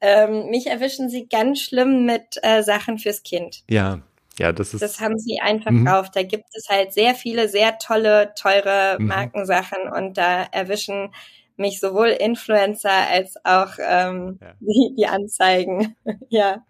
ähm, 0.00 0.48
mich 0.48 0.66
erwischen 0.66 1.10
sie 1.10 1.28
ganz 1.28 1.60
schlimm 1.60 2.06
mit 2.06 2.38
äh, 2.42 2.62
Sachen 2.62 2.98
fürs 2.98 3.22
Kind. 3.22 3.62
Ja, 3.68 4.00
ja, 4.38 4.50
das 4.52 4.72
ist. 4.72 4.80
Das 4.80 4.98
haben 4.98 5.18
sie 5.18 5.40
einfach 5.40 5.70
mhm. 5.70 5.84
drauf. 5.84 6.10
Da 6.10 6.22
gibt 6.22 6.46
es 6.54 6.68
halt 6.68 6.94
sehr 6.94 7.14
viele, 7.14 7.50
sehr 7.50 7.78
tolle, 7.78 8.32
teure 8.34 8.96
mhm. 8.98 9.06
Markensachen 9.06 9.88
und 9.94 10.16
da 10.16 10.44
erwischen 10.50 11.10
mich 11.56 11.80
sowohl 11.80 12.08
Influencer 12.08 13.08
als 13.10 13.36
auch 13.44 13.72
ähm, 13.78 14.38
ja. 14.40 14.54
die, 14.60 14.94
die 14.98 15.06
Anzeigen. 15.06 15.94
ja. 16.28 16.64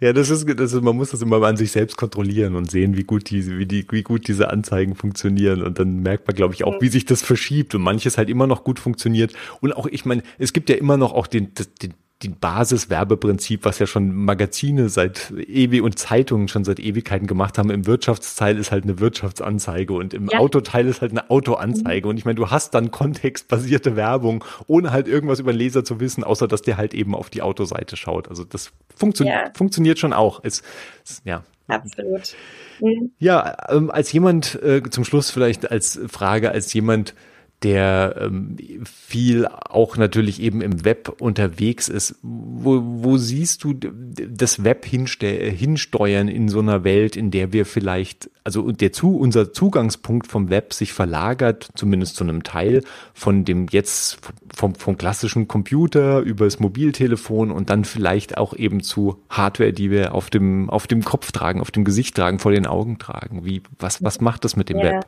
Ja, 0.00 0.12
das 0.12 0.30
ist, 0.30 0.46
das 0.58 0.72
ist, 0.72 0.82
man 0.82 0.96
muss 0.96 1.10
das 1.10 1.22
immer 1.22 1.42
an 1.42 1.56
sich 1.56 1.72
selbst 1.72 1.96
kontrollieren 1.96 2.56
und 2.56 2.70
sehen, 2.70 2.96
wie 2.96 3.04
gut 3.04 3.30
die, 3.30 3.58
wie 3.58 3.66
die, 3.66 3.86
wie 3.90 4.02
gut 4.02 4.28
diese 4.28 4.50
Anzeigen 4.50 4.94
funktionieren. 4.94 5.62
Und 5.62 5.78
dann 5.78 6.00
merkt 6.00 6.26
man, 6.26 6.36
glaube 6.36 6.54
ich, 6.54 6.64
auch, 6.64 6.74
mhm. 6.74 6.80
wie 6.80 6.88
sich 6.88 7.04
das 7.04 7.22
verschiebt 7.22 7.74
und 7.74 7.82
manches 7.82 8.18
halt 8.18 8.30
immer 8.30 8.46
noch 8.46 8.64
gut 8.64 8.78
funktioniert. 8.78 9.34
Und 9.60 9.72
auch, 9.74 9.86
ich 9.86 10.04
meine, 10.04 10.22
es 10.38 10.52
gibt 10.52 10.70
ja 10.70 10.76
immer 10.76 10.96
noch 10.96 11.12
auch 11.12 11.26
den, 11.26 11.52
den 11.82 11.94
die 12.22 12.28
Basiswerbeprinzip, 12.28 13.64
was 13.64 13.78
ja 13.78 13.86
schon 13.86 14.14
Magazine 14.14 14.90
seit 14.90 15.32
ewig 15.46 15.82
und 15.82 15.98
Zeitungen 15.98 16.48
schon 16.48 16.64
seit 16.64 16.78
Ewigkeiten 16.78 17.26
gemacht 17.26 17.56
haben. 17.56 17.70
Im 17.70 17.86
Wirtschaftsteil 17.86 18.58
ist 18.58 18.70
halt 18.70 18.84
eine 18.84 18.98
Wirtschaftsanzeige 18.98 19.94
und 19.94 20.12
im 20.12 20.28
ja. 20.28 20.38
Autoteil 20.38 20.86
ist 20.86 21.00
halt 21.00 21.12
eine 21.12 21.30
Autoanzeige. 21.30 22.06
Mhm. 22.06 22.10
Und 22.10 22.16
ich 22.18 22.26
meine, 22.26 22.34
du 22.34 22.50
hast 22.50 22.74
dann 22.74 22.90
kontextbasierte 22.90 23.96
Werbung, 23.96 24.44
ohne 24.66 24.92
halt 24.92 25.08
irgendwas 25.08 25.40
über 25.40 25.52
den 25.52 25.58
Leser 25.58 25.82
zu 25.82 25.98
wissen, 25.98 26.22
außer 26.22 26.46
dass 26.46 26.60
der 26.60 26.76
halt 26.76 26.92
eben 26.92 27.14
auf 27.14 27.30
die 27.30 27.40
Autoseite 27.40 27.96
schaut. 27.96 28.28
Also 28.28 28.44
das 28.44 28.70
funktio 28.94 29.26
ja. 29.26 29.50
funktioniert 29.54 29.98
schon 29.98 30.12
auch. 30.12 30.40
Es, 30.42 30.62
es, 31.04 31.22
ja. 31.24 31.42
Absolut. 31.68 32.34
Mhm. 32.80 33.12
Ja, 33.18 33.56
ähm, 33.68 33.90
als 33.90 34.12
jemand, 34.12 34.60
äh, 34.62 34.82
zum 34.90 35.04
Schluss 35.04 35.30
vielleicht 35.30 35.70
als 35.70 35.98
Frage, 36.08 36.50
als 36.50 36.72
jemand, 36.74 37.14
der 37.62 38.16
ähm, 38.18 38.56
viel 38.84 39.46
auch 39.46 39.98
natürlich 39.98 40.40
eben 40.40 40.62
im 40.62 40.84
Web 40.84 41.20
unterwegs 41.20 41.88
ist. 41.88 42.16
Wo, 42.22 42.80
wo 42.82 43.18
siehst 43.18 43.64
du 43.64 43.74
das 43.74 44.64
Web 44.64 44.86
hinsteuern 44.86 46.28
in 46.28 46.48
so 46.48 46.60
einer 46.60 46.84
Welt, 46.84 47.16
in 47.16 47.30
der 47.30 47.52
wir 47.52 47.66
vielleicht, 47.66 48.30
also 48.44 48.72
der 48.72 48.92
zu, 48.92 49.18
unser 49.18 49.52
Zugangspunkt 49.52 50.26
vom 50.26 50.48
Web 50.48 50.72
sich 50.72 50.94
verlagert, 50.94 51.68
zumindest 51.74 52.16
zu 52.16 52.24
einem 52.24 52.44
Teil, 52.44 52.82
von 53.12 53.44
dem 53.44 53.66
jetzt 53.70 54.18
vom, 54.54 54.74
vom 54.74 54.96
klassischen 54.96 55.46
Computer 55.46 56.20
über 56.20 56.46
das 56.46 56.60
Mobiltelefon 56.60 57.50
und 57.50 57.68
dann 57.68 57.84
vielleicht 57.84 58.38
auch 58.38 58.54
eben 58.54 58.82
zu 58.82 59.22
Hardware, 59.28 59.74
die 59.74 59.90
wir 59.90 60.14
auf 60.14 60.30
dem, 60.30 60.70
auf 60.70 60.86
dem 60.86 61.04
Kopf 61.04 61.30
tragen, 61.30 61.60
auf 61.60 61.70
dem 61.70 61.84
Gesicht 61.84 62.16
tragen, 62.16 62.38
vor 62.38 62.52
den 62.52 62.66
Augen 62.66 62.98
tragen. 62.98 63.44
Wie, 63.44 63.62
was, 63.78 64.02
was 64.02 64.22
macht 64.22 64.46
das 64.46 64.56
mit 64.56 64.70
dem 64.70 64.78
ja. 64.78 64.84
Web? 64.84 65.06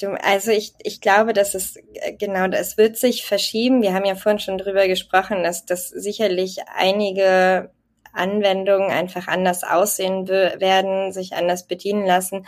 Du, 0.00 0.12
also 0.22 0.52
ich, 0.52 0.74
ich 0.82 1.00
glaube, 1.00 1.32
dass 1.32 1.54
es 1.54 1.76
äh, 1.76 2.14
genau, 2.16 2.46
es 2.46 2.76
wird 2.78 2.96
sich 2.96 3.26
verschieben. 3.26 3.82
Wir 3.82 3.94
haben 3.94 4.04
ja 4.04 4.14
vorhin 4.14 4.38
schon 4.38 4.58
drüber 4.58 4.86
gesprochen, 4.86 5.42
dass 5.42 5.66
das 5.66 5.88
sicherlich 5.88 6.58
einige 6.76 7.70
Anwendungen 8.12 8.90
einfach 8.90 9.26
anders 9.28 9.64
aussehen 9.64 10.28
werden, 10.28 11.12
sich 11.12 11.34
anders 11.34 11.66
bedienen 11.66 12.06
lassen. 12.06 12.46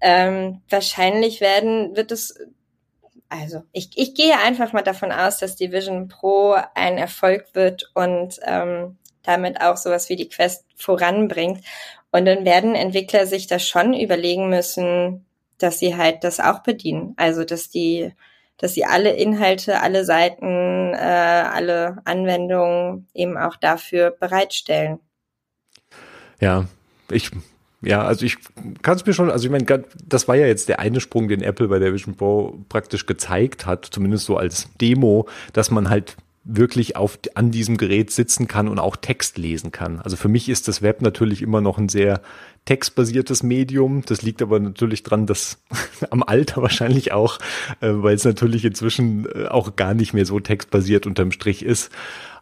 Ähm, 0.00 0.62
wahrscheinlich 0.68 1.40
werden, 1.40 1.96
wird 1.96 2.12
es, 2.12 2.38
also 3.28 3.62
ich, 3.72 3.90
ich 3.96 4.14
gehe 4.14 4.38
einfach 4.38 4.72
mal 4.72 4.82
davon 4.82 5.10
aus, 5.10 5.38
dass 5.38 5.56
die 5.56 5.72
Vision 5.72 6.08
Pro 6.08 6.56
ein 6.74 6.96
Erfolg 6.96 7.46
wird 7.54 7.90
und 7.94 8.38
ähm, 8.44 8.98
damit 9.24 9.60
auch 9.60 9.76
sowas 9.76 10.08
wie 10.08 10.16
die 10.16 10.28
Quest 10.28 10.64
voranbringt. 10.76 11.64
Und 12.12 12.24
dann 12.24 12.44
werden 12.44 12.74
Entwickler 12.74 13.26
sich 13.26 13.48
das 13.48 13.66
schon 13.66 13.92
überlegen 13.94 14.48
müssen, 14.48 15.26
dass 15.58 15.78
sie 15.78 15.96
halt 15.96 16.24
das 16.24 16.40
auch 16.40 16.62
bedienen. 16.62 17.14
Also 17.16 17.44
dass 17.44 17.68
die, 17.68 18.12
dass 18.58 18.74
sie 18.74 18.84
alle 18.84 19.12
Inhalte, 19.14 19.80
alle 19.80 20.04
Seiten, 20.04 20.94
äh, 20.94 20.96
alle 20.96 21.98
Anwendungen 22.04 23.08
eben 23.14 23.36
auch 23.36 23.56
dafür 23.56 24.10
bereitstellen. 24.10 24.98
Ja, 26.40 26.66
ich 27.10 27.30
ja, 27.80 28.02
also 28.02 28.26
ich 28.26 28.38
kann 28.82 28.96
es 28.96 29.06
mir 29.06 29.12
schon, 29.12 29.30
also 29.30 29.46
ich 29.46 29.52
meine, 29.52 29.84
das 30.04 30.26
war 30.26 30.34
ja 30.34 30.46
jetzt 30.46 30.68
der 30.68 30.80
eine 30.80 31.00
Sprung, 31.00 31.28
den 31.28 31.42
Apple 31.42 31.68
bei 31.68 31.78
der 31.78 31.92
Vision 31.92 32.16
Pro 32.16 32.58
praktisch 32.68 33.06
gezeigt 33.06 33.66
hat, 33.66 33.84
zumindest 33.84 34.24
so 34.24 34.36
als 34.36 34.68
Demo, 34.80 35.28
dass 35.52 35.70
man 35.70 35.88
halt 35.88 36.16
wirklich 36.50 36.96
auf, 36.96 37.18
an 37.34 37.50
diesem 37.50 37.76
Gerät 37.76 38.10
sitzen 38.10 38.48
kann 38.48 38.68
und 38.68 38.78
auch 38.78 38.96
Text 38.96 39.36
lesen 39.36 39.70
kann. 39.70 40.00
Also 40.00 40.16
für 40.16 40.28
mich 40.28 40.48
ist 40.48 40.66
das 40.66 40.80
Web 40.80 41.02
natürlich 41.02 41.42
immer 41.42 41.60
noch 41.60 41.76
ein 41.76 41.90
sehr 41.90 42.22
textbasiertes 42.64 43.42
Medium. 43.42 44.02
Das 44.06 44.22
liegt 44.22 44.40
aber 44.40 44.58
natürlich 44.58 45.02
dran, 45.02 45.26
dass 45.26 45.58
am 46.10 46.22
Alter 46.22 46.62
wahrscheinlich 46.62 47.12
auch, 47.12 47.38
äh, 47.80 47.90
weil 47.90 48.14
es 48.14 48.24
natürlich 48.24 48.64
inzwischen 48.64 49.26
äh, 49.26 49.46
auch 49.46 49.76
gar 49.76 49.92
nicht 49.92 50.14
mehr 50.14 50.24
so 50.24 50.40
textbasiert 50.40 51.06
unterm 51.06 51.32
Strich 51.32 51.62
ist. 51.62 51.90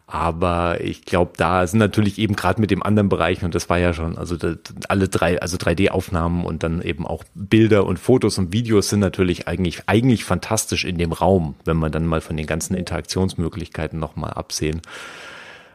Aber 0.09 0.79
ich 0.79 1.03
glaube, 1.03 1.33
da 1.35 1.67
sind 1.67 1.79
natürlich 1.79 2.17
eben 2.17 2.37
gerade 2.37 2.61
mit 2.61 2.71
dem 2.71 2.81
anderen 2.81 3.09
Bereich, 3.09 3.43
und 3.43 3.53
das 3.53 3.69
war 3.69 3.77
ja 3.77 3.91
schon, 3.93 4.17
also 4.17 4.37
das, 4.37 4.57
alle 4.87 5.09
drei, 5.09 5.41
also 5.41 5.57
3D-Aufnahmen 5.57 6.45
und 6.45 6.63
dann 6.63 6.81
eben 6.81 7.05
auch 7.05 7.25
Bilder 7.35 7.85
und 7.85 7.99
Fotos 7.99 8.37
und 8.37 8.53
Videos 8.53 8.87
sind 8.87 9.01
natürlich 9.01 9.49
eigentlich, 9.49 9.83
eigentlich 9.87 10.23
fantastisch 10.23 10.85
in 10.85 10.97
dem 10.97 11.11
Raum, 11.11 11.55
wenn 11.65 11.75
man 11.75 11.91
dann 11.91 12.05
mal 12.05 12.21
von 12.21 12.37
den 12.37 12.47
ganzen 12.47 12.73
Interaktionsmöglichkeiten 12.75 13.99
nochmal 13.99 14.31
absehen. 14.31 14.81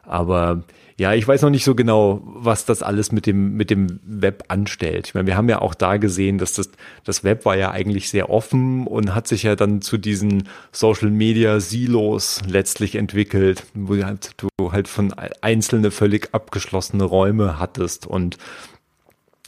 Aber 0.05 0.63
ja, 0.99 1.15
ich 1.15 1.27
weiß 1.27 1.43
noch 1.43 1.51
nicht 1.51 1.65
so 1.65 1.75
genau, 1.75 2.23
was 2.25 2.65
das 2.65 2.83
alles 2.83 3.13
mit 3.13 3.27
dem, 3.27 3.57
mit 3.57 3.71
dem 3.71 4.01
Web 4.05 4.45
anstellt. 4.49 5.09
Ich 5.09 5.15
meine, 5.15 5.27
wir 5.27 5.37
haben 5.37 5.49
ja 5.49 5.61
auch 5.61 5.75
da 5.75 5.97
gesehen, 5.97 6.39
dass 6.39 6.55
das, 6.55 6.71
das 7.05 7.25
Web 7.25 7.45
war 7.45 7.57
ja 7.57 7.71
eigentlich 7.71 8.11
sehr 8.11 8.31
offen 8.31 8.87
und 8.87 9.15
hat 9.15 9.27
sich 9.27 9.43
ja 9.43 9.57
dann 9.57 9.81
zu 9.81 9.99
diesen 9.99 10.49
Social 10.71 11.11
Media 11.11 11.61
Silos 11.61 12.41
letztlich 12.47 12.95
entwickelt, 12.97 13.65
wo 13.75 13.97
halt, 14.03 14.33
du 14.37 14.73
halt 14.73 14.89
von 14.89 15.15
einzelne 15.41 15.91
völlig 15.91 16.29
abgeschlossene 16.33 17.05
Räume 17.05 17.59
hattest 17.59 18.07
und 18.07 18.39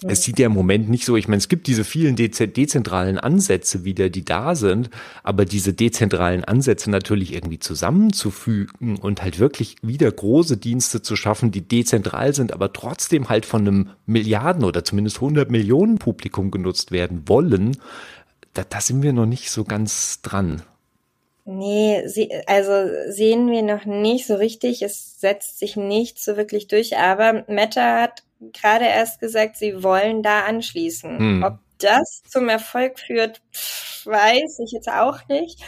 es 0.03 0.25
sieht 0.25 0.39
ja 0.39 0.47
im 0.47 0.53
Moment 0.53 0.91
nicht 0.91 1.05
so, 1.05 1.17
ich 1.17 1.29
meine, 1.29 1.39
es 1.39 1.49
gibt 1.49 1.67
diese 1.67 1.85
vielen 1.85 2.17
dezentralen 2.17 3.19
Ansätze 3.19 3.85
wieder, 3.85 4.11
die 4.11 4.25
da 4.25 4.55
sind, 4.55 4.91
aber 5.23 5.45
diese 5.45 5.73
dezentralen 5.73 6.45
Ansätze 6.45 6.91
natürlich 6.91 7.33
irgendwie 7.33 7.61
zusammenzufügen 7.61 8.99
und 8.99 9.23
halt 9.23 9.39
wirklich 9.39 9.77
wieder 9.83 10.11
große 10.11 10.57
Dienste 10.57 11.01
zu 11.01 11.15
schaffen, 11.17 11.53
die 11.53 11.63
dezentral 11.63 12.35
sind, 12.35 12.53
aber 12.53 12.73
trotzdem 12.73 13.29
halt 13.29 13.47
von 13.47 13.63
einem 13.63 13.91
Milliarden 14.05 14.65
oder 14.65 14.85
zumindest 14.85 15.17
100 15.17 15.51
Millionen 15.51 15.99
Publikum 15.99 16.51
genutzt 16.51 16.91
werden 16.91 17.23
wollen, 17.27 17.77
da, 18.53 18.65
da 18.69 18.81
sind 18.81 19.03
wir 19.03 19.13
noch 19.13 19.27
nicht 19.27 19.51
so 19.51 19.65
ganz 19.65 20.23
dran. 20.23 20.63
Nee, 21.47 22.03
also 22.47 22.73
sehen 23.09 23.51
wir 23.51 23.63
noch 23.63 23.85
nicht 23.85 24.27
so 24.27 24.37
richtig. 24.37 24.81
Es 24.81 25.21
setzt 25.21 25.59
sich 25.59 25.77
nicht 25.77 26.19
so 26.19 26.39
wirklich 26.39 26.69
durch. 26.69 26.97
Aber 26.97 27.45
Meta 27.49 28.01
hat 28.01 28.23
gerade 28.53 28.85
erst 28.87 29.21
gesagt, 29.21 29.57
sie 29.57 29.83
wollen 29.83 30.23
da 30.23 30.45
anschließen. 30.45 31.19
Hm. 31.19 31.43
Ob 31.43 31.59
das 31.79 32.23
zum 32.29 32.49
Erfolg 32.49 32.99
führt, 32.99 33.41
weiß 34.05 34.61
ich 34.65 34.73
jetzt 34.73 34.89
auch 34.89 35.27
nicht. 35.29 35.61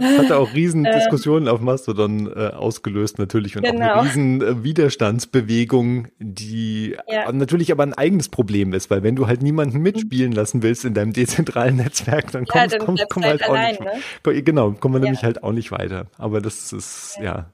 Hatte 0.00 0.36
auch 0.36 0.54
riesen 0.54 0.84
äh. 0.86 0.94
Diskussionen 0.94 1.48
auf 1.48 1.60
Mastodon 1.60 2.26
äh, 2.26 2.48
ausgelöst 2.48 3.18
natürlich 3.18 3.56
und 3.56 3.62
genau. 3.62 3.94
auch 3.94 3.96
eine 3.98 4.02
riesen 4.02 4.42
äh, 4.42 4.64
Widerstandsbewegung, 4.64 6.08
die 6.18 6.96
ja. 7.08 7.30
natürlich 7.30 7.70
aber 7.72 7.82
ein 7.82 7.94
eigenes 7.94 8.28
Problem 8.28 8.72
ist, 8.72 8.90
weil 8.90 9.02
wenn 9.02 9.16
du 9.16 9.26
halt 9.26 9.42
niemanden 9.42 9.80
mitspielen 9.80 10.32
lassen 10.32 10.62
willst 10.62 10.84
in 10.84 10.94
deinem 10.94 11.12
dezentralen 11.12 11.76
Netzwerk, 11.76 12.32
dann 12.32 12.46
kommst, 12.46 12.72
ja, 12.72 12.78
dann 12.78 12.86
kommst, 12.86 13.04
komm 13.10 13.24
halt, 13.24 13.42
halt 13.42 13.50
allein, 13.50 13.76
auch 13.76 13.84
nicht. 13.84 14.24
Ne? 14.26 14.42
Genau, 14.42 14.72
kommen 14.72 14.94
wir 14.94 15.00
ja. 15.00 15.04
nämlich 15.04 15.24
halt 15.24 15.42
auch 15.42 15.52
nicht 15.52 15.70
weiter. 15.72 16.06
Aber 16.18 16.40
das 16.40 16.72
ist 16.72 17.16
ja. 17.18 17.24
ja. 17.24 17.46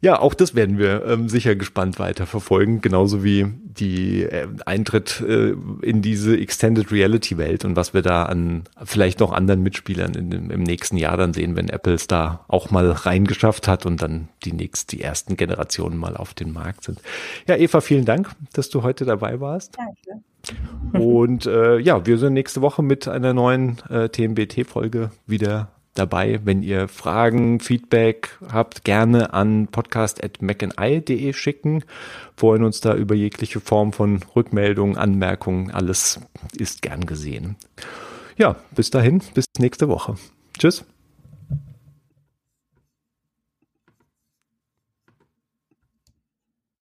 Ja, 0.00 0.20
auch 0.20 0.34
das 0.34 0.54
werden 0.54 0.78
wir 0.78 1.04
ähm, 1.06 1.28
sicher 1.28 1.56
gespannt 1.56 1.98
weiter 1.98 2.26
verfolgen, 2.26 2.80
genauso 2.80 3.24
wie 3.24 3.46
die 3.64 4.22
äh, 4.22 4.46
Eintritt 4.64 5.20
äh, 5.20 5.54
in 5.82 6.02
diese 6.02 6.38
Extended 6.38 6.92
Reality 6.92 7.36
Welt 7.36 7.64
und 7.64 7.74
was 7.74 7.94
wir 7.94 8.02
da 8.02 8.22
an 8.24 8.62
vielleicht 8.84 9.18
noch 9.18 9.32
anderen 9.32 9.62
Mitspielern 9.64 10.14
in, 10.14 10.50
im 10.50 10.62
nächsten 10.62 10.96
Jahr 10.96 11.16
dann 11.16 11.34
sehen, 11.34 11.56
wenn 11.56 11.68
Apple 11.68 11.94
es 11.94 12.06
da 12.06 12.44
auch 12.46 12.70
mal 12.70 12.88
reingeschafft 12.90 13.66
hat 13.66 13.86
und 13.86 14.00
dann 14.00 14.28
die 14.44 14.52
nächsten, 14.52 14.96
die 14.96 15.02
ersten 15.02 15.36
Generationen 15.36 15.96
mal 15.96 16.16
auf 16.16 16.32
den 16.32 16.52
Markt 16.52 16.84
sind. 16.84 17.00
Ja, 17.48 17.56
Eva, 17.56 17.80
vielen 17.80 18.04
Dank, 18.04 18.30
dass 18.52 18.68
du 18.68 18.84
heute 18.84 19.04
dabei 19.04 19.40
warst. 19.40 19.76
Danke. 19.76 20.22
Und 20.92 21.46
äh, 21.46 21.78
ja, 21.78 22.06
wir 22.06 22.18
sind 22.18 22.34
nächste 22.34 22.62
Woche 22.62 22.82
mit 22.82 23.08
einer 23.08 23.34
neuen 23.34 23.78
äh, 23.90 24.08
TMBT-Folge 24.08 25.10
wieder 25.26 25.72
dabei. 25.98 26.40
Wenn 26.44 26.62
ihr 26.62 26.88
Fragen, 26.88 27.60
Feedback 27.60 28.38
habt, 28.50 28.84
gerne 28.84 29.32
an 29.34 29.68
podcast.macandeye.de 29.68 31.32
schicken. 31.32 31.84
Freuen 32.36 32.64
uns 32.64 32.80
da 32.80 32.94
über 32.94 33.14
jegliche 33.14 33.60
Form 33.60 33.92
von 33.92 34.20
Rückmeldungen, 34.34 34.96
Anmerkungen. 34.96 35.70
Alles 35.70 36.20
ist 36.56 36.82
gern 36.82 37.06
gesehen. 37.06 37.56
Ja, 38.36 38.56
bis 38.74 38.90
dahin, 38.90 39.22
bis 39.34 39.46
nächste 39.58 39.88
Woche. 39.88 40.16
Tschüss. 40.58 40.84